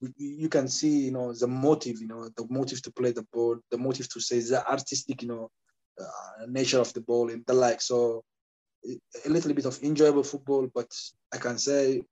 we, 0.00 0.12
you 0.18 0.48
can 0.48 0.68
see 0.68 1.06
you 1.06 1.10
know 1.12 1.32
the 1.32 1.48
motive. 1.48 2.00
You 2.00 2.08
know, 2.08 2.28
the 2.36 2.46
motive 2.50 2.82
to 2.82 2.92
play 2.92 3.12
the 3.12 3.26
ball, 3.32 3.56
the 3.70 3.78
motive 3.78 4.08
to 4.12 4.20
say 4.20 4.40
the 4.40 4.66
artistic. 4.68 5.22
You 5.22 5.28
know, 5.28 5.50
uh, 6.00 6.46
nature 6.46 6.80
of 6.80 6.92
the 6.92 7.00
ball 7.00 7.30
and 7.30 7.44
the 7.46 7.54
like. 7.54 7.80
So 7.80 8.24
a 8.84 9.28
little 9.28 9.54
bit 9.54 9.66
of 9.66 9.82
enjoyable 9.82 10.22
football, 10.22 10.68
but 10.74 10.92
I 11.32 11.38
can 11.38 11.58
say 11.58 12.02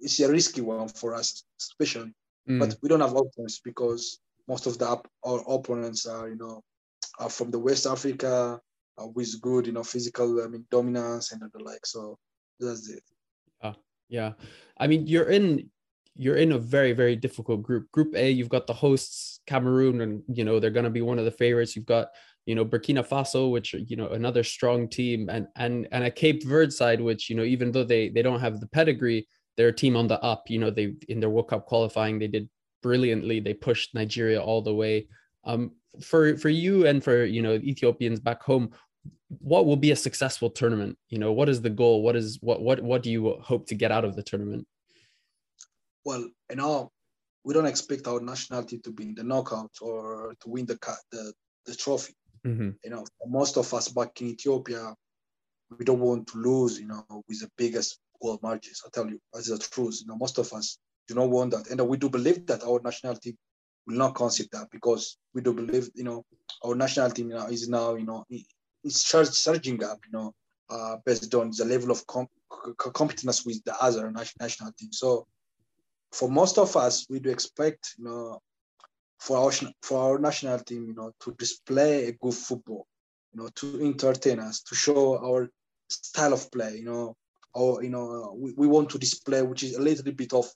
it's 0.00 0.20
a 0.20 0.30
risky 0.30 0.60
one 0.60 0.88
for 0.88 1.14
us, 1.14 1.44
especially. 1.60 2.12
Mm. 2.48 2.58
But 2.58 2.76
we 2.82 2.88
don't 2.88 3.00
have 3.00 3.14
options 3.14 3.60
because 3.64 4.18
most 4.48 4.66
of 4.66 4.78
the 4.78 4.86
our 5.24 5.44
opponents 5.48 6.06
are, 6.06 6.28
you 6.28 6.36
know, 6.36 6.62
are 7.18 7.30
from 7.30 7.50
the 7.50 7.58
West 7.58 7.86
Africa 7.86 8.60
uh, 9.00 9.06
with 9.06 9.40
good, 9.40 9.66
you 9.66 9.72
know, 9.72 9.84
physical, 9.84 10.42
I 10.42 10.48
mean, 10.48 10.66
dominance 10.70 11.32
and 11.32 11.40
the 11.40 11.62
like. 11.62 11.86
So 11.86 12.18
that's 12.60 12.88
it. 12.90 13.02
Yeah, 13.62 13.72
yeah. 14.08 14.32
I 14.78 14.86
mean, 14.86 15.06
you're 15.06 15.30
in 15.30 15.70
you're 16.16 16.36
in 16.36 16.52
a 16.52 16.58
very 16.58 16.92
very 16.92 17.16
difficult 17.16 17.62
group. 17.62 17.90
Group 17.92 18.14
A, 18.14 18.30
you've 18.30 18.48
got 18.48 18.66
the 18.66 18.74
hosts 18.74 19.40
Cameroon, 19.46 20.00
and 20.00 20.22
you 20.28 20.44
know 20.44 20.60
they're 20.60 20.70
going 20.70 20.84
to 20.84 20.90
be 20.90 21.02
one 21.02 21.18
of 21.18 21.24
the 21.24 21.30
favorites. 21.30 21.74
You've 21.74 21.86
got 21.86 22.08
you 22.46 22.54
know 22.54 22.64
Burkina 22.64 23.06
Faso, 23.06 23.50
which 23.50 23.74
you 23.74 23.96
know 23.96 24.08
another 24.08 24.44
strong 24.44 24.88
team, 24.88 25.28
and 25.30 25.46
and 25.56 25.88
and 25.92 26.04
a 26.04 26.10
Cape 26.10 26.44
Verde 26.44 26.70
side, 26.70 27.00
which 27.00 27.30
you 27.30 27.36
know 27.36 27.44
even 27.44 27.72
though 27.72 27.84
they 27.84 28.08
they 28.08 28.22
don't 28.22 28.40
have 28.40 28.60
the 28.60 28.66
pedigree, 28.66 29.26
they're 29.56 29.68
a 29.68 29.72
team 29.72 29.96
on 29.96 30.06
the 30.06 30.20
up. 30.22 30.44
You 30.48 30.58
know 30.58 30.70
they 30.70 30.94
in 31.08 31.20
their 31.20 31.30
World 31.30 31.48
Cup 31.48 31.66
qualifying 31.66 32.18
they 32.18 32.28
did 32.28 32.48
brilliantly. 32.82 33.40
They 33.40 33.54
pushed 33.54 33.94
Nigeria 33.94 34.40
all 34.40 34.62
the 34.62 34.74
way. 34.74 35.08
Um, 35.44 35.72
for 36.02 36.36
for 36.36 36.48
you 36.48 36.86
and 36.86 37.02
for 37.02 37.24
you 37.24 37.42
know 37.42 37.54
Ethiopians 37.54 38.20
back 38.20 38.42
home, 38.42 38.70
what 39.28 39.66
will 39.66 39.76
be 39.76 39.90
a 39.92 39.96
successful 39.96 40.50
tournament? 40.50 40.98
You 41.08 41.18
know, 41.18 41.32
what 41.32 41.48
is 41.48 41.62
the 41.62 41.70
goal? 41.70 42.02
What 42.02 42.16
is 42.16 42.38
what 42.40 42.60
what 42.60 42.82
what 42.82 43.02
do 43.02 43.10
you 43.10 43.36
hope 43.40 43.66
to 43.68 43.74
get 43.74 43.90
out 43.90 44.04
of 44.04 44.16
the 44.16 44.22
tournament? 44.22 44.66
Well, 46.04 46.28
you 46.50 46.56
know, 46.56 46.92
we 47.44 47.54
don't 47.54 47.66
expect 47.66 48.06
our 48.06 48.20
nationality 48.20 48.78
to 48.78 48.90
be 48.90 49.04
in 49.04 49.14
the 49.14 49.22
knockout 49.22 49.70
or 49.80 50.34
to 50.40 50.48
win 50.48 50.66
the 50.66 50.78
the, 51.10 51.32
the 51.66 51.74
trophy. 51.74 52.14
Mm-hmm. 52.46 52.70
You 52.84 52.90
know, 52.90 53.04
most 53.26 53.56
of 53.56 53.72
us 53.72 53.88
back 53.88 54.20
in 54.20 54.28
Ethiopia, 54.28 54.94
we 55.78 55.84
don't 55.84 56.00
want 56.00 56.28
to 56.28 56.38
lose. 56.38 56.78
You 56.78 56.86
know, 56.86 57.04
with 57.28 57.40
the 57.40 57.50
biggest 57.56 57.98
goal 58.20 58.38
margins. 58.42 58.82
I 58.86 58.90
tell 58.92 59.08
you, 59.08 59.20
that's 59.32 59.48
the 59.48 59.58
truth. 59.58 60.00
You 60.02 60.08
know, 60.08 60.16
most 60.16 60.38
of 60.38 60.52
us 60.52 60.78
do 61.08 61.14
not 61.14 61.30
want 61.30 61.52
that, 61.52 61.68
and 61.70 61.88
we 61.88 61.96
do 61.96 62.08
believe 62.08 62.46
that 62.46 62.64
our 62.64 62.80
nationality 62.82 63.36
will 63.86 63.96
not 63.96 64.14
concede 64.14 64.48
that 64.52 64.68
because 64.70 65.16
we 65.34 65.42
do 65.42 65.52
believe, 65.52 65.90
you 65.94 66.04
know, 66.04 66.24
our 66.64 66.74
national 66.74 67.10
team 67.10 67.28
now 67.28 67.46
is 67.46 67.68
now, 67.68 67.94
you 67.94 68.06
know, 68.06 68.24
it's 68.82 69.04
surging 69.04 69.82
up, 69.84 69.98
you 70.06 70.12
know, 70.12 70.34
uh, 70.70 70.96
based 71.04 71.34
on 71.34 71.50
the 71.56 71.64
level 71.64 71.90
of 71.90 72.06
com- 72.06 72.28
competence 72.76 73.44
with 73.44 73.62
the 73.64 73.74
other 73.82 74.10
national 74.10 74.72
team. 74.78 74.92
So 74.92 75.26
for 76.12 76.30
most 76.30 76.58
of 76.58 76.76
us, 76.76 77.06
we 77.10 77.18
do 77.20 77.30
expect, 77.30 77.94
you 77.98 78.04
know, 78.04 78.40
for 79.24 79.38
our 79.38 79.52
for 79.82 79.98
our 80.02 80.18
national 80.18 80.58
team, 80.58 80.86
you 80.86 80.94
know, 80.94 81.10
to 81.20 81.32
display 81.38 82.08
a 82.08 82.12
good 82.12 82.34
football, 82.34 82.86
you 83.32 83.40
know, 83.40 83.48
to 83.54 83.80
entertain 83.80 84.38
us, 84.38 84.62
to 84.62 84.74
show 84.74 85.16
our 85.16 85.48
style 85.88 86.34
of 86.34 86.50
play, 86.52 86.76
you 86.76 86.84
know, 86.84 87.16
or 87.54 87.82
you 87.82 87.88
know, 87.88 88.36
we, 88.38 88.52
we 88.52 88.66
want 88.66 88.90
to 88.90 88.98
display 88.98 89.40
which 89.40 89.62
is 89.62 89.76
a 89.76 89.80
little 89.80 90.12
bit 90.12 90.34
of 90.34 90.46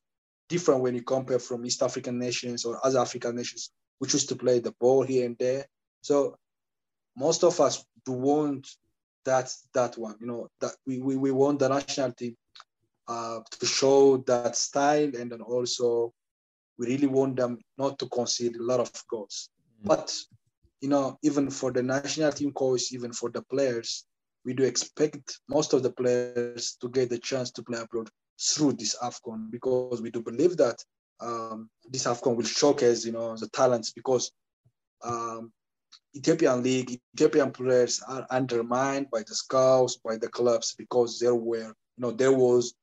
different 0.50 0.82
when 0.82 0.94
you 0.94 1.02
compare 1.02 1.38
from 1.38 1.64
East 1.64 1.82
African 1.82 2.18
nations 2.18 2.66
or 2.66 2.78
other 2.84 2.98
African 2.98 3.34
nations, 3.36 3.70
which 4.00 4.12
used 4.12 4.28
to 4.28 4.36
play 4.36 4.58
the 4.58 4.74
ball 4.78 5.02
here 5.02 5.24
and 5.24 5.38
there. 5.38 5.64
So 6.02 6.36
most 7.16 7.44
of 7.44 7.58
us 7.60 7.82
do 8.04 8.12
want 8.12 8.68
that 9.24 9.50
that 9.72 9.96
one, 9.96 10.16
you 10.20 10.26
know, 10.26 10.48
that 10.60 10.72
we, 10.86 11.00
we, 11.00 11.16
we 11.16 11.30
want 11.30 11.58
the 11.58 11.70
national 11.70 12.12
team 12.12 12.36
uh, 13.08 13.40
to 13.60 13.64
show 13.64 14.18
that 14.26 14.56
style 14.56 15.10
and 15.18 15.32
then 15.32 15.40
also 15.40 16.12
we 16.78 16.86
really 16.86 17.06
want 17.06 17.36
them 17.36 17.58
not 17.76 17.98
to 17.98 18.06
concede 18.08 18.56
a 18.56 18.62
lot 18.62 18.80
of 18.80 18.90
goals. 19.10 19.50
Mm-hmm. 19.78 19.88
But 19.88 20.14
you 20.80 20.88
know, 20.88 21.18
even 21.22 21.50
for 21.50 21.72
the 21.72 21.82
national 21.82 22.32
team 22.32 22.52
coach, 22.52 22.92
even 22.92 23.12
for 23.12 23.30
the 23.30 23.42
players, 23.42 24.04
we 24.44 24.54
do 24.54 24.62
expect 24.62 25.40
most 25.48 25.72
of 25.72 25.82
the 25.82 25.90
players 25.90 26.76
to 26.80 26.88
get 26.88 27.10
the 27.10 27.18
chance 27.18 27.50
to 27.52 27.62
play 27.62 27.80
abroad 27.80 28.08
through 28.40 28.74
this 28.74 28.96
AFCON 29.02 29.50
because 29.50 30.00
we 30.00 30.10
do 30.10 30.22
believe 30.22 30.56
that 30.56 30.82
um, 31.20 31.68
this 31.90 32.04
AFCON 32.04 32.36
will 32.36 32.44
showcase, 32.44 33.04
you 33.04 33.12
know, 33.12 33.36
the 33.36 33.48
talents 33.48 33.92
because 33.92 34.30
um, 35.02 35.52
Ethiopian 36.16 36.62
league, 36.62 37.00
Ethiopian 37.14 37.50
players 37.50 38.00
are 38.06 38.26
undermined 38.30 39.10
by 39.10 39.20
the 39.26 39.34
scouts, 39.34 39.96
by 39.96 40.16
the 40.16 40.28
clubs 40.28 40.74
because 40.78 41.18
there 41.18 41.34
were, 41.34 41.74
you 41.96 41.98
know, 41.98 42.12
there 42.12 42.32
was 42.32 42.74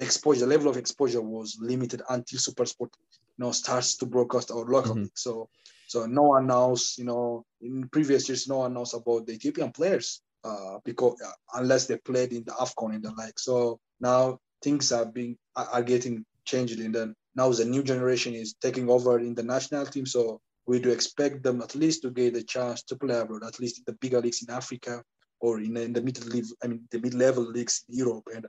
exposure, 0.00 0.40
the 0.40 0.46
level 0.46 0.68
of 0.68 0.76
exposure 0.76 1.20
was 1.20 1.58
limited 1.60 2.02
until 2.08 2.38
SuperSport, 2.38 2.90
you 3.10 3.38
know, 3.38 3.52
starts 3.52 3.96
to 3.98 4.06
broadcast 4.06 4.50
our 4.50 4.64
local 4.64 4.92
mm-hmm. 4.92 5.02
league. 5.02 5.18
So, 5.18 5.48
so 5.86 6.06
no 6.06 6.22
one 6.22 6.46
knows, 6.46 6.94
you 6.98 7.04
know, 7.04 7.44
in 7.60 7.88
previous 7.88 8.28
years, 8.28 8.48
no 8.48 8.58
one 8.58 8.74
knows 8.74 8.94
about 8.94 9.26
the 9.26 9.32
Ethiopian 9.34 9.72
players 9.72 10.20
uh, 10.44 10.78
because 10.84 11.20
uh, 11.24 11.58
unless 11.58 11.86
they 11.86 11.96
played 11.96 12.32
in 12.32 12.44
the 12.44 12.52
AFCON 12.52 12.94
and 12.94 13.02
the 13.02 13.12
like. 13.12 13.38
So 13.38 13.80
now 14.00 14.38
things 14.62 14.92
are 14.92 15.06
being 15.06 15.36
are 15.56 15.82
getting 15.82 16.24
changed 16.44 16.80
and 16.80 16.94
then 16.94 17.14
now 17.34 17.50
the 17.50 17.64
new 17.64 17.82
generation 17.82 18.34
is 18.34 18.54
taking 18.54 18.88
over 18.88 19.18
in 19.18 19.34
the 19.34 19.42
national 19.42 19.86
team 19.86 20.06
so 20.06 20.40
we 20.66 20.78
do 20.80 20.90
expect 20.90 21.42
them 21.42 21.60
at 21.62 21.74
least 21.74 22.02
to 22.02 22.10
get 22.10 22.36
a 22.36 22.42
chance 22.42 22.82
to 22.82 22.96
play 22.96 23.18
abroad 23.18 23.44
at 23.44 23.60
least 23.60 23.78
in 23.78 23.84
the 23.86 23.92
bigger 24.00 24.20
leagues 24.20 24.42
in 24.42 24.50
africa 24.54 25.02
or 25.40 25.60
in, 25.60 25.76
in 25.76 25.92
the 25.92 26.00
mid 26.00 26.18
level 26.24 26.56
i 26.62 26.66
mean 26.66 26.82
the 26.90 26.98
mid-level 26.98 27.44
leagues 27.44 27.84
in 27.88 27.96
europe 27.98 28.26
and 28.34 28.46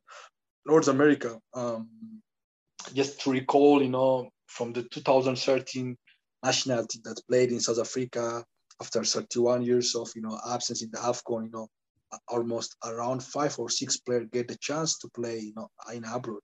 North 0.69 0.87
America. 0.87 1.39
Um, 1.53 1.89
just 2.93 3.21
to 3.21 3.31
recall, 3.31 3.81
you 3.81 3.89
know, 3.89 4.29
from 4.47 4.73
the 4.73 4.83
2013 4.83 5.97
national 6.43 6.87
team 6.87 7.01
that 7.05 7.21
played 7.27 7.51
in 7.51 7.59
South 7.59 7.79
Africa 7.79 8.43
after 8.81 9.03
31 9.03 9.63
years 9.63 9.95
of 9.95 10.09
you 10.15 10.21
know 10.21 10.39
absence 10.49 10.81
in 10.81 10.89
the 10.91 10.97
AFCON, 10.97 11.45
you 11.45 11.51
know, 11.51 11.67
almost 12.27 12.75
around 12.85 13.23
five 13.23 13.57
or 13.59 13.69
six 13.69 13.97
players 13.97 14.27
get 14.31 14.47
the 14.47 14.57
chance 14.57 14.97
to 14.99 15.09
play, 15.09 15.39
you 15.39 15.53
know, 15.55 15.69
in 15.93 16.05
abroad, 16.05 16.41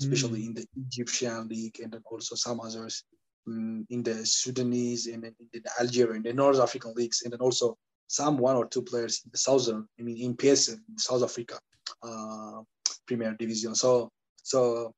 especially 0.00 0.42
mm. 0.42 0.46
in 0.46 0.54
the 0.54 0.66
Egyptian 0.86 1.48
league 1.48 1.78
and 1.82 1.92
then 1.92 2.02
also 2.10 2.34
some 2.34 2.60
others 2.60 3.04
um, 3.46 3.86
in 3.90 4.02
the 4.02 4.26
Sudanese 4.26 5.06
and 5.06 5.24
in 5.24 5.34
the 5.52 5.70
Algerian, 5.80 6.22
the 6.22 6.32
North 6.32 6.60
African 6.60 6.92
leagues, 6.94 7.22
and 7.22 7.32
then 7.32 7.40
also 7.40 7.76
some 8.06 8.38
one 8.38 8.56
or 8.56 8.66
two 8.66 8.82
players 8.82 9.22
in 9.24 9.30
the 9.32 9.38
southern, 9.38 9.86
I 9.98 10.02
mean, 10.02 10.18
in 10.18 10.36
PSL, 10.36 10.78
in 10.88 10.98
South 10.98 11.22
Africa, 11.22 11.58
uh, 12.02 12.60
Premier 13.08 13.34
Division. 13.38 13.74
So, 13.74 14.10
so, 14.42 14.92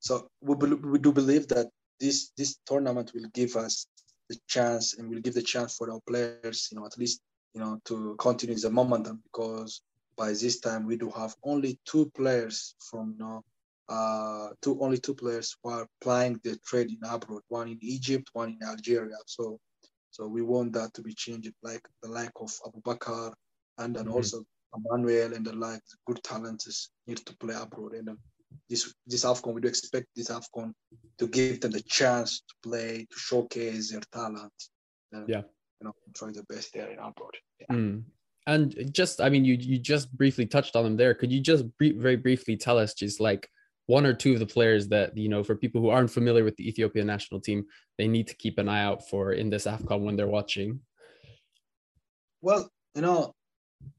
so 0.00 0.28
we, 0.40 0.54
we 0.54 0.98
do 0.98 1.12
believe 1.12 1.48
that 1.48 1.66
this 2.00 2.30
this 2.36 2.56
tournament 2.66 3.12
will 3.14 3.28
give 3.34 3.56
us 3.56 3.86
the 4.28 4.38
chance 4.48 4.96
and 4.98 5.08
will 5.10 5.20
give 5.20 5.34
the 5.34 5.42
chance 5.42 5.76
for 5.76 5.90
our 5.90 6.00
players, 6.08 6.68
you 6.70 6.78
know, 6.78 6.86
at 6.86 6.96
least 6.98 7.20
you 7.54 7.60
know 7.60 7.80
to 7.86 8.14
continue 8.18 8.56
the 8.56 8.70
momentum 8.70 9.22
because 9.24 9.80
by 10.16 10.28
this 10.28 10.60
time 10.60 10.86
we 10.86 10.96
do 10.96 11.10
have 11.10 11.34
only 11.42 11.78
two 11.86 12.10
players 12.14 12.74
from 12.90 13.14
you 13.18 13.24
know 13.24 13.42
uh, 13.88 14.48
two 14.62 14.78
only 14.82 14.98
two 14.98 15.14
players 15.14 15.56
who 15.62 15.70
are 15.70 15.86
playing 16.00 16.40
the 16.44 16.56
trade 16.66 16.90
in 16.90 16.98
abroad, 17.08 17.42
one 17.48 17.68
in 17.68 17.78
Egypt, 17.80 18.28
one 18.32 18.50
in 18.60 18.68
Algeria. 18.68 19.16
So 19.26 19.58
so 20.10 20.26
we 20.26 20.42
want 20.42 20.72
that 20.72 20.92
to 20.94 21.02
be 21.02 21.14
changed, 21.14 21.52
like 21.62 21.82
the 22.02 22.08
like 22.08 22.32
of 22.40 22.50
Abubakar 22.66 23.32
and 23.78 23.94
then 23.94 24.04
mm-hmm. 24.06 24.14
also 24.14 24.44
Emmanuel 24.74 25.34
and 25.34 25.46
the 25.46 25.52
like 25.54 25.82
good 26.06 26.22
talents 26.22 26.90
need 27.06 27.18
to 27.18 27.36
play 27.36 27.54
abroad. 27.54 27.94
And 27.94 28.08
then 28.08 28.18
this 28.68 28.94
this 29.06 29.24
AFCON, 29.24 29.54
we 29.54 29.60
do 29.60 29.68
expect 29.68 30.06
this 30.14 30.28
AFCON 30.28 30.72
to 31.18 31.26
give 31.26 31.60
them 31.60 31.72
the 31.72 31.82
chance 31.82 32.40
to 32.40 32.54
play, 32.68 33.06
to 33.10 33.18
showcase 33.18 33.92
their 33.92 34.02
talent. 34.12 34.52
And, 35.12 35.28
yeah. 35.28 35.42
You 35.80 35.88
know, 35.88 35.92
try 36.14 36.30
the 36.32 36.42
best 36.44 36.72
there 36.72 36.90
in 36.90 36.98
abroad. 36.98 37.36
Yeah. 37.60 37.76
Mm. 37.76 38.04
And 38.46 38.94
just, 38.94 39.20
I 39.20 39.28
mean, 39.28 39.44
you 39.44 39.54
you 39.54 39.78
just 39.78 40.16
briefly 40.16 40.46
touched 40.46 40.76
on 40.76 40.84
them 40.84 40.96
there. 40.96 41.14
Could 41.14 41.32
you 41.32 41.40
just 41.40 41.64
very 41.80 42.16
briefly 42.16 42.56
tell 42.56 42.78
us 42.78 42.94
just 42.94 43.20
like 43.20 43.48
one 43.86 44.06
or 44.06 44.14
two 44.14 44.34
of 44.34 44.40
the 44.40 44.46
players 44.46 44.88
that 44.88 45.16
you 45.16 45.28
know 45.28 45.42
for 45.42 45.54
people 45.54 45.80
who 45.80 45.90
aren't 45.90 46.10
familiar 46.10 46.44
with 46.44 46.56
the 46.56 46.68
Ethiopian 46.68 47.06
national 47.06 47.40
team, 47.40 47.66
they 47.98 48.08
need 48.08 48.28
to 48.28 48.36
keep 48.36 48.58
an 48.58 48.68
eye 48.68 48.82
out 48.82 49.08
for 49.08 49.32
in 49.32 49.50
this 49.50 49.66
Afcon 49.66 50.00
when 50.02 50.16
they're 50.16 50.26
watching? 50.26 50.80
Well, 52.40 52.70
you 52.94 53.02
know, 53.02 53.34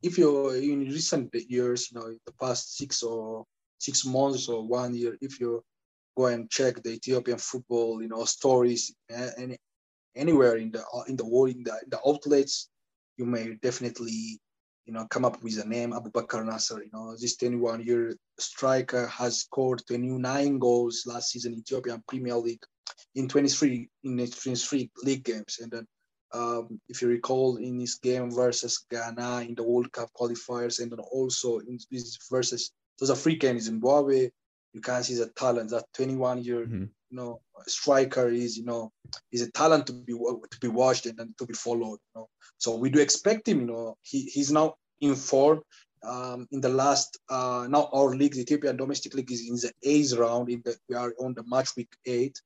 if 0.02 0.18
you're 0.18 0.56
in 0.56 0.82
recent 0.82 1.34
years, 1.50 1.92
you 1.92 2.00
know, 2.00 2.10
the 2.26 2.32
past 2.34 2.78
six 2.78 3.04
or 3.04 3.46
six 3.80 4.06
months 4.06 4.48
or 4.50 4.68
one 4.68 4.94
year, 4.96 5.18
if 5.22 5.40
you 5.40 5.64
go 6.18 6.28
and 6.28 6.50
check 6.50 6.82
the 6.82 6.92
Ethiopian 6.92 7.38
football, 7.38 8.02
you 8.02 8.08
know, 8.10 8.26
stories 8.26 8.94
eh, 9.10 9.30
and 9.38 9.58
anywhere 10.16 10.58
in 10.58 10.72
the 10.72 10.84
in 11.08 11.16
the 11.16 11.26
world 11.26 11.56
in 11.56 11.64
the, 11.64 11.72
in 11.84 11.90
the 11.90 12.00
outlets, 12.06 12.70
you 13.18 13.26
may 13.26 13.54
definitely 13.62 14.40
you 14.86 14.94
know 14.94 15.06
come 15.10 15.26
up 15.26 15.42
with 15.44 15.64
a 15.64 15.68
name 15.68 15.92
Abubakar 15.92 16.46
Nasser. 16.46 16.82
You 16.84 16.90
know, 16.94 17.16
this 17.16 17.38
21 17.38 17.84
year 17.84 18.16
striker 18.40 19.08
has 19.08 19.42
scored 19.42 19.82
29 19.88 20.60
goals 20.60 21.04
last 21.06 21.30
season 21.32 21.54
in 21.54 21.60
Ethiopian 21.60 22.04
Premier 22.08 22.36
League 22.38 22.64
in 23.16 23.28
23 23.28 23.90
in 24.04 24.18
23 24.18 24.92
league 25.04 25.24
games, 25.24 25.60
and 25.62 25.72
then 25.72 25.88
um, 26.34 26.80
if 26.90 27.02
you 27.02 27.08
recall 27.08 27.58
in 27.58 27.80
his 27.80 27.96
game 27.96 28.32
versus 28.32 28.86
Ghana 28.90 29.42
in 29.42 29.56
the 29.56 29.64
World 29.64 29.92
Cup 29.92 30.10
qualifiers, 30.20 30.80
and 30.80 30.92
then 30.92 31.00
also 31.00 31.60
in 31.60 31.80
his 31.90 32.18
versus 32.30 32.72
South 33.00 33.12
Africa 33.12 33.50
and 33.50 33.62
Zimbabwe, 33.62 34.30
you 34.74 34.82
can 34.82 35.04
see 35.04 35.16
the 35.16 35.28
talent 35.28 35.70
that 35.72 35.86
21 35.94 36.44
year 36.44 36.66
mm-hmm. 36.66 36.84
you 36.84 37.18
know 37.18 37.42
striker 37.66 38.28
is 38.28 38.58
you 38.58 38.66
know 38.66 38.92
is 39.32 39.42
a 39.42 39.52
talent 39.52 39.88
to 39.88 39.94
be 39.94 40.14
to 40.14 40.60
be 40.62 40.68
watched 40.68 41.06
and, 41.06 41.20
and 41.20 41.38
to 41.38 41.46
be 41.46 41.54
followed. 41.54 42.00
You 42.04 42.14
know, 42.16 42.30
so 42.58 42.76
we 42.76 42.90
do 42.90 43.00
expect 43.00 43.48
him. 43.48 43.62
You 43.62 43.68
know, 43.68 43.98
he 44.02 44.24
he's 44.24 44.52
now 44.52 44.76
in 45.02 45.16
form. 45.16 45.62
Um, 46.04 46.48
in 46.52 46.62
the 46.62 46.70
last 46.70 47.18
uh, 47.30 47.66
now 47.70 47.90
our 47.92 48.10
league, 48.16 48.34
the 48.34 48.42
Ethiopian 48.42 48.78
domestic 48.78 49.16
league 49.16 49.32
is 49.32 49.42
in 49.50 49.56
the 49.56 49.72
eighth 49.84 50.14
round. 50.14 50.50
In 50.50 50.62
the, 50.64 50.76
we 50.88 50.96
are 50.96 51.14
on 51.20 51.34
the 51.34 51.44
match 51.48 51.76
week 51.76 51.90
eight. 52.06 52.40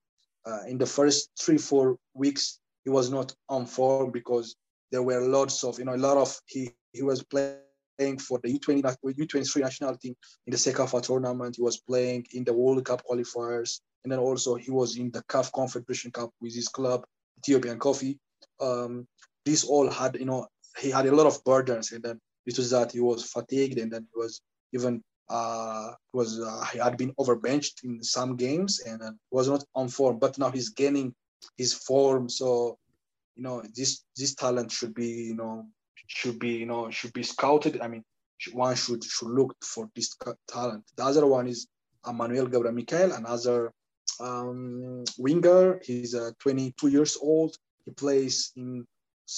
Uh, 0.45 0.63
in 0.67 0.77
the 0.77 0.85
first 0.85 1.29
three 1.39 1.57
four 1.57 1.97
weeks, 2.13 2.60
he 2.83 2.89
was 2.89 3.09
not 3.09 3.33
on 3.49 3.65
form 3.65 4.11
because 4.11 4.55
there 4.91 5.03
were 5.03 5.21
lots 5.21 5.63
of 5.63 5.79
you 5.79 5.85
know 5.85 5.95
a 5.95 6.05
lot 6.07 6.17
of 6.17 6.37
he 6.45 6.71
he 6.93 7.03
was 7.03 7.23
playing 7.23 8.17
for 8.19 8.39
the 8.43 8.57
U20 8.59 8.83
U23 9.03 9.61
national 9.61 9.95
team 9.97 10.15
in 10.47 10.51
the 10.51 10.57
CECAFA 10.57 11.01
tournament. 11.01 11.55
He 11.55 11.61
was 11.61 11.77
playing 11.77 12.25
in 12.33 12.43
the 12.43 12.53
World 12.53 12.83
Cup 12.83 13.01
qualifiers, 13.09 13.79
and 14.03 14.11
then 14.11 14.19
also 14.19 14.55
he 14.55 14.71
was 14.71 14.97
in 14.97 15.11
the 15.11 15.23
CAF 15.23 15.51
Confederation 15.53 16.11
Cup 16.11 16.31
with 16.41 16.55
his 16.55 16.67
club 16.67 17.05
Ethiopian 17.37 17.79
Coffee. 17.79 18.19
Um, 18.59 19.07
this 19.45 19.63
all 19.63 19.89
had 19.89 20.17
you 20.19 20.25
know 20.25 20.47
he 20.77 20.89
had 20.89 21.05
a 21.05 21.15
lot 21.15 21.27
of 21.27 21.43
burdens, 21.43 21.91
and 21.91 22.03
then 22.03 22.19
it 22.45 22.57
was 22.57 22.69
that 22.71 22.91
he 22.91 22.99
was 22.99 23.23
fatigued, 23.23 23.77
and 23.77 23.91
then 23.91 24.07
he 24.11 24.19
was 24.19 24.41
even 24.73 25.03
uh, 25.29 25.91
was 26.13 26.39
uh, 26.39 26.65
he 26.73 26.79
had 26.79 26.97
been 26.97 27.13
overbenched 27.17 27.83
in 27.83 28.03
some 28.03 28.35
games 28.35 28.81
and 28.81 29.01
uh, 29.01 29.11
was 29.31 29.47
not 29.47 29.63
on 29.75 29.87
form. 29.87 30.19
But 30.19 30.37
now 30.37 30.51
he's 30.51 30.69
gaining 30.69 31.13
his 31.57 31.73
form. 31.73 32.29
So, 32.29 32.77
you 33.35 33.43
know, 33.43 33.63
this 33.75 34.03
this 34.17 34.35
talent 34.35 34.71
should 34.71 34.93
be, 34.93 35.07
you 35.07 35.35
know, 35.35 35.67
should 36.07 36.39
be, 36.39 36.49
you 36.49 36.65
know, 36.65 36.89
should 36.89 37.13
be 37.13 37.23
scouted. 37.23 37.81
I 37.81 37.87
mean, 37.87 38.03
one 38.53 38.75
should 38.75 39.03
should 39.03 39.29
look 39.29 39.55
for 39.63 39.89
this 39.95 40.15
talent. 40.47 40.83
The 40.95 41.03
other 41.03 41.25
one 41.27 41.47
is 41.47 41.67
Amanuel 42.05 42.47
Gebremichael, 42.47 43.15
another 43.17 43.71
um, 44.19 45.03
winger. 45.17 45.79
He's 45.83 46.15
uh, 46.15 46.31
22 46.39 46.87
years 46.87 47.17
old. 47.21 47.55
He 47.85 47.91
plays 47.91 48.51
in 48.55 48.85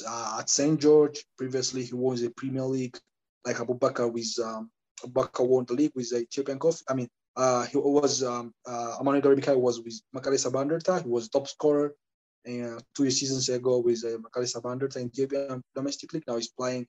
uh, 0.08 0.38
at 0.40 0.50
St. 0.50 0.80
George. 0.80 1.24
Previously, 1.38 1.84
he 1.84 1.94
was 1.94 2.24
a 2.24 2.30
Premier 2.32 2.64
League, 2.64 2.98
like 3.46 3.58
Abubakar 3.58 4.12
with 4.12 4.34
um, 4.44 4.70
Abubakar 5.04 5.48
won 5.48 5.66
the 5.66 5.74
league 5.74 5.92
with 5.96 6.10
the 6.10 6.20
Ethiopian 6.20 6.60
Coffee. 6.60 6.84
I 6.90 6.94
mean, 6.94 7.10
uh, 7.36 7.66
he 7.66 7.78
was 7.78 8.24
um, 8.24 8.54
uh, 8.68 8.98
Amani 9.00 9.22
Doribika 9.22 9.58
was 9.58 9.82
with 9.82 10.00
Mekelle 10.16 10.38
Saba 10.38 10.64
Ndorta. 10.64 11.04
He 11.04 11.10
was 11.10 11.30
top 11.30 11.48
scorer 11.48 11.96
uh, 12.48 12.80
two 12.96 13.10
seasons 13.10 13.50
ago 13.50 13.80
with 13.80 14.04
uh, 14.06 14.18
Mekelle 14.18 14.48
Saba 14.48 14.70
Ndorta 14.70 14.98
in 14.98 15.08
Ethiopian 15.08 15.64
domestic 15.76 16.14
league. 16.14 16.24
Now 16.28 16.36
he's 16.36 16.50
playing 16.50 16.86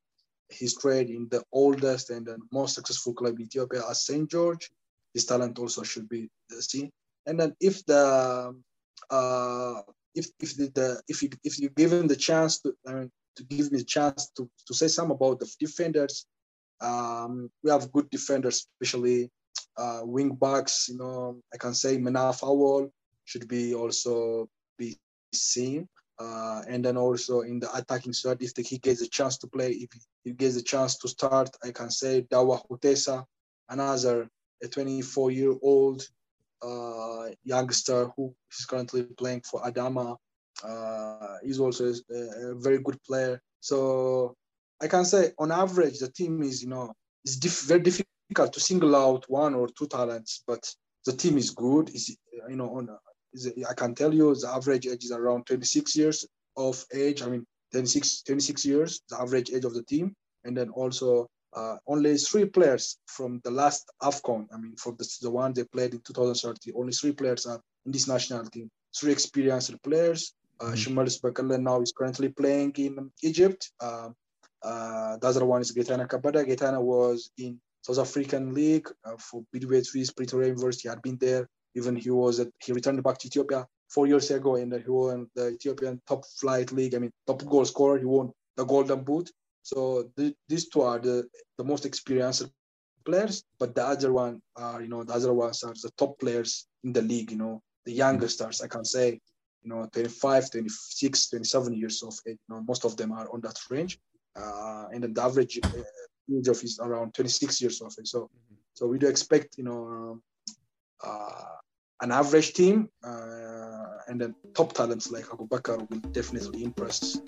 his 0.51 0.75
trade 0.75 1.09
in 1.09 1.29
the 1.31 1.43
oldest 1.53 2.11
and 2.11 2.27
the 2.27 2.39
most 2.53 2.75
successful 2.75 3.15
club 3.15 3.37
in 3.39 3.47
Ethiopia 3.47 3.83
as 3.89 4.05
St. 4.05 4.31
George. 4.31 4.71
His 5.15 5.25
talent 5.25 5.59
also 5.59 5.83
should 5.83 6.09
be 6.09 6.29
seen. 6.61 6.91
And 7.27 7.41
then 7.41 7.55
if 7.61 7.85
the 7.87 8.55
uh, 9.11 9.81
if 10.15 10.27
if 10.41 10.57
the, 10.57 10.71
the 10.75 11.03
if 11.09 11.23
you 11.23 11.31
if 11.43 11.59
you 11.59 11.71
give 11.71 11.93
him 11.93 12.07
the 12.07 12.17
chance 12.17 12.61
to 12.61 12.75
I 12.87 12.93
mean, 12.93 13.11
to 13.37 13.45
give 13.45 13.73
me 13.73 13.81
a 13.81 13.85
chance 13.85 14.31
to 14.37 14.49
to 14.67 14.75
say 14.75 14.89
some 14.89 15.11
about 15.11 15.41
the 15.41 15.51
defenders, 15.59 16.27
um, 16.81 17.51
we 17.63 17.71
have 17.71 17.91
good 17.93 18.11
defenders, 18.11 18.67
especially 18.75 19.31
uh, 19.77 20.01
wing 20.05 20.35
backs. 20.35 20.89
You 20.89 20.99
know, 20.99 21.41
I 21.53 21.57
can 21.57 21.75
say 21.75 21.97
Menaf 21.99 22.43
Awol 22.43 22.91
should 23.25 23.49
be 23.49 23.75
also 23.75 24.49
be 24.79 24.97
seen. 25.33 25.89
Uh, 26.17 26.63
and 26.69 26.85
then 26.85 26.97
also 26.97 27.41
in 27.41 27.59
the 27.59 27.75
attacking 27.77 28.13
side, 28.13 28.41
if 28.41 28.55
the, 28.55 28.63
he 28.63 28.79
gets 28.79 29.03
a 29.03 29.09
chance 29.09 29.37
to 29.39 29.49
play, 29.49 29.73
if 29.73 29.89
he 30.23 30.31
gets 30.31 30.57
a 30.57 30.63
chance 30.63 30.97
to 30.99 31.09
start, 31.09 31.51
I 31.65 31.73
can 31.73 31.91
say 31.91 32.23
Dawa 32.31 32.65
Hotessa, 32.69 33.25
another 33.69 34.29
a 34.63 34.69
24 34.69 35.31
year 35.33 35.55
old 35.61 36.07
uh, 36.63 37.31
youngster 37.43 38.11
who 38.17 38.35
is 38.57 38.65
currently 38.65 39.03
playing 39.03 39.43
for 39.43 39.61
Adama. 39.63 40.17
Uh, 40.63 41.37
he's 41.43 41.59
also 41.59 41.93
a, 41.93 42.51
a, 42.51 42.55
very 42.55 42.79
good 42.79 43.03
player. 43.03 43.41
So 43.61 44.35
I 44.81 44.87
can 44.87 45.05
say 45.05 45.33
on 45.39 45.51
average, 45.51 45.99
the 45.99 46.11
team 46.11 46.43
is, 46.43 46.63
you 46.63 46.69
know, 46.69 46.95
it's 47.25 47.37
diff- 47.37 47.63
very 47.63 47.81
difficult 47.81 48.14
difficult 48.29 48.53
to 48.55 48.61
single 48.61 48.97
out 48.97 49.25
one 49.29 49.55
or 49.55 49.69
two 49.69 49.87
talents, 49.87 50.43
but 50.47 50.63
the 51.07 51.13
team 51.13 51.37
is 51.39 51.51
good. 51.51 51.91
Is 51.91 52.17
you 52.49 52.57
know 52.57 52.77
on 52.77 52.89
is, 53.33 53.53
I 53.69 53.75
can 53.75 53.95
tell 53.95 54.13
you 54.15 54.35
the 54.35 54.49
average 54.49 54.87
age 54.87 55.05
is 55.05 55.13
around 55.13 55.47
26 55.47 55.97
years 55.97 56.27
of 56.57 56.85
age. 56.95 57.23
I 57.23 57.27
mean 57.27 57.47
26 57.73 58.23
26 58.23 58.65
years 58.65 59.03
the 59.09 59.21
average 59.21 59.51
age 59.53 59.65
of 59.65 59.75
the 59.75 59.83
team, 59.83 60.15
and 60.45 60.57
then 60.57 60.71
also 60.71 61.29
uh, 61.55 61.77
only 61.87 62.17
three 62.17 62.45
players 62.45 62.99
from 63.07 63.41
the 63.45 63.51
last 63.51 63.91
AFCON. 64.03 64.47
I 64.53 64.57
mean, 64.57 64.75
for 64.77 64.93
the, 64.93 65.09
the 65.23 65.31
one 65.31 65.53
they 65.53 65.65
played 65.65 65.95
in 65.95 66.01
2030, 66.01 66.73
only 66.75 66.93
three 66.93 67.13
players 67.13 67.47
are 67.47 67.61
in 67.87 67.93
this 67.93 68.09
national 68.09 68.45
team. 68.47 68.69
Three 68.99 69.13
experienced 69.13 69.81
players. 69.83 70.35
Uh, 70.61 70.73
mm-hmm. 70.73 71.63
now 71.63 71.81
is 71.81 71.93
currently 71.93 72.29
playing 72.29 72.73
in 72.77 73.11
Egypt. 73.23 73.71
Uh, 73.81 74.09
uh, 74.65 75.17
the 75.19 75.27
other 75.27 75.45
one 75.45 75.61
is 75.61 75.73
Getaneh 75.73 76.09
Kebede. 76.09 76.47
Getaneh 76.49 76.81
was 76.81 77.31
in 77.39 77.61
South 77.85 77.99
African 77.99 78.55
League 78.55 78.89
uh, 79.05 79.17
for 79.19 79.45
Bidvest 79.55 80.17
Pretoria 80.17 80.49
University. 80.49 80.89
Had 80.89 81.03
been 81.03 81.19
there. 81.19 81.49
Even 81.77 81.97
he 81.97 82.11
was 82.11 82.41
at, 82.41 82.49
he 82.65 82.73
returned 82.73 83.03
back 83.03 83.19
to 83.19 83.27
Ethiopia 83.27 83.67
four 83.89 84.07
years 84.07 84.31
ago, 84.31 84.57
and 84.57 84.73
he 84.73 84.91
won 84.91 85.27
the 85.35 85.49
Ethiopian 85.49 86.01
top 86.09 86.25
flight 86.41 86.73
league. 86.73 86.95
I 86.95 86.99
mean, 86.99 87.11
top 87.27 87.45
goal 87.45 87.65
scorer. 87.65 87.99
He 87.99 88.07
won 88.07 88.31
the 88.57 88.65
Golden 88.65 89.03
Boot. 89.03 89.31
So 89.63 90.09
th- 90.17 90.35
these 90.49 90.69
two 90.69 90.83
are 90.83 90.99
the, 90.99 91.29
the 91.59 91.65
most 91.65 91.85
experienced 91.85 92.47
players, 93.05 93.45
but 93.59 93.75
the 93.75 93.85
other 93.85 94.13
one 94.13 94.41
are, 94.57 94.81
you 94.81 94.89
know, 94.89 95.05
the 95.05 95.13
other 95.13 95.35
ones 95.35 95.63
are 95.63 95.75
the 95.75 95.91
top 95.99 96.19
players 96.19 96.67
in 96.85 96.93
the 96.93 97.03
league, 97.03 97.31
you 97.31 97.37
know, 97.37 97.63
the 97.85 97.93
younger 97.93 98.29
stars, 98.29 98.63
I 98.63 98.69
can 98.69 98.85
say, 98.85 99.21
you 99.63 99.71
know, 99.71 99.89
25, 99.93 100.51
26, 100.51 101.31
27 101.31 101.75
years 101.75 102.03
of 102.03 102.15
age. 102.27 102.39
You 102.49 102.55
know, 102.55 102.65
most 102.67 102.85
of 102.85 102.97
them 102.97 103.13
are 103.13 103.29
on 103.33 103.41
that 103.43 103.59
range. 103.71 103.99
Uh, 104.37 104.87
and 104.93 105.03
then 105.03 105.15
the 105.15 105.23
average 105.23 105.59
uh, 105.63 105.69
age 106.33 106.49
of 106.49 106.63
is 106.63 106.79
around 106.81 107.15
26 107.15 107.61
years 107.61 107.81
of 107.81 107.95
age. 107.99 108.09
So, 108.09 108.23
mm-hmm. 108.23 108.55
so 108.75 108.87
we 108.87 108.99
do 108.99 109.09
expect, 109.09 109.59
you 109.59 109.65
know, 109.65 110.21
uh, 111.03 111.45
an 112.01 112.13
average 112.13 112.53
team 112.55 112.89
uh, 113.03 113.85
and 114.09 114.21
then 114.21 114.35
top 114.55 114.73
talents 114.73 115.11
like 115.11 115.27
Abu 115.33 115.47
Bakr 115.49 115.79
will 115.89 115.99
definitely 116.13 116.65
impress 116.65 117.19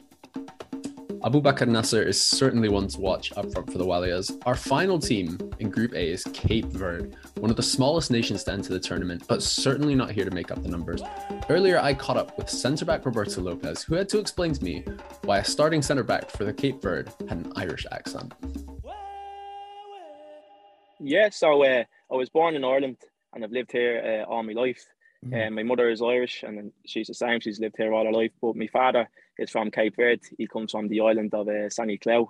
Abu 1.27 1.41
Bakr 1.41 1.67
Nasser 1.67 2.03
is 2.03 2.25
certainly 2.25 2.69
one 2.69 2.87
to 2.87 3.01
watch 3.01 3.33
up 3.37 3.51
front 3.53 3.73
for 3.73 3.79
the 3.79 3.85
Walias. 3.85 4.31
Our 4.47 4.55
final 4.55 4.97
team 4.97 5.39
in 5.59 5.71
Group 5.71 5.93
A 5.93 6.13
is 6.13 6.23
Cape 6.33 6.67
Verde, 6.67 7.17
one 7.39 7.51
of 7.51 7.57
the 7.57 7.65
smallest 7.65 8.13
nations 8.13 8.45
to 8.45 8.53
enter 8.53 8.73
the 8.73 8.79
tournament, 8.79 9.25
but 9.27 9.43
certainly 9.43 9.97
not 9.97 10.13
here 10.13 10.25
to 10.25 10.31
make 10.31 10.53
up 10.53 10.63
the 10.63 10.69
numbers. 10.69 11.03
Earlier, 11.49 11.81
I 11.81 11.95
caught 11.95 12.17
up 12.17 12.39
with 12.39 12.49
centre 12.49 12.85
back 12.85 13.05
Roberto 13.05 13.41
Lopes, 13.41 13.83
who 13.83 13.97
had 13.97 14.09
to 14.11 14.21
explain 14.21 14.53
to 14.53 14.63
me 14.63 14.85
why 15.25 15.39
a 15.39 15.45
starting 15.45 15.83
centre 15.83 16.05
back 16.05 16.31
for 16.31 16.45
the 16.45 16.53
Cape 16.53 16.81
Verde 16.81 17.11
had 17.29 17.39
an 17.39 17.53
Irish 17.57 17.87
accent. 17.91 18.33
Yeah, 21.01 21.29
so 21.31 21.65
uh, 21.65 21.85
I 22.11 22.15
was 22.15 22.31
born 22.31 22.57
in 22.57 22.65
Ireland 22.65 22.97
and 23.35 23.45
I've 23.45 23.53
lived 23.53 23.73
here 23.73 24.25
uh, 24.27 24.31
all 24.31 24.43
my 24.43 24.53
life. 24.53 24.85
Mm. 25.25 25.55
my 25.55 25.63
mother 25.63 25.91
is 25.91 26.03
Irish 26.03 26.45
and 26.45 26.71
she's 26.87 27.09
the 27.09 27.15
same. 27.15 27.41
She's 27.41 27.59
lived 27.59 27.77
here 27.77 27.93
all 27.93 28.05
her 28.05 28.13
life. 28.13 28.33
But 28.41 28.57
my 28.57 28.69
father 28.69 29.09
is 29.39 29.51
from 29.51 29.71
Cape 29.71 29.97
Verde. 29.97 30.23
He 30.39 30.47
comes 30.47 30.73
from 30.73 30.89
the 30.89 31.01
island 31.01 31.35
of 31.35 31.49
uh, 31.49 31.69
São 31.69 31.87
Nicolau. 31.87 32.29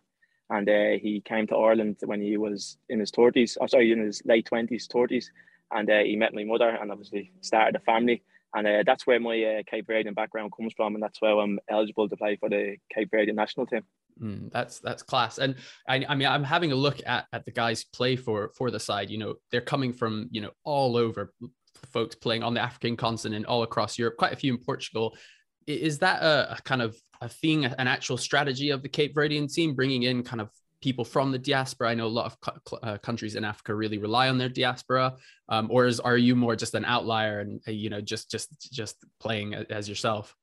And 0.48 0.68
uh, 0.68 0.98
he 1.00 1.20
came 1.24 1.46
to 1.48 1.56
Ireland 1.56 1.96
when 2.04 2.20
he 2.20 2.36
was 2.36 2.78
in 2.88 3.00
his 3.00 3.10
30s, 3.10 3.56
oh, 3.60 3.66
sorry, 3.66 3.90
in 3.90 3.98
his 3.98 4.22
late 4.24 4.48
20s, 4.50 4.86
30s. 4.86 5.26
And 5.72 5.90
uh, 5.90 5.98
he 5.98 6.16
met 6.16 6.34
my 6.34 6.44
mother 6.44 6.68
and 6.68 6.92
obviously 6.92 7.32
started 7.40 7.76
a 7.76 7.80
family. 7.80 8.22
And 8.54 8.66
uh, 8.66 8.82
that's 8.86 9.06
where 9.06 9.18
my 9.18 9.42
uh, 9.42 9.62
Cape 9.68 9.86
Verdean 9.88 10.14
background 10.14 10.52
comes 10.56 10.72
from. 10.76 10.94
And 10.94 11.02
that's 11.02 11.20
why 11.20 11.32
I'm 11.32 11.58
eligible 11.68 12.08
to 12.08 12.16
play 12.16 12.36
for 12.36 12.48
the 12.48 12.76
Cape 12.94 13.10
Verdean 13.10 13.34
national 13.34 13.66
team. 13.66 13.82
Mm, 14.22 14.50
that's 14.50 14.78
that's 14.78 15.02
class, 15.02 15.38
and 15.38 15.56
I, 15.86 16.04
I 16.08 16.14
mean 16.14 16.28
I'm 16.28 16.44
having 16.44 16.72
a 16.72 16.76
look 16.76 17.00
at 17.04 17.26
at 17.32 17.44
the 17.44 17.50
guys 17.50 17.84
play 17.84 18.16
for 18.16 18.50
for 18.56 18.70
the 18.70 18.80
side. 18.80 19.10
You 19.10 19.18
know 19.18 19.34
they're 19.50 19.60
coming 19.60 19.92
from 19.92 20.28
you 20.30 20.40
know 20.40 20.50
all 20.64 20.96
over 20.96 21.32
folks 21.92 22.14
playing 22.14 22.42
on 22.42 22.54
the 22.54 22.60
African 22.60 22.96
continent, 22.96 23.46
all 23.46 23.62
across 23.62 23.98
Europe, 23.98 24.16
quite 24.16 24.32
a 24.32 24.36
few 24.36 24.54
in 24.54 24.58
Portugal. 24.58 25.16
Is 25.66 25.98
that 25.98 26.22
a, 26.22 26.52
a 26.52 26.62
kind 26.62 26.80
of 26.80 26.96
a 27.20 27.28
thing, 27.28 27.64
an 27.64 27.88
actual 27.88 28.16
strategy 28.16 28.70
of 28.70 28.82
the 28.82 28.88
Cape 28.88 29.14
Verdean 29.14 29.52
team, 29.52 29.74
bringing 29.74 30.04
in 30.04 30.22
kind 30.22 30.40
of 30.40 30.50
people 30.80 31.04
from 31.04 31.32
the 31.32 31.38
diaspora? 31.38 31.90
I 31.90 31.94
know 31.94 32.06
a 32.06 32.08
lot 32.08 32.32
of 32.32 32.78
uh, 32.82 32.98
countries 32.98 33.34
in 33.34 33.44
Africa 33.44 33.74
really 33.74 33.98
rely 33.98 34.28
on 34.28 34.38
their 34.38 34.48
diaspora, 34.48 35.14
um, 35.48 35.68
or 35.70 35.86
is 35.86 36.00
are 36.00 36.16
you 36.16 36.36
more 36.36 36.56
just 36.56 36.74
an 36.74 36.84
outlier 36.84 37.40
and 37.40 37.60
uh, 37.68 37.72
you 37.72 37.90
know 37.90 38.00
just 38.00 38.30
just 38.30 38.72
just 38.72 38.96
playing 39.20 39.54
as 39.54 39.88
yourself? 39.88 40.34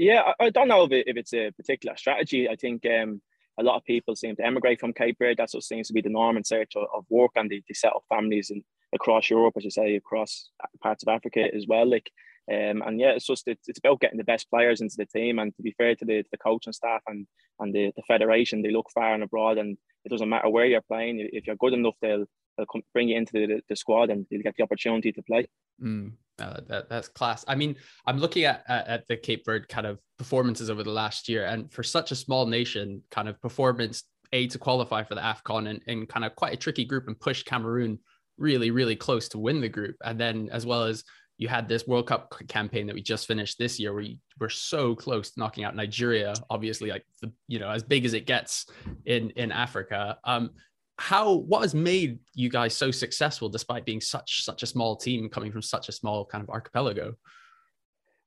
Yeah, 0.00 0.32
I, 0.40 0.46
I 0.46 0.50
don't 0.50 0.68
know 0.68 0.84
if, 0.84 0.92
it, 0.92 1.08
if 1.08 1.18
it's 1.18 1.34
a 1.34 1.50
particular 1.50 1.94
strategy. 1.94 2.48
I 2.48 2.56
think 2.56 2.86
um, 2.86 3.20
a 3.58 3.62
lot 3.62 3.76
of 3.76 3.84
people 3.84 4.16
seem 4.16 4.34
to 4.36 4.46
emigrate 4.46 4.80
from 4.80 4.94
Cape 4.94 5.18
Verde. 5.18 5.34
That's 5.36 5.52
what 5.52 5.62
seems 5.62 5.88
to 5.88 5.92
be 5.92 6.00
the 6.00 6.08
norm 6.08 6.38
in 6.38 6.44
search 6.44 6.72
of, 6.74 6.86
of 6.94 7.04
work, 7.10 7.32
and 7.36 7.50
they, 7.50 7.62
set 7.74 7.92
up 7.94 8.04
families 8.08 8.48
and 8.48 8.64
across 8.94 9.28
Europe, 9.28 9.54
as 9.58 9.64
you 9.64 9.70
say, 9.70 9.96
across 9.96 10.48
parts 10.82 11.02
of 11.02 11.08
Africa 11.08 11.46
as 11.54 11.66
well. 11.68 11.86
Like, 11.86 12.10
um, 12.50 12.82
and 12.86 12.98
yeah, 12.98 13.10
it's 13.10 13.26
just 13.26 13.46
it's, 13.46 13.68
it's 13.68 13.78
about 13.78 14.00
getting 14.00 14.16
the 14.16 14.24
best 14.24 14.48
players 14.48 14.80
into 14.80 14.96
the 14.96 15.04
team. 15.04 15.38
And 15.38 15.54
to 15.56 15.62
be 15.62 15.74
fair 15.76 15.94
to 15.94 16.04
the, 16.06 16.22
to 16.22 16.28
the 16.32 16.38
coaching 16.38 16.72
staff 16.72 17.02
and 17.06 17.26
and 17.58 17.74
the, 17.74 17.92
the 17.94 18.02
federation, 18.08 18.62
they 18.62 18.70
look 18.70 18.86
far 18.94 19.12
and 19.12 19.22
abroad, 19.22 19.58
and 19.58 19.76
it 20.06 20.08
doesn't 20.08 20.30
matter 20.30 20.48
where 20.48 20.64
you're 20.64 20.80
playing. 20.80 21.28
If 21.30 21.46
you're 21.46 21.56
good 21.56 21.74
enough, 21.74 21.96
they'll 22.00 22.24
they'll 22.56 22.66
bring 22.92 23.08
you 23.08 23.16
into 23.16 23.32
the, 23.32 23.60
the 23.68 23.76
squad 23.76 24.10
and 24.10 24.26
you'll 24.30 24.42
get 24.42 24.54
the 24.56 24.62
opportunity 24.62 25.12
to 25.12 25.22
play. 25.22 25.46
Mm, 25.82 26.12
that, 26.38 26.88
that's 26.88 27.08
class. 27.08 27.44
I 27.48 27.54
mean, 27.54 27.76
I'm 28.06 28.18
looking 28.18 28.44
at, 28.44 28.64
at, 28.68 28.86
at 28.86 29.08
the 29.08 29.16
Cape 29.16 29.44
Verde 29.44 29.66
kind 29.68 29.86
of 29.86 29.98
performances 30.18 30.70
over 30.70 30.82
the 30.82 30.90
last 30.90 31.28
year, 31.28 31.46
and 31.46 31.72
for 31.72 31.82
such 31.82 32.12
a 32.12 32.16
small 32.16 32.46
nation, 32.46 33.02
kind 33.10 33.28
of 33.28 33.40
performance 33.40 34.04
a 34.32 34.46
to 34.46 34.58
qualify 34.58 35.02
for 35.02 35.14
the 35.14 35.20
AFCON 35.20 35.68
and, 35.68 35.80
and 35.86 36.08
kind 36.08 36.24
of 36.24 36.36
quite 36.36 36.52
a 36.54 36.56
tricky 36.56 36.84
group 36.84 37.08
and 37.08 37.18
push 37.18 37.42
Cameroon 37.42 37.98
really, 38.38 38.70
really 38.70 38.96
close 38.96 39.28
to 39.28 39.38
win 39.38 39.60
the 39.60 39.68
group. 39.68 39.96
And 40.04 40.18
then 40.18 40.48
as 40.52 40.64
well 40.64 40.84
as 40.84 41.04
you 41.36 41.48
had 41.48 41.68
this 41.68 41.86
World 41.86 42.06
Cup 42.06 42.34
campaign 42.48 42.86
that 42.86 42.94
we 42.94 43.02
just 43.02 43.26
finished 43.26 43.58
this 43.58 43.80
year, 43.80 43.94
where 43.94 44.02
you 44.02 44.16
were 44.38 44.50
so 44.50 44.94
close 44.94 45.30
to 45.30 45.40
knocking 45.40 45.64
out 45.64 45.74
Nigeria, 45.74 46.34
obviously 46.50 46.90
like 46.90 47.04
the 47.22 47.32
you 47.48 47.58
know 47.58 47.70
as 47.70 47.82
big 47.82 48.04
as 48.04 48.12
it 48.12 48.26
gets 48.26 48.66
in 49.06 49.30
in 49.30 49.50
Africa. 49.50 50.18
Um, 50.24 50.50
how 51.00 51.32
what 51.32 51.62
has 51.62 51.74
made 51.74 52.18
you 52.34 52.50
guys 52.50 52.76
so 52.76 52.90
successful 52.90 53.48
despite 53.48 53.86
being 53.86 54.02
such 54.02 54.44
such 54.44 54.62
a 54.62 54.66
small 54.66 54.96
team 54.96 55.30
coming 55.30 55.50
from 55.50 55.62
such 55.62 55.88
a 55.88 55.92
small 55.92 56.26
kind 56.26 56.44
of 56.44 56.50
archipelago? 56.50 57.14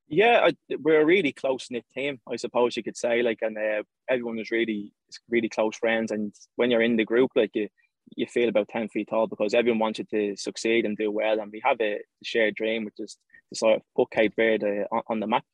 Yeah, 0.08 0.50
we're 0.80 1.02
a 1.02 1.06
really 1.06 1.32
close 1.32 1.70
knit 1.70 1.86
team, 1.94 2.20
I 2.28 2.36
suppose 2.36 2.76
you 2.76 2.84
could 2.84 2.98
say. 2.98 3.22
Like, 3.22 3.40
and 3.42 3.58
uh, 3.58 3.84
everyone 4.10 4.40
is 4.40 4.50
really 4.50 4.92
really 5.30 5.50
close 5.50 5.78
friends. 5.78 6.12
And 6.12 6.34
when 6.56 6.72
you're 6.72 6.82
in 6.82 6.98
the 6.98 7.06
group, 7.06 7.32
like 7.36 7.52
you 7.54 7.70
you 8.16 8.26
feel 8.26 8.50
about 8.50 8.70
10 8.70 8.90
feet 8.90 9.08
tall 9.10 9.28
because 9.28 9.54
everyone 9.54 9.80
wants 9.80 10.00
you 10.00 10.06
to 10.06 10.36
succeed 10.36 10.86
and 10.86 10.98
do 10.98 11.12
well. 11.12 11.40
And 11.40 11.52
we 11.52 11.62
have 11.64 11.80
a 11.80 12.02
shared 12.24 12.56
dream, 12.56 12.86
which 12.86 13.00
is 13.00 13.18
to 13.50 13.56
sort 13.56 13.76
of 13.78 13.82
put 13.96 14.10
Cape 14.10 14.34
Verde 14.36 14.84
on, 14.92 15.02
on 15.08 15.20
the 15.20 15.28
map. 15.28 15.46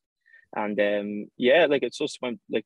And 0.55 0.79
um, 0.79 1.25
yeah, 1.37 1.67
like 1.69 1.83
it's 1.83 1.97
just 1.97 2.17
when 2.21 2.39
like 2.49 2.65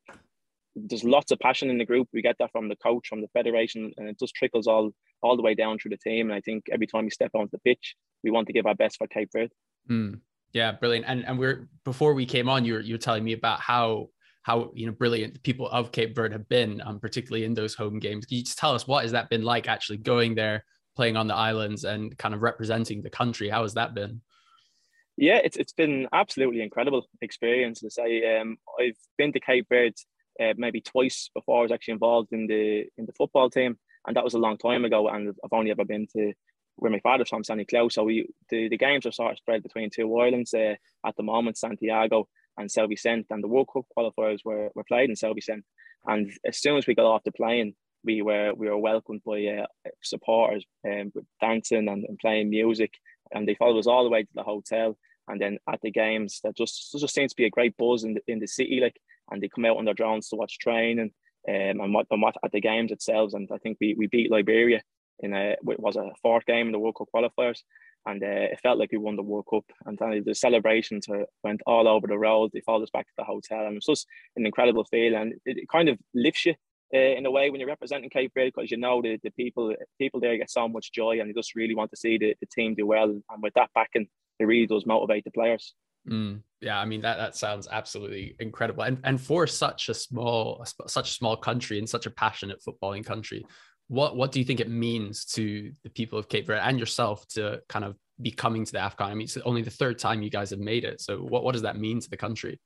there's 0.76 1.04
lots 1.04 1.30
of 1.30 1.38
passion 1.38 1.70
in 1.70 1.78
the 1.78 1.84
group. 1.84 2.08
We 2.12 2.22
get 2.22 2.36
that 2.38 2.50
from 2.52 2.68
the 2.68 2.76
coach, 2.76 3.08
from 3.08 3.20
the 3.20 3.28
federation, 3.28 3.92
and 3.96 4.08
it 4.08 4.18
just 4.18 4.34
trickles 4.34 4.66
all 4.66 4.90
all 5.22 5.36
the 5.36 5.42
way 5.42 5.54
down 5.54 5.78
through 5.78 5.90
the 5.90 5.96
team. 5.98 6.26
And 6.28 6.34
I 6.34 6.40
think 6.40 6.64
every 6.72 6.86
time 6.86 7.04
we 7.04 7.10
step 7.10 7.30
onto 7.34 7.50
the 7.50 7.58
pitch, 7.58 7.94
we 8.22 8.30
want 8.30 8.46
to 8.48 8.52
give 8.52 8.66
our 8.66 8.74
best 8.74 8.98
for 8.98 9.06
Cape 9.06 9.30
Verde. 9.32 9.52
Mm, 9.90 10.20
yeah, 10.52 10.72
brilliant. 10.72 11.06
And 11.08 11.24
and 11.26 11.38
we're 11.38 11.68
before 11.84 12.14
we 12.14 12.26
came 12.26 12.48
on, 12.48 12.64
you 12.64 12.74
were 12.74 12.80
you 12.80 12.94
were 12.94 12.98
telling 12.98 13.24
me 13.24 13.32
about 13.32 13.60
how 13.60 14.08
how 14.42 14.70
you 14.74 14.86
know 14.86 14.92
brilliant 14.92 15.34
the 15.34 15.40
people 15.40 15.68
of 15.68 15.92
Cape 15.92 16.14
Verde 16.14 16.34
have 16.34 16.48
been, 16.48 16.80
um, 16.84 16.98
particularly 16.98 17.44
in 17.44 17.54
those 17.54 17.74
home 17.74 17.98
games. 17.98 18.26
Can 18.26 18.38
you 18.38 18.44
just 18.44 18.58
tell 18.58 18.74
us 18.74 18.86
what 18.86 19.02
has 19.02 19.12
that 19.12 19.30
been 19.30 19.42
like 19.42 19.68
actually 19.68 19.98
going 19.98 20.34
there, 20.34 20.64
playing 20.96 21.16
on 21.16 21.28
the 21.28 21.34
islands, 21.34 21.84
and 21.84 22.16
kind 22.18 22.34
of 22.34 22.42
representing 22.42 23.02
the 23.02 23.10
country? 23.10 23.48
How 23.48 23.62
has 23.62 23.74
that 23.74 23.94
been? 23.94 24.20
Yeah, 25.16 25.40
it's 25.44 25.56
it's 25.56 25.72
been 25.72 26.08
absolutely 26.12 26.62
incredible 26.62 27.06
experience. 27.22 27.80
To 27.80 27.90
say, 27.90 28.38
um, 28.38 28.56
I've 28.80 28.96
been 29.16 29.32
to 29.32 29.40
Cape 29.40 29.66
Verde 29.68 29.94
uh, 30.42 30.54
maybe 30.56 30.80
twice 30.80 31.30
before 31.34 31.60
I 31.60 31.62
was 31.62 31.72
actually 31.72 31.92
involved 31.92 32.32
in 32.32 32.46
the 32.46 32.84
in 32.96 33.06
the 33.06 33.12
football 33.12 33.50
team, 33.50 33.78
and 34.06 34.16
that 34.16 34.24
was 34.24 34.34
a 34.34 34.38
long 34.38 34.58
time 34.58 34.84
ago. 34.84 35.08
And 35.08 35.34
I've 35.44 35.52
only 35.52 35.70
ever 35.70 35.84
been 35.84 36.06
to 36.16 36.32
where 36.76 36.90
my 36.90 37.00
father's 37.00 37.28
from, 37.28 37.42
São 37.42 37.56
Nicolau. 37.56 37.90
So 37.90 38.04
we 38.04 38.28
the, 38.50 38.68
the 38.68 38.78
games 38.78 39.06
are 39.06 39.12
sort 39.12 39.32
of 39.32 39.38
spread 39.38 39.62
between 39.62 39.90
two 39.90 40.18
islands 40.18 40.54
uh, 40.54 40.74
at 41.06 41.16
the 41.16 41.22
moment, 41.22 41.58
Santiago 41.58 42.28
and 42.56 42.68
São 42.68 42.88
Vicente, 42.88 43.26
and 43.30 43.42
the 43.42 43.48
World 43.48 43.68
Cup 43.72 43.84
qualifiers 43.96 44.40
were, 44.44 44.70
were 44.74 44.84
played 44.84 45.10
in 45.10 45.16
São 45.16 45.34
Vicente. 45.34 45.64
And 46.06 46.30
as 46.46 46.58
soon 46.58 46.76
as 46.76 46.86
we 46.86 46.94
got 46.94 47.06
off 47.06 47.24
the 47.24 47.32
plane, 47.32 47.74
we 48.04 48.22
were 48.22 48.52
we 48.54 48.68
were 48.68 48.78
welcomed 48.78 49.22
by 49.24 49.44
uh, 49.46 49.66
supporters 50.02 50.64
um, 50.86 51.10
with 51.14 51.24
dancing 51.40 51.88
and, 51.88 52.04
and, 52.04 52.18
playing 52.18 52.50
music, 52.50 52.94
and 53.32 53.48
they 53.48 53.54
followed 53.54 53.78
us 53.78 53.86
all 53.86 54.04
the 54.04 54.10
way 54.10 54.22
to 54.22 54.34
the 54.34 54.42
hotel. 54.42 54.96
And 55.26 55.40
then 55.40 55.58
at 55.66 55.80
the 55.80 55.90
games, 55.90 56.40
that 56.44 56.56
just 56.56 56.94
just 56.98 57.14
seems 57.14 57.32
to 57.32 57.36
be 57.36 57.46
a 57.46 57.50
great 57.50 57.76
buzz 57.76 58.04
in 58.04 58.14
the, 58.14 58.20
in 58.26 58.40
the 58.40 58.46
city, 58.46 58.80
like, 58.82 59.00
and 59.30 59.42
they 59.42 59.48
come 59.48 59.64
out 59.64 59.76
on 59.76 59.84
their 59.84 59.94
drones 59.94 60.28
to 60.28 60.36
watch 60.36 60.58
training 60.58 61.12
um, 61.48 61.80
and 61.80 61.94
what 61.94 62.06
and 62.10 62.22
what 62.22 62.36
at 62.44 62.52
the 62.52 62.60
games 62.60 62.92
itself. 62.92 63.32
And 63.34 63.48
I 63.52 63.58
think 63.58 63.78
we, 63.80 63.94
we 63.98 64.06
beat 64.06 64.30
Liberia 64.30 64.82
in 65.20 65.34
a 65.34 65.50
it 65.52 65.80
was 65.80 65.96
a 65.96 66.10
fourth 66.22 66.46
game 66.46 66.66
in 66.66 66.72
the 66.72 66.78
World 66.78 66.96
Cup 66.96 67.08
qualifiers, 67.14 67.60
and 68.06 68.22
uh, 68.22 68.26
it 68.52 68.60
felt 68.62 68.78
like 68.78 68.92
we 68.92 68.98
won 68.98 69.16
the 69.16 69.22
World 69.22 69.46
Cup. 69.48 69.64
And 69.86 69.98
the 70.24 70.34
celebrations 70.34 71.06
went 71.42 71.62
all 71.66 71.88
over 71.88 72.06
the 72.06 72.18
road. 72.18 72.50
They 72.52 72.60
followed 72.60 72.82
us 72.82 72.90
back 72.90 73.06
to 73.06 73.12
the 73.18 73.24
hotel, 73.24 73.60
and 73.60 73.72
it 73.72 73.82
was 73.86 73.98
just 73.98 74.06
an 74.36 74.46
incredible 74.46 74.84
feeling. 74.84 75.20
And 75.20 75.32
it, 75.44 75.58
it 75.58 75.68
kind 75.68 75.88
of 75.88 75.98
lifts 76.14 76.46
you 76.46 76.54
uh, 76.94 76.98
in 76.98 77.26
a 77.26 77.30
way 77.30 77.50
when 77.50 77.60
you're 77.60 77.68
representing 77.68 78.10
Cape 78.10 78.32
Verde 78.34 78.52
because 78.54 78.70
you 78.70 78.76
know 78.76 79.02
the, 79.02 79.18
the 79.22 79.30
people 79.30 79.74
people 79.98 80.20
there 80.20 80.36
get 80.36 80.50
so 80.50 80.68
much 80.68 80.92
joy, 80.92 81.20
and 81.20 81.28
they 81.28 81.34
just 81.34 81.54
really 81.54 81.74
want 81.74 81.90
to 81.90 81.96
see 81.96 82.18
the, 82.18 82.34
the 82.40 82.46
team 82.46 82.74
do 82.74 82.86
well. 82.86 83.10
And 83.10 83.42
with 83.42 83.54
that 83.54 83.70
backing, 83.74 84.06
it 84.38 84.44
really 84.44 84.66
does 84.66 84.86
motivate 84.86 85.24
the 85.24 85.30
players. 85.30 85.74
Mm, 86.08 86.42
yeah, 86.60 86.78
I 86.78 86.84
mean 86.84 87.00
that 87.02 87.16
that 87.16 87.36
sounds 87.36 87.66
absolutely 87.70 88.36
incredible, 88.38 88.82
and 88.82 88.98
and 89.04 89.20
for 89.20 89.46
such 89.46 89.88
a 89.88 89.94
small 89.94 90.64
such 90.86 91.10
a 91.10 91.12
small 91.12 91.36
country 91.36 91.78
and 91.78 91.88
such 91.88 92.06
a 92.06 92.10
passionate 92.10 92.62
footballing 92.62 93.04
country, 93.04 93.44
what 93.88 94.16
what 94.16 94.32
do 94.32 94.38
you 94.38 94.44
think 94.44 94.60
it 94.60 94.70
means 94.70 95.24
to 95.26 95.72
the 95.82 95.90
people 95.90 96.18
of 96.18 96.28
Cape 96.28 96.46
Verde 96.46 96.62
and 96.62 96.78
yourself 96.78 97.26
to 97.28 97.60
kind 97.68 97.84
of 97.84 97.96
be 98.20 98.30
coming 98.30 98.64
to 98.64 98.72
the 98.72 98.78
AFCON? 98.78 99.06
I 99.06 99.14
mean, 99.14 99.24
it's 99.24 99.36
only 99.38 99.62
the 99.62 99.70
third 99.70 99.98
time 99.98 100.22
you 100.22 100.30
guys 100.30 100.50
have 100.50 100.58
made 100.58 100.84
it. 100.84 101.00
So 101.00 101.18
what, 101.18 101.42
what 101.42 101.52
does 101.52 101.62
that 101.62 101.78
mean 101.78 102.00
to 102.00 102.10
the 102.10 102.16
country? 102.16 102.60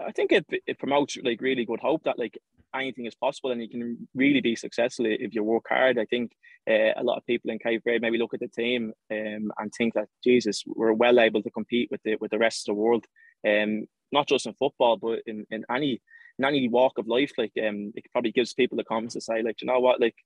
I 0.00 0.12
think 0.12 0.32
it, 0.32 0.46
it 0.66 0.78
promotes 0.78 1.16
like 1.22 1.40
really 1.40 1.64
good 1.64 1.80
hope 1.80 2.04
that 2.04 2.18
like 2.18 2.38
anything 2.74 3.06
is 3.06 3.14
possible 3.14 3.50
and 3.50 3.60
you 3.60 3.68
can 3.68 4.08
really 4.14 4.40
be 4.40 4.56
successful 4.56 5.06
if 5.06 5.34
you 5.34 5.42
work 5.42 5.66
hard. 5.68 5.98
I 5.98 6.04
think 6.04 6.32
uh, 6.68 6.92
a 6.96 7.02
lot 7.02 7.16
of 7.16 7.26
people 7.26 7.50
in 7.50 7.58
Cape 7.58 7.82
Verde 7.84 8.00
maybe 8.00 8.18
look 8.18 8.34
at 8.34 8.40
the 8.40 8.48
team 8.48 8.92
um, 9.10 9.52
and 9.58 9.72
think 9.76 9.94
that 9.94 10.08
Jesus, 10.22 10.64
we're 10.66 10.92
well 10.92 11.20
able 11.20 11.42
to 11.42 11.50
compete 11.50 11.88
with 11.90 12.02
the 12.04 12.16
with 12.20 12.30
the 12.30 12.38
rest 12.38 12.68
of 12.68 12.74
the 12.74 12.80
world, 12.80 13.06
um, 13.46 13.86
not 14.12 14.28
just 14.28 14.46
in 14.46 14.54
football 14.54 14.96
but 14.96 15.20
in, 15.26 15.46
in 15.50 15.64
any 15.70 16.00
in 16.38 16.44
any 16.44 16.68
walk 16.68 16.98
of 16.98 17.08
life. 17.08 17.32
Like 17.38 17.52
um, 17.66 17.92
it 17.94 18.04
probably 18.12 18.32
gives 18.32 18.54
people 18.54 18.76
the 18.76 18.84
confidence 18.84 19.14
to 19.14 19.20
say 19.20 19.42
like, 19.42 19.60
you 19.60 19.66
know 19.66 19.80
what, 19.80 20.00
like 20.00 20.16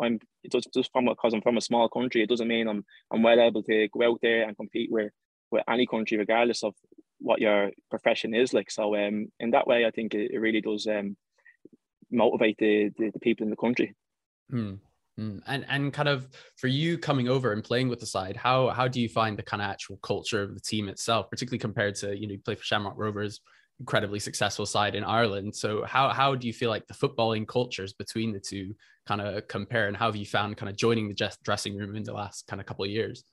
I'm 0.00 0.18
just 0.50 0.68
just 0.72 0.90
from 0.92 1.06
because 1.06 1.34
I'm 1.34 1.42
from 1.42 1.56
a 1.56 1.62
small 1.62 1.88
country, 1.88 2.22
it 2.22 2.28
doesn't 2.28 2.48
mean 2.48 2.68
I'm 2.68 2.84
I'm 3.12 3.22
well 3.22 3.40
able 3.40 3.62
to 3.64 3.88
go 3.88 4.10
out 4.10 4.20
there 4.22 4.44
and 4.44 4.56
compete 4.56 4.90
with 4.90 5.12
with 5.50 5.62
any 5.68 5.86
country, 5.86 6.16
regardless 6.16 6.64
of 6.64 6.74
what 7.18 7.40
your 7.40 7.70
profession 7.90 8.34
is 8.34 8.52
like. 8.52 8.70
So 8.70 8.96
um, 8.96 9.28
in 9.38 9.50
that 9.52 9.66
way, 9.66 9.86
I 9.86 9.90
think 9.90 10.14
it, 10.14 10.32
it 10.32 10.38
really 10.38 10.60
does 10.60 10.86
um, 10.86 11.16
motivate 12.12 12.58
the, 12.58 12.90
the, 12.98 13.10
the 13.10 13.20
people 13.20 13.44
in 13.44 13.50
the 13.50 13.56
country. 13.56 13.94
Hmm. 14.50 14.74
hmm. 15.16 15.38
And 15.46 15.64
and 15.68 15.92
kind 15.92 16.08
of 16.08 16.28
for 16.56 16.68
you 16.68 16.98
coming 16.98 17.28
over 17.28 17.52
and 17.52 17.64
playing 17.64 17.88
with 17.88 18.00
the 18.00 18.06
side, 18.06 18.36
how 18.36 18.68
how 18.70 18.88
do 18.88 19.00
you 19.00 19.08
find 19.08 19.38
the 19.38 19.42
kind 19.42 19.62
of 19.62 19.68
actual 19.68 19.98
culture 19.98 20.42
of 20.42 20.54
the 20.54 20.60
team 20.60 20.88
itself, 20.88 21.30
particularly 21.30 21.58
compared 21.58 21.94
to 21.96 22.16
you 22.16 22.26
know 22.26 22.32
you 22.32 22.38
play 22.38 22.54
for 22.54 22.64
Shamrock 22.64 22.94
Rovers, 22.96 23.40
incredibly 23.80 24.20
successful 24.20 24.66
side 24.66 24.94
in 24.94 25.04
Ireland. 25.04 25.54
So 25.54 25.84
how 25.84 26.10
how 26.10 26.34
do 26.34 26.46
you 26.46 26.52
feel 26.52 26.70
like 26.70 26.86
the 26.86 26.94
footballing 26.94 27.46
cultures 27.46 27.92
between 27.92 28.32
the 28.32 28.40
two 28.40 28.74
kind 29.06 29.20
of 29.20 29.48
compare, 29.48 29.88
and 29.88 29.96
how 29.96 30.06
have 30.06 30.16
you 30.16 30.26
found 30.26 30.56
kind 30.56 30.70
of 30.70 30.76
joining 30.76 31.08
the 31.08 31.36
dressing 31.42 31.76
room 31.76 31.96
in 31.96 32.04
the 32.04 32.12
last 32.12 32.46
kind 32.46 32.60
of 32.60 32.66
couple 32.66 32.84
of 32.84 32.90
years? 32.90 33.24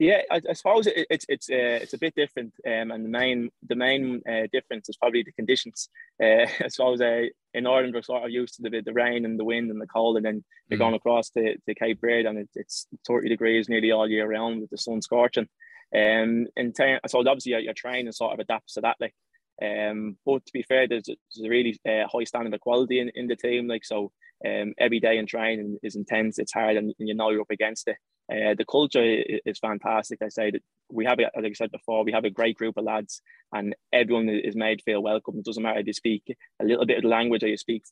Yeah, 0.00 0.22
I, 0.30 0.40
I 0.48 0.54
suppose 0.54 0.86
it, 0.86 1.06
it's 1.10 1.26
it's 1.28 1.50
uh, 1.50 1.78
it's 1.82 1.92
a 1.92 1.98
bit 1.98 2.14
different, 2.14 2.54
um, 2.66 2.90
and 2.90 3.04
the 3.04 3.10
main 3.10 3.50
the 3.68 3.74
main 3.74 4.22
uh, 4.26 4.46
difference 4.50 4.88
is 4.88 4.96
probably 4.96 5.22
the 5.22 5.32
conditions. 5.32 5.90
Uh, 6.20 6.46
I 6.64 6.68
suppose 6.68 7.02
uh, 7.02 7.24
in 7.52 7.66
Ireland 7.66 7.92
we're 7.92 8.00
sort 8.00 8.24
of 8.24 8.30
used 8.30 8.54
to 8.54 8.62
the 8.62 8.80
the 8.80 8.94
rain 8.94 9.26
and 9.26 9.38
the 9.38 9.44
wind 9.44 9.70
and 9.70 9.78
the 9.78 9.86
cold, 9.86 10.16
and 10.16 10.24
then 10.24 10.42
you're 10.70 10.78
mm. 10.78 10.80
going 10.80 10.94
across 10.94 11.28
to, 11.32 11.54
to 11.54 11.74
Cape 11.74 12.00
Verde 12.00 12.26
and 12.26 12.38
it, 12.38 12.48
it's 12.54 12.86
30 13.06 13.28
degrees 13.28 13.68
nearly 13.68 13.90
all 13.90 14.08
year 14.08 14.26
round 14.26 14.62
with 14.62 14.70
the 14.70 14.78
sun 14.78 15.02
scorching. 15.02 15.48
Um, 15.94 16.46
ter- 16.74 17.00
so 17.06 17.18
obviously 17.18 17.52
your, 17.52 17.60
your 17.60 17.74
training 17.74 18.12
sort 18.12 18.32
of 18.32 18.38
adapts 18.38 18.74
to 18.74 18.80
that. 18.80 18.96
Like, 19.00 19.14
um, 19.62 20.16
but 20.24 20.46
to 20.46 20.52
be 20.54 20.62
fair, 20.62 20.88
there's, 20.88 21.04
there's 21.04 21.44
a 21.46 21.50
really 21.50 21.78
uh, 21.86 22.06
high 22.10 22.24
standard 22.24 22.54
of 22.54 22.60
quality 22.60 23.00
in, 23.00 23.10
in 23.14 23.26
the 23.26 23.36
team. 23.36 23.68
Like, 23.68 23.84
so 23.84 24.12
um, 24.46 24.72
every 24.78 25.00
day 25.00 25.18
in 25.18 25.26
training 25.26 25.78
is 25.82 25.96
intense. 25.96 26.38
It's 26.38 26.54
hard, 26.54 26.76
and, 26.76 26.94
and 26.98 27.08
you 27.08 27.14
know 27.14 27.30
you're 27.30 27.42
up 27.42 27.50
against 27.50 27.88
it. 27.88 27.96
Uh, 28.30 28.54
the 28.56 28.64
culture 28.64 29.02
is 29.02 29.58
fantastic. 29.58 30.20
I 30.22 30.28
say 30.28 30.52
that 30.52 30.62
we 30.90 31.04
have, 31.04 31.18
like 31.18 31.44
I 31.44 31.52
said 31.52 31.72
before, 31.72 32.04
we 32.04 32.12
have 32.12 32.24
a 32.24 32.30
great 32.30 32.56
group 32.56 32.76
of 32.76 32.84
lads, 32.84 33.22
and 33.52 33.74
everyone 33.92 34.28
is 34.28 34.54
made 34.54 34.82
feel 34.82 35.02
welcome. 35.02 35.38
It 35.38 35.44
doesn't 35.44 35.62
matter 35.62 35.80
if 35.80 35.86
you 35.86 35.92
speak 35.92 36.36
a 36.60 36.64
little 36.64 36.86
bit 36.86 36.98
of 36.98 37.02
the 37.02 37.08
language 37.08 37.42
or 37.42 37.48
you 37.48 37.56
speak 37.56 37.84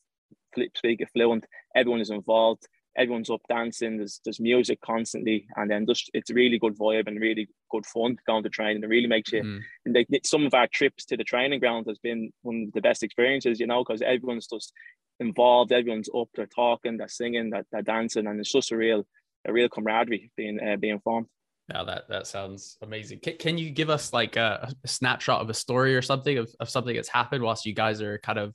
speak 0.77 1.01
it 1.01 1.11
fluent. 1.13 1.45
Everyone 1.75 2.01
is 2.01 2.11
involved. 2.11 2.67
Everyone's 2.97 3.31
up 3.31 3.43
dancing. 3.49 3.97
There's 3.97 4.21
there's 4.25 4.41
music 4.41 4.81
constantly, 4.81 5.47
and 5.57 5.71
then 5.71 5.87
just 5.87 6.11
it's 6.15 6.31
a 6.31 6.35
really 6.35 6.59
good 6.59 6.77
vibe 6.77 7.09
and 7.09 7.21
really 7.21 7.49
good 7.71 7.87
fun 7.87 8.17
going 8.27 8.43
to 8.45 8.49
training. 8.49 8.83
It 8.83 8.89
really 8.89 9.07
makes 9.07 9.33
you. 9.33 9.43
Mm. 9.43 9.61
And 9.87 9.95
they, 9.95 10.07
some 10.25 10.47
of 10.47 10.55
our 10.55 10.69
trips 10.69 11.05
to 11.07 11.17
the 11.17 11.25
training 11.25 11.61
ground 11.61 11.87
has 11.89 11.99
been 11.99 12.33
one 12.43 12.67
of 12.69 12.73
the 12.73 12.81
best 12.81 13.03
experiences, 13.03 13.61
you 13.61 13.67
know, 13.67 13.85
because 13.85 14.03
everyone's 14.03 14.47
just 14.47 14.73
involved. 15.21 15.73
Everyone's 15.73 16.11
up. 16.17 16.29
They're 16.35 16.47
talking. 16.47 16.97
They're 16.97 17.09
singing. 17.09 17.51
They're, 17.51 17.67
they're 17.71 17.83
dancing, 17.83 18.27
and 18.27 18.39
it's 18.41 18.53
just 18.53 18.73
a 18.73 18.77
real 18.77 19.07
a 19.47 19.53
real 19.53 19.69
camaraderie 19.69 20.31
being 20.37 20.59
uh, 20.61 20.77
being 20.77 21.01
formed. 21.01 21.27
Yeah, 21.71 21.85
that 21.85 22.09
that 22.09 22.27
sounds 22.27 22.79
amazing. 22.83 23.21
Can, 23.21 23.37
can 23.37 23.59
you 23.59 23.71
give 23.71 23.91
us 23.91 24.13
like 24.13 24.37
a, 24.37 24.73
a, 24.83 24.89
snapshot 24.89 25.43
of 25.43 25.51
a 25.51 25.55
story 25.55 25.95
or 25.95 26.03
something 26.03 26.39
of, 26.39 26.51
of 26.61 26.71
something 26.71 26.97
that's 26.97 27.09
happened 27.09 27.43
whilst 27.43 27.67
you 27.67 27.75
guys 27.75 28.01
are 28.01 28.19
kind 28.19 28.39
of 28.39 28.55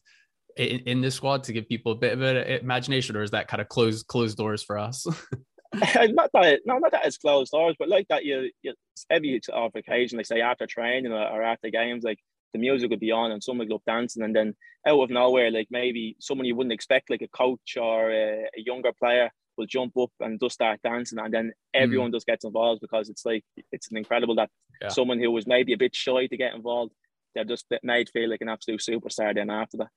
in, 0.57 0.79
in 0.81 1.01
this 1.01 1.15
squad 1.15 1.43
to 1.43 1.53
give 1.53 1.69
people 1.69 1.91
a 1.91 1.95
bit 1.95 2.13
of 2.13 2.21
an 2.21 2.38
imagination, 2.38 3.15
or 3.15 3.21
is 3.21 3.31
that 3.31 3.47
kind 3.47 3.61
of 3.61 3.69
closed 3.69 4.07
closed 4.07 4.38
doors 4.38 4.63
for 4.63 4.79
us? 4.79 5.05
not 6.09 6.29
that 6.34 6.59
no, 6.65 6.77
not 6.77 6.91
that 6.91 7.05
it's 7.05 7.17
closed 7.17 7.51
doors, 7.51 7.75
but 7.79 7.89
like 7.89 8.07
that 8.07 8.25
you, 8.25 8.49
you 8.61 8.73
every 9.09 9.39
off 9.51 9.73
occasion, 9.75 10.17
like 10.17 10.25
say 10.25 10.41
after 10.41 10.67
training 10.67 11.11
or, 11.11 11.23
or 11.23 11.41
after 11.41 11.69
games, 11.69 12.03
like 12.03 12.19
the 12.53 12.59
music 12.59 12.89
would 12.91 12.99
be 12.99 13.11
on 13.11 13.31
and 13.31 13.43
someone 13.43 13.67
would 13.67 13.73
go 13.73 13.81
dancing, 13.86 14.23
and 14.23 14.36
then 14.36 14.55
out 14.88 15.01
of 15.01 15.09
nowhere, 15.09 15.49
like 15.49 15.67
maybe 15.71 16.15
someone 16.19 16.45
you 16.45 16.55
wouldn't 16.55 16.73
expect, 16.73 17.09
like 17.09 17.21
a 17.21 17.27
coach 17.27 17.77
or 17.79 18.11
a, 18.11 18.43
a 18.55 18.61
younger 18.63 18.91
player, 18.91 19.31
will 19.58 19.66
jump 19.66 19.97
up 19.97 20.12
and 20.20 20.39
just 20.39 20.56
start 20.56 20.80
dancing, 20.84 21.20
and 21.20 21.34
then 21.34 21.54
everyone 21.74 22.10
mm. 22.10 22.14
just 22.14 22.28
gets 22.28 22.45
involved 22.45 22.82
because 22.82 23.10
it's 23.10 23.26
like 23.26 23.43
it's 23.72 23.89
an 23.91 23.97
incredible 23.97 24.36
that 24.36 24.49
yeah. 24.82 24.89
someone 24.89 25.20
who 25.20 25.32
was 25.32 25.47
maybe 25.47 25.74
a 25.74 25.78
bit 25.78 25.95
shy 25.95 26.28
to 26.28 26.38
get 26.38 26.54
involved, 26.54 26.93
they're 27.36 27.43
just 27.43 27.66
made 27.84 28.10
feel 28.10 28.30
like 28.30 28.41
an 28.41 28.49
absolute 28.49 28.82
superstar. 28.82 29.34
Then 29.36 29.49
after 29.49 29.78
that, 29.78 29.89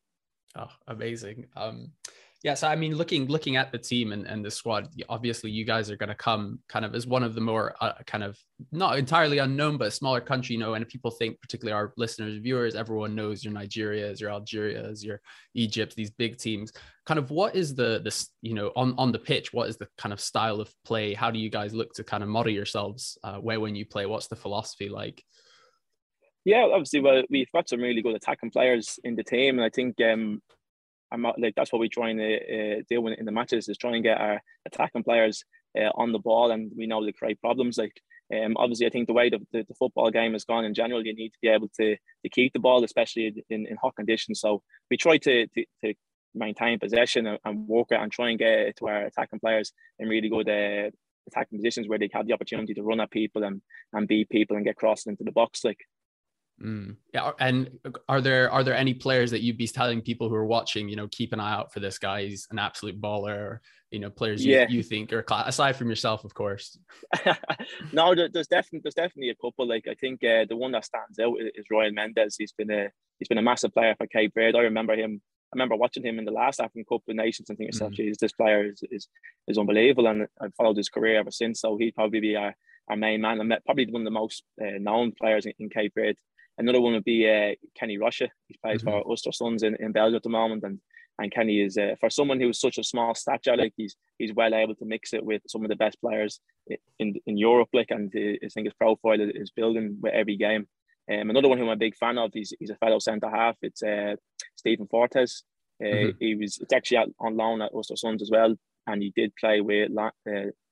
oh, 0.57 0.73
amazing. 0.87 1.47
Um, 1.57 1.93
yeah, 2.43 2.55
so 2.55 2.69
I 2.69 2.77
mean, 2.77 2.95
looking 2.95 3.27
looking 3.27 3.57
at 3.57 3.73
the 3.73 3.79
team 3.79 4.13
and, 4.13 4.27
and 4.27 4.45
the 4.45 4.51
squad, 4.51 4.89
obviously 5.09 5.51
you 5.51 5.65
guys 5.65 5.91
are 5.91 5.97
going 5.97 6.11
to 6.11 6.15
come 6.15 6.61
kind 6.69 6.85
of 6.85 6.95
as 6.95 7.07
one 7.07 7.23
of 7.23 7.35
the 7.35 7.41
more 7.41 7.75
uh, 7.81 7.95
kind 8.07 8.23
of 8.23 8.39
not 8.71 8.99
entirely 8.99 9.39
unknown, 9.39 9.79
but 9.79 9.93
smaller 9.93 10.21
country, 10.21 10.55
you 10.55 10.61
know. 10.61 10.75
And 10.75 10.87
people 10.87 11.11
think, 11.11 11.41
particularly 11.41 11.73
our 11.73 11.95
listeners, 11.97 12.37
viewers, 12.37 12.75
everyone 12.75 13.15
knows 13.15 13.43
your 13.43 13.55
Nigeria's, 13.55 14.21
your 14.21 14.31
Algeria's, 14.31 15.03
your 15.03 15.21
Egypt, 15.55 15.97
these 15.97 16.11
big 16.11 16.39
teams. 16.39 16.73
Kind 17.07 17.19
of, 17.19 17.31
what 17.31 17.57
is 17.57 17.75
the 17.75 18.01
this 18.05 18.29
you 18.43 18.55
know 18.55 18.71
on 18.77 18.95
on 18.99 19.13
the 19.13 19.19
pitch? 19.19 19.53
What 19.55 19.69
is 19.69 19.79
the 19.79 19.89
kind 19.97 20.13
of 20.13 20.21
style 20.21 20.61
of 20.61 20.71
play? 20.85 21.15
How 21.15 21.31
do 21.31 21.39
you 21.39 21.49
guys 21.49 21.75
look 21.75 21.95
to 21.95 22.05
kind 22.05 22.23
of 22.23 22.29
model 22.29 22.53
yourselves 22.53 23.19
uh, 23.25 23.39
where 23.39 23.61
when 23.61 23.75
you 23.75 23.87
play? 23.87 24.05
What's 24.05 24.27
the 24.29 24.37
philosophy 24.37 24.91
like? 24.91 25.25
Yeah, 26.45 26.69
obviously, 26.73 27.01
well, 27.01 27.25
we've 27.29 27.51
got 27.53 27.69
some 27.69 27.81
really 27.81 28.03
good 28.03 28.15
attacking 28.15 28.53
players 28.53 29.01
in 29.03 29.17
the 29.17 29.25
team, 29.25 29.59
and 29.59 29.65
I 29.65 29.71
think 29.71 30.01
um, 30.01 30.41
I'm 31.13 31.23
like 31.23 31.55
that's 31.57 31.73
what 31.73 31.81
we 31.81 31.89
try 31.89 32.11
and 32.11 32.21
uh, 32.21 32.83
deal 32.89 33.03
with 33.03 33.19
in 33.19 33.27
the 33.27 33.33
matches 33.33 33.69
is 33.69 33.79
try 33.79 33.95
and 33.95 34.03
get 34.03 34.21
our 34.21 34.41
attacking 34.67 35.05
players 35.05 35.45
uh, 35.79 35.91
on 35.95 36.13
the 36.13 36.19
ball, 36.19 36.51
and 36.51 36.73
we 36.77 36.87
know 36.87 37.05
they 37.05 37.13
create 37.13 37.41
problems. 37.41 37.79
Like 37.79 38.01
um, 38.35 38.57
obviously, 38.57 38.87
I 38.87 38.91
think 38.91 39.07
the 39.07 39.13
way 39.13 39.31
the, 39.31 39.39
the, 39.53 39.65
the, 39.69 39.75
football 39.75 40.11
game 40.11 40.33
has 40.33 40.45
gone 40.45 40.65
in 40.65 40.75
general, 40.75 41.05
you 41.05 41.15
need 41.15 41.31
to 41.31 41.39
be 41.41 41.49
able 41.49 41.69
to 41.81 41.97
to 41.97 42.29
keep 42.29 42.53
the 42.53 42.59
ball, 42.59 42.83
especially 42.83 43.45
in, 43.49 43.67
in 43.67 43.77
hot 43.81 43.95
conditions. 43.95 44.41
So 44.41 44.63
we 44.91 44.97
try 44.97 45.19
to 45.19 45.47
to, 45.47 45.65
to 45.85 45.95
maintain 46.35 46.79
possession 46.79 47.27
and, 47.27 47.39
and, 47.45 47.67
work 47.67 47.89
it 47.91 48.01
and 48.01 48.13
try 48.13 48.31
and 48.31 48.39
get 48.39 48.77
to 48.77 48.89
our 48.89 49.07
attacking 49.07 49.41
players 49.41 49.73
in 49.99 50.09
really 50.09 50.29
good 50.29 50.49
uh, 50.49 50.91
attacking 51.29 51.59
positions 51.59 51.89
where 51.89 51.99
they 51.99 52.11
have 52.13 52.27
the 52.27 52.33
opportunity 52.33 52.75
to 52.75 52.83
run 52.83 53.01
at 53.01 53.11
people 53.11 53.45
and 53.45 53.63
and 53.93 54.09
beat 54.09 54.29
people 54.29 54.57
and 54.57 54.67
get 54.67 54.77
crossed 54.77 55.07
into 55.07 55.25
the 55.25 55.33
box. 55.33 55.65
Like 55.65 55.81
Mm. 56.63 56.97
Yeah, 57.13 57.33
and 57.39 57.71
are 58.09 58.21
there 58.21 58.51
are 58.51 58.65
there 58.65 58.75
any 58.75 58.95
players 58.95 59.31
that 59.33 59.43
you'd 59.43 59.59
be 59.59 59.69
telling 59.69 60.01
people 60.01 60.29
who 60.29 60.35
are 60.35 60.47
watching, 60.47 60.89
you 60.89 60.97
know, 60.97 61.09
keep 61.09 61.33
an 61.33 61.41
eye 61.41 61.53
out 61.53 61.73
for 61.73 61.81
this 61.81 61.99
guy? 61.99 62.27
He's 62.27 62.47
an 62.51 62.59
absolute 62.59 63.01
baller. 63.01 63.37
Or, 63.37 63.63
you 63.91 64.01
know, 64.01 64.11
players 64.11 64.45
you, 64.45 64.55
yeah. 64.55 64.67
you 64.69 64.83
think 64.83 65.13
are 65.13 65.25
aside 65.47 65.77
from 65.77 65.89
yourself, 65.89 66.25
of 66.25 66.35
course. 66.35 66.79
no, 67.93 68.15
there's 68.15 68.49
definitely 68.49 68.81
there's 68.83 68.95
definitely 68.95 69.31
a 69.31 69.35
couple. 69.35 69.67
Like 69.67 69.87
I 69.89 69.95
think 69.95 70.25
uh, 70.25 70.45
the 70.49 70.57
one 70.57 70.73
that 70.73 70.85
stands 70.85 71.19
out 71.19 71.37
is 71.39 71.67
Ryan 71.71 71.95
Mendes. 71.95 72.37
He's 72.37 72.53
been 72.53 72.71
a 72.71 72.89
he's 73.19 73.29
been 73.29 73.39
a 73.39 73.43
massive 73.43 73.73
player 73.73 73.95
for 73.97 74.07
Cape 74.07 74.33
Verde. 74.35 74.59
I 74.59 74.63
remember 74.63 74.95
him. 74.95 75.21
I 75.53 75.57
remember 75.57 75.77
watching 75.77 76.05
him 76.05 76.19
in 76.19 76.25
the 76.25 76.33
last 76.33 76.59
African 76.59 76.85
Cup 76.85 77.03
of 77.09 77.15
Nations 77.15 77.49
and 77.49 77.57
thinking, 77.57 77.73
yourself, 77.73 77.93
mm. 77.93 77.97
"Geez, 77.97 78.17
this 78.19 78.33
player 78.33 78.65
is, 78.65 78.83
is 78.91 79.09
is 79.47 79.59
unbelievable." 79.59 80.09
And 80.09 80.27
I've 80.41 80.55
followed 80.55 80.77
his 80.77 80.89
career 80.89 81.21
ever 81.21 81.31
since. 81.31 81.61
So 81.61 81.77
he'd 81.77 81.95
probably 81.95 82.21
be 82.21 82.35
our, 82.35 82.55
our 82.89 82.97
main 82.97 83.21
man 83.21 83.41
and 83.41 83.55
probably 83.65 83.87
one 83.87 84.03
of 84.03 84.07
the 84.07 84.11
most 84.11 84.43
uh, 84.61 84.79
known 84.81 85.13
players 85.13 85.47
in, 85.47 85.53
in 85.59 85.71
Cape 85.71 85.93
Verde. 85.95 86.19
Another 86.59 86.81
one 86.81 86.95
would 86.95 87.05
be 87.05 87.29
uh, 87.29 87.55
Kenny 87.79 87.99
Rocha. 87.99 88.29
He 88.49 88.57
plays 88.63 88.83
mm-hmm. 88.83 89.03
for 89.03 89.17
Oostende 89.17 89.63
in, 89.63 89.77
in 89.77 89.93
Belgium 89.93 90.17
at 90.17 90.23
the 90.23 90.29
moment, 90.29 90.65
and 90.65 90.81
and 91.19 91.33
Kenny 91.33 91.61
is 91.61 91.79
uh, 91.79 91.95
for 91.99 92.11
someone 92.11 92.41
who's 92.41 92.61
such 92.61 92.79
a 92.79 92.85
small 92.85 93.15
stature, 93.15 93.57
like 93.57 93.73
he's 93.77 93.97
he's 94.19 94.35
well 94.35 94.55
able 94.55 94.75
to 94.75 94.85
mix 94.85 95.15
it 95.15 95.25
with 95.25 95.43
some 95.49 95.63
of 95.63 95.69
the 95.69 95.77
best 95.77 96.01
players 96.01 96.41
in 96.99 97.15
in 97.27 97.37
Europe, 97.37 97.69
like 97.73 97.91
and 97.91 98.13
I 98.17 98.49
think 98.53 98.67
his 98.67 98.75
profile 98.75 99.21
is 99.21 99.51
building 99.51 99.99
with 100.01 100.13
every 100.13 100.37
game. 100.37 100.67
Um, 101.11 101.31
another 101.31 101.49
one 101.49 101.59
who 101.59 101.65
I'm 101.65 101.71
a 101.71 101.77
big 101.77 101.97
fan 101.97 102.19
of, 102.19 102.33
he's, 102.35 102.53
he's 102.59 102.71
a 102.71 102.75
fellow 102.77 102.99
centre 102.99 103.31
half. 103.31 103.55
It's 103.63 103.81
uh, 103.81 104.17
Steven 104.57 104.89
Fortes. 104.89 105.45
Uh, 105.81 105.87
mm-hmm. 105.87 106.11
He 106.19 106.35
was 106.35 106.59
it's 106.59 106.73
actually 106.73 107.13
on 107.21 107.37
loan 107.37 107.63
at 107.63 107.73
Oostende 107.73 108.23
as 108.23 108.31
well, 108.31 108.55
and 108.87 109.03
he 109.03 109.13
did 109.15 109.37
play 109.37 109.61
with 109.61 109.91
uh, 109.97 110.11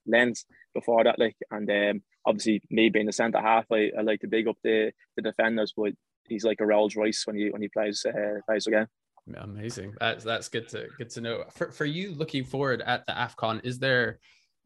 Lens 0.07 0.45
before 0.74 1.05
that. 1.05 1.18
Like, 1.18 1.37
and 1.51 1.70
um, 1.70 2.03
obviously 2.27 2.62
me 2.70 2.89
being 2.89 3.07
the 3.07 3.12
centre 3.12 3.41
half, 3.41 3.66
I, 3.72 3.91
I 3.99 4.03
like 4.03 4.20
to 4.20 4.29
big 4.29 4.49
up 4.49 4.57
the, 4.62 4.93
the 5.16 5.22
defenders, 5.22 5.72
but 5.77 5.93
he's 6.29 6.45
like 6.45 6.61
a 6.61 6.66
Rolls 6.66 6.97
Royce 6.97 7.27
when 7.27 7.37
he 7.37 7.51
when 7.51 7.62
he 7.62 7.68
plays 7.68 8.05
uh, 8.07 8.41
plays 8.47 8.66
again. 8.66 8.89
Amazing. 9.37 9.95
That's 10.01 10.25
that's 10.25 10.49
good 10.49 10.68
to 10.68 10.89
good 10.99 11.11
to 11.11 11.20
know. 11.20 11.45
For 11.53 11.70
for 11.70 11.85
you 11.85 12.14
looking 12.14 12.45
forward 12.45 12.83
at 12.83 13.07
the 13.07 13.12
AFCON, 13.12 13.64
is 13.64 13.79
there 13.79 14.18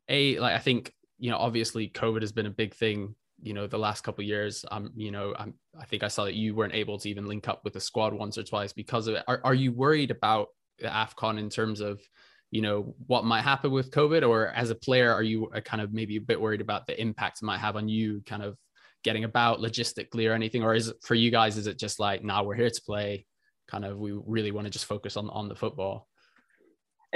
a 0.08 0.38
like 0.38 0.54
I 0.54 0.58
think, 0.58 0.92
you 1.18 1.30
know, 1.30 1.38
obviously 1.38 1.88
COVID 1.88 2.22
has 2.22 2.32
been 2.32 2.46
a 2.46 2.50
big 2.50 2.74
thing, 2.74 3.14
you 3.40 3.54
know, 3.54 3.66
the 3.66 3.78
last 3.78 4.02
couple 4.02 4.24
years. 4.24 4.64
Um, 4.70 4.90
you 4.96 5.10
know, 5.10 5.34
I'm 5.38 5.54
I 5.80 5.84
think 5.84 6.02
I 6.02 6.08
saw 6.08 6.24
that 6.24 6.34
you 6.34 6.54
weren't 6.54 6.74
able 6.74 6.98
to 6.98 7.08
even 7.08 7.26
link 7.26 7.46
up 7.48 7.62
with 7.64 7.74
the 7.74 7.80
squad 7.80 8.12
once 8.12 8.36
or 8.36 8.42
twice 8.42 8.72
because 8.72 9.06
of 9.06 9.14
it. 9.14 9.24
Are 9.28 9.40
are 9.44 9.54
you 9.54 9.72
worried 9.72 10.10
about 10.10 10.48
the 10.80 10.88
AFCON 10.88 11.38
in 11.38 11.50
terms 11.50 11.80
of 11.80 12.00
you 12.50 12.62
know 12.62 12.94
what 13.06 13.24
might 13.24 13.42
happen 13.42 13.70
with 13.70 13.90
covid 13.90 14.26
or 14.26 14.48
as 14.48 14.70
a 14.70 14.74
player 14.74 15.12
are 15.12 15.22
you 15.22 15.48
uh, 15.54 15.60
kind 15.60 15.82
of 15.82 15.92
maybe 15.92 16.16
a 16.16 16.20
bit 16.20 16.40
worried 16.40 16.60
about 16.60 16.86
the 16.86 17.00
impact 17.00 17.38
it 17.42 17.44
might 17.44 17.58
have 17.58 17.76
on 17.76 17.88
you 17.88 18.22
kind 18.26 18.42
of 18.42 18.56
getting 19.04 19.24
about 19.24 19.60
logistically 19.60 20.28
or 20.28 20.32
anything 20.32 20.62
or 20.62 20.74
is 20.74 20.88
it 20.88 20.96
for 21.02 21.14
you 21.14 21.30
guys 21.30 21.56
is 21.56 21.66
it 21.66 21.78
just 21.78 22.00
like 22.00 22.24
now 22.24 22.40
nah, 22.40 22.42
we're 22.42 22.54
here 22.54 22.70
to 22.70 22.82
play 22.82 23.26
kind 23.68 23.84
of 23.84 23.98
we 23.98 24.12
really 24.26 24.50
want 24.50 24.66
to 24.66 24.70
just 24.70 24.86
focus 24.86 25.16
on 25.16 25.28
on 25.30 25.48
the 25.48 25.54
football 25.54 26.08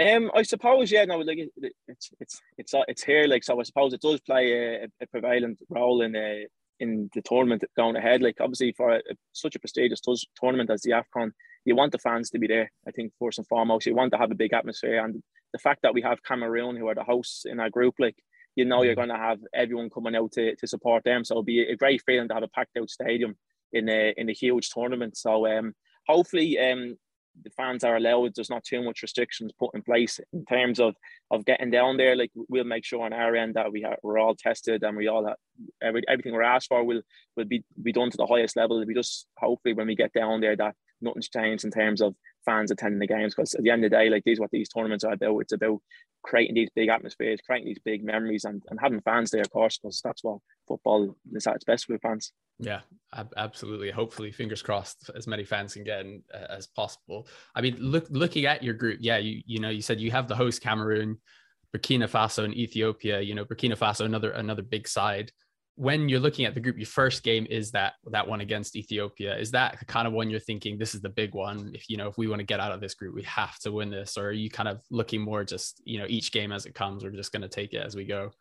um, 0.00 0.30
I 0.34 0.42
suppose 0.42 0.90
yeah, 0.90 1.04
no, 1.04 1.18
like 1.18 1.36
it, 1.36 1.50
it's 1.86 2.10
it's 2.18 2.40
it's 2.56 2.74
it's 2.88 3.04
here, 3.04 3.26
like 3.26 3.44
so. 3.44 3.60
I 3.60 3.62
suppose 3.62 3.92
it 3.92 4.00
does 4.00 4.22
play 4.22 4.52
a, 4.52 4.88
a 5.02 5.06
prevalent 5.06 5.60
role 5.68 6.00
in 6.00 6.16
a 6.16 6.44
uh, 6.44 6.46
in 6.82 7.08
the 7.14 7.22
tournament 7.22 7.64
going 7.76 7.96
ahead. 7.96 8.20
Like 8.20 8.36
obviously 8.40 8.72
for 8.72 8.96
a, 8.96 9.00
such 9.32 9.54
a 9.54 9.60
prestigious 9.60 10.00
tournament 10.36 10.70
as 10.70 10.82
the 10.82 10.90
Afcon, 10.90 11.30
you 11.64 11.76
want 11.76 11.92
the 11.92 11.98
fans 11.98 12.28
to 12.30 12.38
be 12.38 12.48
there. 12.48 12.70
I 12.86 12.90
think 12.90 13.12
first 13.18 13.38
and 13.38 13.46
foremost, 13.46 13.86
you 13.86 13.94
want 13.94 14.12
to 14.12 14.18
have 14.18 14.32
a 14.32 14.42
big 14.42 14.52
atmosphere, 14.52 15.02
and 15.04 15.22
the 15.52 15.58
fact 15.58 15.80
that 15.82 15.94
we 15.94 16.02
have 16.02 16.22
Cameroon, 16.22 16.76
who 16.76 16.88
are 16.88 16.94
the 16.94 17.04
hosts 17.04 17.44
in 17.44 17.60
our 17.60 17.70
group, 17.70 17.94
like 17.98 18.16
you 18.56 18.64
know, 18.66 18.82
you're 18.82 18.92
mm. 18.92 18.96
going 18.96 19.08
to 19.08 19.16
have 19.16 19.38
everyone 19.54 19.88
coming 19.88 20.14
out 20.14 20.32
to, 20.32 20.54
to 20.56 20.66
support 20.66 21.04
them. 21.04 21.24
So 21.24 21.32
it'll 21.32 21.42
be 21.42 21.62
a 21.62 21.76
great 21.76 22.02
feeling 22.04 22.28
to 22.28 22.34
have 22.34 22.42
a 22.42 22.48
packed 22.48 22.76
out 22.78 22.90
stadium 22.90 23.36
in 23.72 23.88
a 23.88 24.12
in 24.16 24.28
a 24.28 24.34
huge 24.34 24.70
tournament. 24.70 25.16
So 25.16 25.46
um, 25.46 25.74
hopefully 26.06 26.58
um, 26.58 26.96
the 27.42 27.50
fans 27.50 27.84
are 27.84 27.96
allowed. 27.96 28.34
There's 28.34 28.50
not 28.50 28.64
too 28.64 28.82
much 28.82 29.02
restrictions 29.02 29.52
put 29.58 29.74
in 29.74 29.82
place 29.82 30.20
in 30.32 30.44
terms 30.44 30.80
of 30.80 30.94
of 31.30 31.44
getting 31.44 31.70
down 31.70 31.96
there. 31.96 32.16
Like 32.16 32.30
we'll 32.34 32.64
make 32.64 32.84
sure 32.84 33.04
on 33.04 33.12
our 33.12 33.34
end 33.34 33.54
that 33.54 33.72
we 33.72 33.84
are 33.84 33.96
we're 34.02 34.18
all 34.18 34.34
tested 34.34 34.82
and 34.82 34.96
we 34.96 35.08
all 35.08 35.26
have 35.26 35.36
every, 35.82 36.02
everything 36.08 36.32
we're 36.32 36.42
asked 36.42 36.68
for 36.68 36.84
will 36.84 37.02
will 37.36 37.44
be 37.44 37.64
be 37.82 37.92
done 37.92 38.10
to 38.10 38.16
the 38.16 38.26
highest 38.26 38.56
level. 38.56 38.84
We 38.84 38.94
just 38.94 39.26
hopefully 39.36 39.74
when 39.74 39.86
we 39.86 39.96
get 39.96 40.12
down 40.12 40.40
there 40.40 40.56
that 40.56 40.74
nothing's 41.00 41.28
changed 41.28 41.64
in 41.64 41.70
terms 41.70 42.00
of 42.00 42.14
fans 42.44 42.70
attending 42.70 43.00
the 43.00 43.06
games 43.06 43.34
because 43.34 43.54
at 43.54 43.62
the 43.62 43.70
end 43.70 43.84
of 43.84 43.90
the 43.90 43.96
day, 43.96 44.10
like 44.10 44.24
these 44.24 44.40
what 44.40 44.50
these 44.50 44.68
tournaments 44.68 45.04
are 45.04 45.12
about. 45.12 45.38
It's 45.38 45.52
about 45.52 45.80
creating 46.22 46.54
these 46.54 46.70
big 46.74 46.88
atmospheres, 46.88 47.40
creating 47.44 47.68
these 47.68 47.80
big 47.84 48.04
memories, 48.04 48.44
and, 48.44 48.62
and 48.70 48.78
having 48.80 49.00
fans 49.00 49.30
there, 49.30 49.40
of 49.40 49.50
course, 49.50 49.78
because 49.78 50.00
that's 50.02 50.22
what 50.22 50.38
football 50.68 51.16
is 51.32 51.46
at 51.46 51.56
its 51.56 51.64
best 51.64 51.88
with 51.88 52.00
fans. 52.00 52.32
Yeah, 52.58 52.80
absolutely. 53.36 53.90
Hopefully, 53.90 54.30
fingers 54.30 54.62
crossed, 54.62 55.10
as 55.16 55.26
many 55.26 55.44
fans 55.44 55.74
can 55.74 55.84
get 55.84 56.00
in 56.00 56.22
uh, 56.32 56.46
as 56.50 56.68
possible. 56.68 57.26
I 57.54 57.60
mean, 57.60 57.76
look 57.78 58.06
looking 58.10 58.46
at 58.46 58.62
your 58.62 58.74
group, 58.74 58.98
yeah, 59.00 59.18
you 59.18 59.42
you 59.46 59.58
know, 59.58 59.70
you 59.70 59.82
said 59.82 60.00
you 60.00 60.10
have 60.12 60.28
the 60.28 60.36
host 60.36 60.62
Cameroon, 60.62 61.18
Burkina 61.74 62.08
Faso, 62.08 62.44
and 62.44 62.54
Ethiopia. 62.54 63.20
You 63.20 63.34
know, 63.34 63.44
Burkina 63.44 63.76
Faso, 63.76 64.04
another 64.04 64.30
another 64.30 64.62
big 64.62 64.86
side 64.86 65.32
when 65.76 66.08
you're 66.08 66.20
looking 66.20 66.44
at 66.44 66.54
the 66.54 66.60
group, 66.60 66.76
your 66.76 66.86
first 66.86 67.22
game 67.22 67.46
is 67.48 67.70
that 67.70 67.94
that 68.10 68.28
one 68.28 68.40
against 68.40 68.76
Ethiopia. 68.76 69.36
Is 69.36 69.50
that 69.52 69.78
the 69.78 69.84
kind 69.86 70.06
of 70.06 70.12
one 70.12 70.28
you're 70.28 70.40
thinking 70.40 70.76
this 70.76 70.94
is 70.94 71.00
the 71.00 71.08
big 71.08 71.34
one? 71.34 71.72
If 71.74 71.88
you 71.88 71.96
know, 71.96 72.08
if 72.08 72.18
we 72.18 72.28
want 72.28 72.40
to 72.40 72.46
get 72.46 72.60
out 72.60 72.72
of 72.72 72.80
this 72.80 72.94
group, 72.94 73.14
we 73.14 73.22
have 73.22 73.58
to 73.60 73.72
win 73.72 73.90
this, 73.90 74.18
or 74.18 74.26
are 74.26 74.32
you 74.32 74.50
kind 74.50 74.68
of 74.68 74.80
looking 74.90 75.22
more 75.22 75.44
just 75.44 75.80
you 75.84 75.98
know 75.98 76.06
each 76.08 76.32
game 76.32 76.52
as 76.52 76.66
it 76.66 76.74
comes? 76.74 77.02
We're 77.02 77.10
just 77.10 77.32
going 77.32 77.42
to 77.42 77.48
take 77.48 77.72
it 77.72 77.84
as 77.84 77.96
we 77.96 78.04
go. 78.04 78.32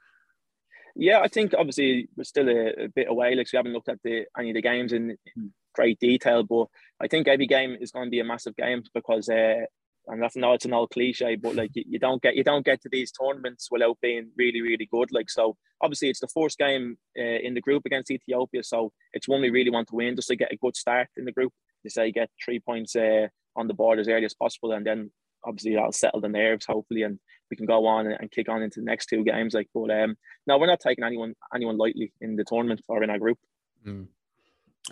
Yeah, 0.95 1.19
I 1.19 1.29
think 1.29 1.53
obviously 1.57 2.09
we're 2.17 2.25
still 2.25 2.49
a, 2.49 2.85
a 2.85 2.87
bit 2.89 3.07
away. 3.09 3.35
Like 3.35 3.47
we 3.51 3.57
haven't 3.57 3.73
looked 3.73 3.89
at 3.89 3.99
the 4.03 4.25
any 4.37 4.49
of 4.49 4.55
the 4.55 4.61
games 4.61 4.91
in, 4.91 5.11
in 5.35 5.53
great 5.73 5.99
detail, 5.99 6.43
but 6.43 6.67
I 6.99 7.07
think 7.07 7.27
every 7.27 7.47
game 7.47 7.77
is 7.79 7.91
going 7.91 8.07
to 8.07 8.11
be 8.11 8.19
a 8.19 8.25
massive 8.25 8.57
game 8.57 8.83
because 8.93 9.29
uh, 9.29 9.61
and 10.07 10.21
that's 10.21 10.35
no, 10.35 10.53
it's 10.53 10.65
an 10.65 10.73
old 10.73 10.89
cliche, 10.89 11.35
but 11.35 11.55
like 11.55 11.71
you, 11.73 11.83
you, 11.87 11.99
don't 11.99 12.21
get 12.21 12.35
you 12.35 12.43
don't 12.43 12.65
get 12.65 12.81
to 12.81 12.89
these 12.91 13.11
tournaments 13.11 13.67
without 13.71 13.97
being 14.01 14.31
really 14.37 14.61
really 14.61 14.87
good. 14.91 15.09
Like 15.11 15.29
so, 15.29 15.55
obviously 15.81 16.09
it's 16.09 16.19
the 16.19 16.27
first 16.27 16.57
game 16.57 16.97
uh, 17.17 17.21
in 17.21 17.53
the 17.53 17.61
group 17.61 17.83
against 17.85 18.11
Ethiopia, 18.11 18.63
so 18.63 18.91
it's 19.13 19.27
one 19.27 19.41
we 19.41 19.49
really 19.49 19.69
want 19.69 19.87
to 19.89 19.95
win 19.95 20.15
just 20.15 20.29
to 20.29 20.35
get 20.35 20.51
a 20.51 20.57
good 20.57 20.75
start 20.75 21.07
in 21.17 21.25
the 21.25 21.31
group. 21.31 21.53
To 21.83 21.89
say 21.89 22.11
get 22.11 22.29
three 22.43 22.59
points 22.59 22.95
uh, 22.95 23.27
on 23.55 23.67
the 23.67 23.73
board 23.73 23.99
as 23.99 24.07
early 24.07 24.25
as 24.25 24.35
possible, 24.35 24.71
and 24.71 24.85
then 24.85 25.11
obviously 25.43 25.73
that'll 25.73 25.91
settle 25.91 26.21
the 26.21 26.29
nerves 26.29 26.65
hopefully, 26.65 27.03
and 27.03 27.19
we 27.49 27.57
can 27.57 27.65
go 27.65 27.85
on 27.85 28.07
and, 28.07 28.17
and 28.19 28.31
kick 28.31 28.49
on 28.49 28.61
into 28.61 28.79
the 28.79 28.85
next 28.85 29.07
two 29.07 29.23
games. 29.23 29.53
Like, 29.53 29.67
but 29.73 29.89
um, 29.91 30.15
no, 30.47 30.57
we're 30.57 30.67
not 30.67 30.79
taking 30.79 31.03
anyone 31.03 31.35
anyone 31.53 31.77
lightly 31.77 32.13
in 32.21 32.35
the 32.35 32.43
tournament 32.43 32.81
or 32.87 33.03
in 33.03 33.09
our 33.09 33.19
group. 33.19 33.37
Mm. 33.85 34.07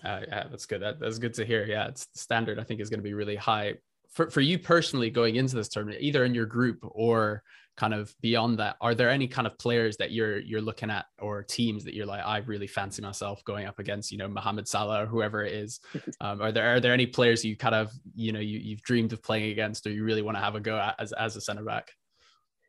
Uh, 0.03 0.21
yeah, 0.27 0.43
that's 0.49 0.65
good. 0.65 0.81
That, 0.81 0.99
that's 0.99 1.17
good 1.17 1.33
to 1.35 1.45
hear. 1.45 1.65
Yeah, 1.65 1.87
it's 1.87 2.07
standard. 2.13 2.59
I 2.59 2.63
think 2.63 2.79
is 2.79 2.89
going 2.89 2.99
to 2.99 3.03
be 3.03 3.15
really 3.15 3.35
high 3.35 3.75
for, 4.11 4.29
for 4.29 4.41
you 4.41 4.59
personally 4.59 5.09
going 5.09 5.35
into 5.35 5.55
this 5.55 5.67
tournament, 5.67 6.01
either 6.01 6.23
in 6.25 6.33
your 6.33 6.45
group 6.45 6.79
or 6.81 7.43
kind 7.77 7.93
of 7.93 8.13
beyond 8.19 8.59
that, 8.59 8.75
are 8.81 8.93
there 8.93 9.09
any 9.09 9.27
kind 9.27 9.47
of 9.47 9.57
players 9.57 9.95
that 9.97 10.11
you're 10.11 10.39
you're 10.39 10.61
looking 10.61 10.89
at 10.89 11.05
or 11.19 11.43
teams 11.43 11.85
that 11.85 11.93
you're 11.93 12.05
like, 12.05 12.25
I 12.25 12.39
really 12.39 12.67
fancy 12.67 13.01
myself 13.01 13.43
going 13.45 13.67
up 13.67 13.79
against, 13.79 14.11
you 14.11 14.17
know, 14.17 14.27
Mohamed 14.27 14.67
Salah 14.67 15.03
or 15.03 15.05
whoever 15.05 15.43
it 15.43 15.53
is? 15.53 15.79
Um, 16.21 16.41
are 16.41 16.51
there 16.51 16.75
are 16.75 16.79
there 16.81 16.91
any 16.91 17.05
players 17.05 17.45
you 17.45 17.55
kind 17.55 17.73
of 17.73 17.93
you 18.13 18.33
know 18.33 18.41
you 18.41 18.59
you've 18.59 18.81
dreamed 18.81 19.13
of 19.13 19.23
playing 19.23 19.51
against 19.51 19.87
or 19.87 19.91
you 19.91 20.03
really 20.03 20.21
want 20.21 20.35
to 20.35 20.43
have 20.43 20.55
a 20.55 20.59
go 20.59 20.77
at 20.77 20.95
as 20.99 21.13
as 21.13 21.37
a 21.37 21.41
centre 21.41 21.63
back? 21.63 21.91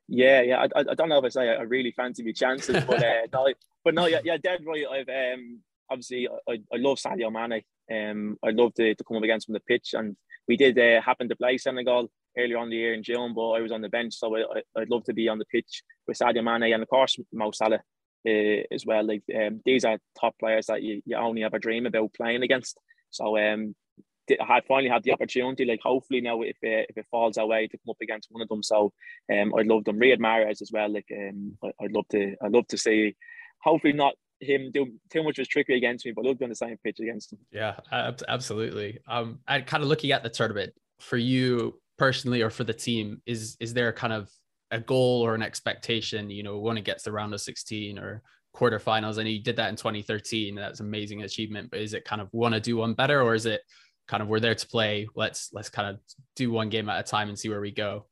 Yeah, 0.06 0.42
yeah. 0.42 0.66
I, 0.76 0.80
I 0.80 0.94
don't 0.94 1.08
know 1.08 1.18
if 1.18 1.24
I 1.24 1.28
say 1.28 1.48
I 1.48 1.62
really 1.62 1.90
fancy 1.90 2.22
my 2.22 2.32
chances, 2.32 2.84
but 2.84 3.02
uh, 3.02 3.26
no, 3.32 3.52
but 3.84 3.94
no, 3.94 4.06
yeah, 4.06 4.20
yeah, 4.24 4.36
dead 4.36 4.60
right. 4.64 4.84
I've 4.88 5.08
um 5.08 5.60
obviously 5.90 6.28
I, 6.48 6.60
I 6.72 6.76
love 6.76 6.98
Sadio 6.98 7.32
Mane. 7.32 7.62
Um, 7.90 8.38
I'd 8.44 8.54
love 8.54 8.74
to, 8.74 8.94
to 8.94 9.04
come 9.04 9.16
up 9.16 9.24
against 9.24 9.48
him 9.48 9.54
on 9.54 9.60
the 9.66 9.74
pitch 9.74 9.94
and 9.94 10.16
we 10.50 10.56
did 10.56 10.76
uh, 10.80 11.00
happen 11.00 11.28
to 11.28 11.36
play 11.36 11.56
Senegal 11.58 12.10
earlier 12.36 12.58
on 12.58 12.70
the 12.70 12.76
year 12.76 12.92
in 12.92 13.04
June, 13.04 13.34
but 13.34 13.50
I 13.52 13.60
was 13.60 13.70
on 13.70 13.82
the 13.82 13.88
bench, 13.88 14.14
so 14.14 14.36
I, 14.36 14.62
would 14.74 14.90
love 14.90 15.04
to 15.04 15.14
be 15.14 15.28
on 15.28 15.38
the 15.38 15.44
pitch 15.44 15.84
with 16.08 16.18
Sadio 16.18 16.42
Mane 16.42 16.72
and 16.72 16.82
of 16.82 16.88
course 16.88 17.16
Mo 17.32 17.52
Salah 17.52 17.78
uh, 18.26 18.62
as 18.72 18.84
well. 18.84 19.06
Like 19.06 19.22
um, 19.32 19.60
these 19.64 19.84
are 19.84 20.00
top 20.20 20.34
players 20.40 20.66
that 20.66 20.82
you, 20.82 21.02
you 21.06 21.16
only 21.16 21.44
ever 21.44 21.60
dream 21.60 21.86
about 21.86 22.14
playing 22.14 22.42
against. 22.42 22.76
So 23.10 23.38
um, 23.38 23.76
I 24.28 24.60
finally 24.66 24.90
had 24.90 25.04
the 25.04 25.12
opportunity. 25.12 25.64
Like 25.64 25.82
hopefully 25.84 26.20
now, 26.20 26.42
if 26.42 26.56
it, 26.62 26.86
if 26.90 26.98
it 26.98 27.06
falls 27.12 27.36
away 27.36 27.68
to 27.68 27.78
come 27.78 27.90
up 27.90 28.02
against 28.02 28.26
one 28.32 28.42
of 28.42 28.48
them, 28.48 28.64
so 28.64 28.92
um, 29.32 29.54
I'd 29.56 29.68
love 29.68 29.84
them. 29.84 30.00
Riyad 30.00 30.18
Mahrez 30.18 30.62
as 30.62 30.72
well. 30.72 30.92
Like 30.92 31.06
um, 31.16 31.56
I'd 31.80 31.92
love 31.92 32.08
to. 32.10 32.34
I'd 32.42 32.52
love 32.52 32.66
to 32.68 32.76
see. 32.76 33.14
Hopefully 33.62 33.92
not 33.92 34.14
him 34.40 34.70
do 34.72 34.92
too 35.10 35.22
much 35.22 35.38
was 35.38 35.48
tricky 35.48 35.76
against 35.76 36.06
me, 36.06 36.12
but 36.12 36.24
looked 36.24 36.42
on 36.42 36.48
the 36.48 36.54
same 36.54 36.76
pitch 36.82 37.00
against 37.00 37.32
him. 37.32 37.38
Yeah, 37.50 37.78
absolutely. 37.92 38.98
Um, 39.06 39.40
and 39.46 39.66
kind 39.66 39.82
of 39.82 39.88
looking 39.88 40.12
at 40.12 40.22
the 40.22 40.30
tournament 40.30 40.72
for 40.98 41.16
you 41.16 41.78
personally 41.98 42.42
or 42.42 42.50
for 42.50 42.64
the 42.64 42.72
team, 42.72 43.22
is 43.26 43.56
is 43.60 43.74
there 43.74 43.92
kind 43.92 44.12
of 44.12 44.30
a 44.70 44.80
goal 44.80 45.22
or 45.22 45.34
an 45.34 45.42
expectation? 45.42 46.30
You 46.30 46.42
know, 46.42 46.58
when 46.58 46.78
it 46.78 46.84
gets 46.84 47.04
to 47.04 47.12
round 47.12 47.34
of 47.34 47.40
16 47.40 47.98
or 47.98 48.22
quarterfinals, 48.54 49.18
and 49.18 49.28
you 49.28 49.42
did 49.42 49.56
that 49.56 49.68
in 49.68 49.76
2013. 49.76 50.54
That's 50.54 50.80
amazing 50.80 51.22
achievement. 51.22 51.70
But 51.70 51.80
is 51.80 51.94
it 51.94 52.04
kind 52.04 52.20
of 52.20 52.28
want 52.32 52.54
to 52.54 52.60
do 52.60 52.76
one 52.76 52.94
better, 52.94 53.22
or 53.22 53.34
is 53.34 53.46
it 53.46 53.60
kind 54.08 54.22
of 54.22 54.28
we're 54.28 54.40
there 54.40 54.54
to 54.54 54.68
play? 54.68 55.08
Let's 55.14 55.50
let's 55.52 55.68
kind 55.68 55.88
of 55.88 56.00
do 56.36 56.50
one 56.50 56.68
game 56.68 56.88
at 56.88 57.00
a 57.00 57.08
time 57.08 57.28
and 57.28 57.38
see 57.38 57.48
where 57.48 57.60
we 57.60 57.70
go. 57.70 58.06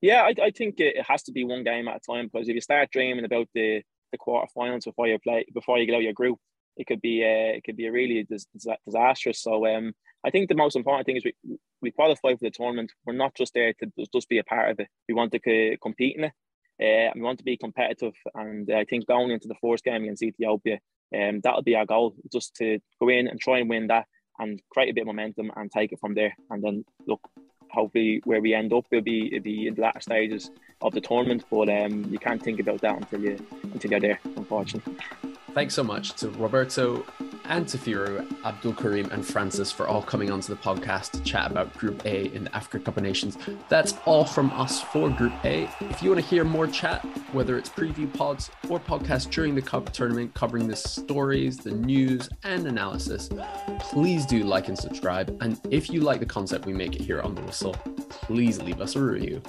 Yeah, 0.00 0.22
I, 0.22 0.34
I 0.42 0.50
think 0.50 0.80
it 0.80 1.04
has 1.06 1.22
to 1.24 1.32
be 1.32 1.44
one 1.44 1.62
game 1.62 1.86
at 1.86 1.96
a 1.96 2.12
time 2.12 2.28
because 2.32 2.48
if 2.48 2.54
you 2.54 2.60
start 2.60 2.90
dreaming 2.90 3.24
about 3.24 3.48
the 3.54 3.82
the 4.12 4.18
quarterfinals 4.18 4.84
before 4.84 5.08
you 5.08 5.18
play 5.18 5.44
before 5.52 5.78
you 5.78 5.86
get 5.86 5.96
out 5.96 6.02
your 6.02 6.12
group, 6.12 6.38
it 6.76 6.86
could 6.86 7.00
be 7.00 7.22
uh, 7.22 7.56
it 7.56 7.64
could 7.64 7.76
be 7.76 7.86
a 7.86 7.92
really 7.92 8.24
dis- 8.24 8.46
disastrous. 8.86 9.42
So 9.42 9.66
um, 9.66 9.92
I 10.24 10.30
think 10.30 10.48
the 10.48 10.54
most 10.54 10.76
important 10.76 11.06
thing 11.06 11.16
is 11.16 11.24
we 11.24 11.34
we 11.80 11.90
qualify 11.90 12.32
for 12.32 12.42
the 12.42 12.50
tournament. 12.50 12.92
We're 13.04 13.14
not 13.14 13.34
just 13.34 13.54
there 13.54 13.72
to 13.74 14.06
just 14.14 14.28
be 14.28 14.38
a 14.38 14.44
part 14.44 14.70
of 14.70 14.80
it. 14.80 14.88
We 15.08 15.14
want 15.14 15.32
to 15.32 15.40
c- 15.44 15.76
compete 15.82 16.16
in 16.16 16.24
it. 16.24 16.32
Uh, 16.80 17.12
we 17.14 17.20
want 17.20 17.38
to 17.38 17.44
be 17.44 17.56
competitive, 17.56 18.14
and 18.34 18.70
I 18.72 18.84
think 18.84 19.06
going 19.06 19.30
into 19.30 19.48
the 19.48 19.60
first 19.62 19.84
game 19.84 20.02
against 20.02 20.22
Ethiopia, 20.22 20.80
um, 21.14 21.40
that'll 21.42 21.62
be 21.62 21.76
our 21.76 21.86
goal, 21.86 22.14
just 22.32 22.56
to 22.56 22.80
go 23.00 23.08
in 23.08 23.28
and 23.28 23.38
try 23.38 23.58
and 23.58 23.68
win 23.68 23.88
that, 23.88 24.06
and 24.38 24.60
create 24.70 24.90
a 24.90 24.94
bit 24.94 25.02
of 25.02 25.06
momentum 25.06 25.52
and 25.54 25.70
take 25.70 25.92
it 25.92 26.00
from 26.00 26.14
there. 26.14 26.34
And 26.50 26.62
then 26.64 26.84
look, 27.06 27.20
hopefully 27.72 28.20
where 28.24 28.40
we 28.40 28.54
end 28.54 28.72
up 28.72 28.84
will 28.90 29.00
be 29.00 29.26
it'll 29.28 29.42
be 29.42 29.66
in 29.66 29.74
the 29.74 29.82
latter 29.82 30.00
stages 30.00 30.50
of 30.80 30.92
the 30.92 31.00
tournament. 31.00 31.44
But 31.50 31.68
um, 31.68 32.04
you 32.10 32.18
can't 32.18 32.42
think 32.42 32.60
about 32.60 32.80
that 32.82 32.96
until 32.96 33.20
you 33.20 33.46
until 33.62 33.90
you're 33.90 34.00
there, 34.00 34.20
unfortunately. 34.36 34.94
Thanks 35.54 35.74
so 35.74 35.84
much 35.84 36.14
to 36.14 36.30
Roberto 36.30 37.04
and 37.44 37.68
to 37.68 37.76
Firu, 37.76 38.26
Abdul 38.42 38.72
Karim, 38.72 39.10
and 39.10 39.24
Francis 39.24 39.70
for 39.70 39.86
all 39.86 40.00
coming 40.00 40.30
onto 40.30 40.48
the 40.54 40.58
podcast 40.58 41.10
to 41.10 41.20
chat 41.24 41.50
about 41.50 41.76
Group 41.76 42.06
A 42.06 42.34
in 42.34 42.44
the 42.44 42.56
Africa 42.56 42.82
Cup 42.82 42.96
of 42.96 43.02
Nations. 43.02 43.36
That's 43.68 43.92
all 44.06 44.24
from 44.24 44.50
us 44.52 44.80
for 44.80 45.10
Group 45.10 45.34
A. 45.44 45.68
If 45.80 46.02
you 46.02 46.08
want 46.08 46.22
to 46.22 46.26
hear 46.26 46.42
more 46.42 46.66
chat, 46.66 47.04
whether 47.32 47.58
it's 47.58 47.68
preview 47.68 48.10
pods 48.14 48.50
or 48.70 48.80
podcasts 48.80 49.30
during 49.30 49.54
the 49.54 49.60
Cup 49.60 49.92
tournament 49.92 50.32
covering 50.32 50.68
the 50.68 50.76
stories, 50.76 51.58
the 51.58 51.72
news, 51.72 52.30
and 52.44 52.66
analysis, 52.66 53.28
please 53.78 54.24
do 54.24 54.44
like 54.44 54.68
and 54.68 54.78
subscribe. 54.78 55.36
And 55.42 55.60
if 55.70 55.90
you 55.90 56.00
like 56.00 56.20
the 56.20 56.26
concept 56.26 56.64
we 56.64 56.72
make 56.72 56.96
it 56.96 57.02
here 57.02 57.20
on 57.20 57.34
The 57.34 57.42
Whistle, 57.42 57.74
please 58.08 58.58
leave 58.62 58.80
us 58.80 58.96
a 58.96 59.02
review. 59.02 59.42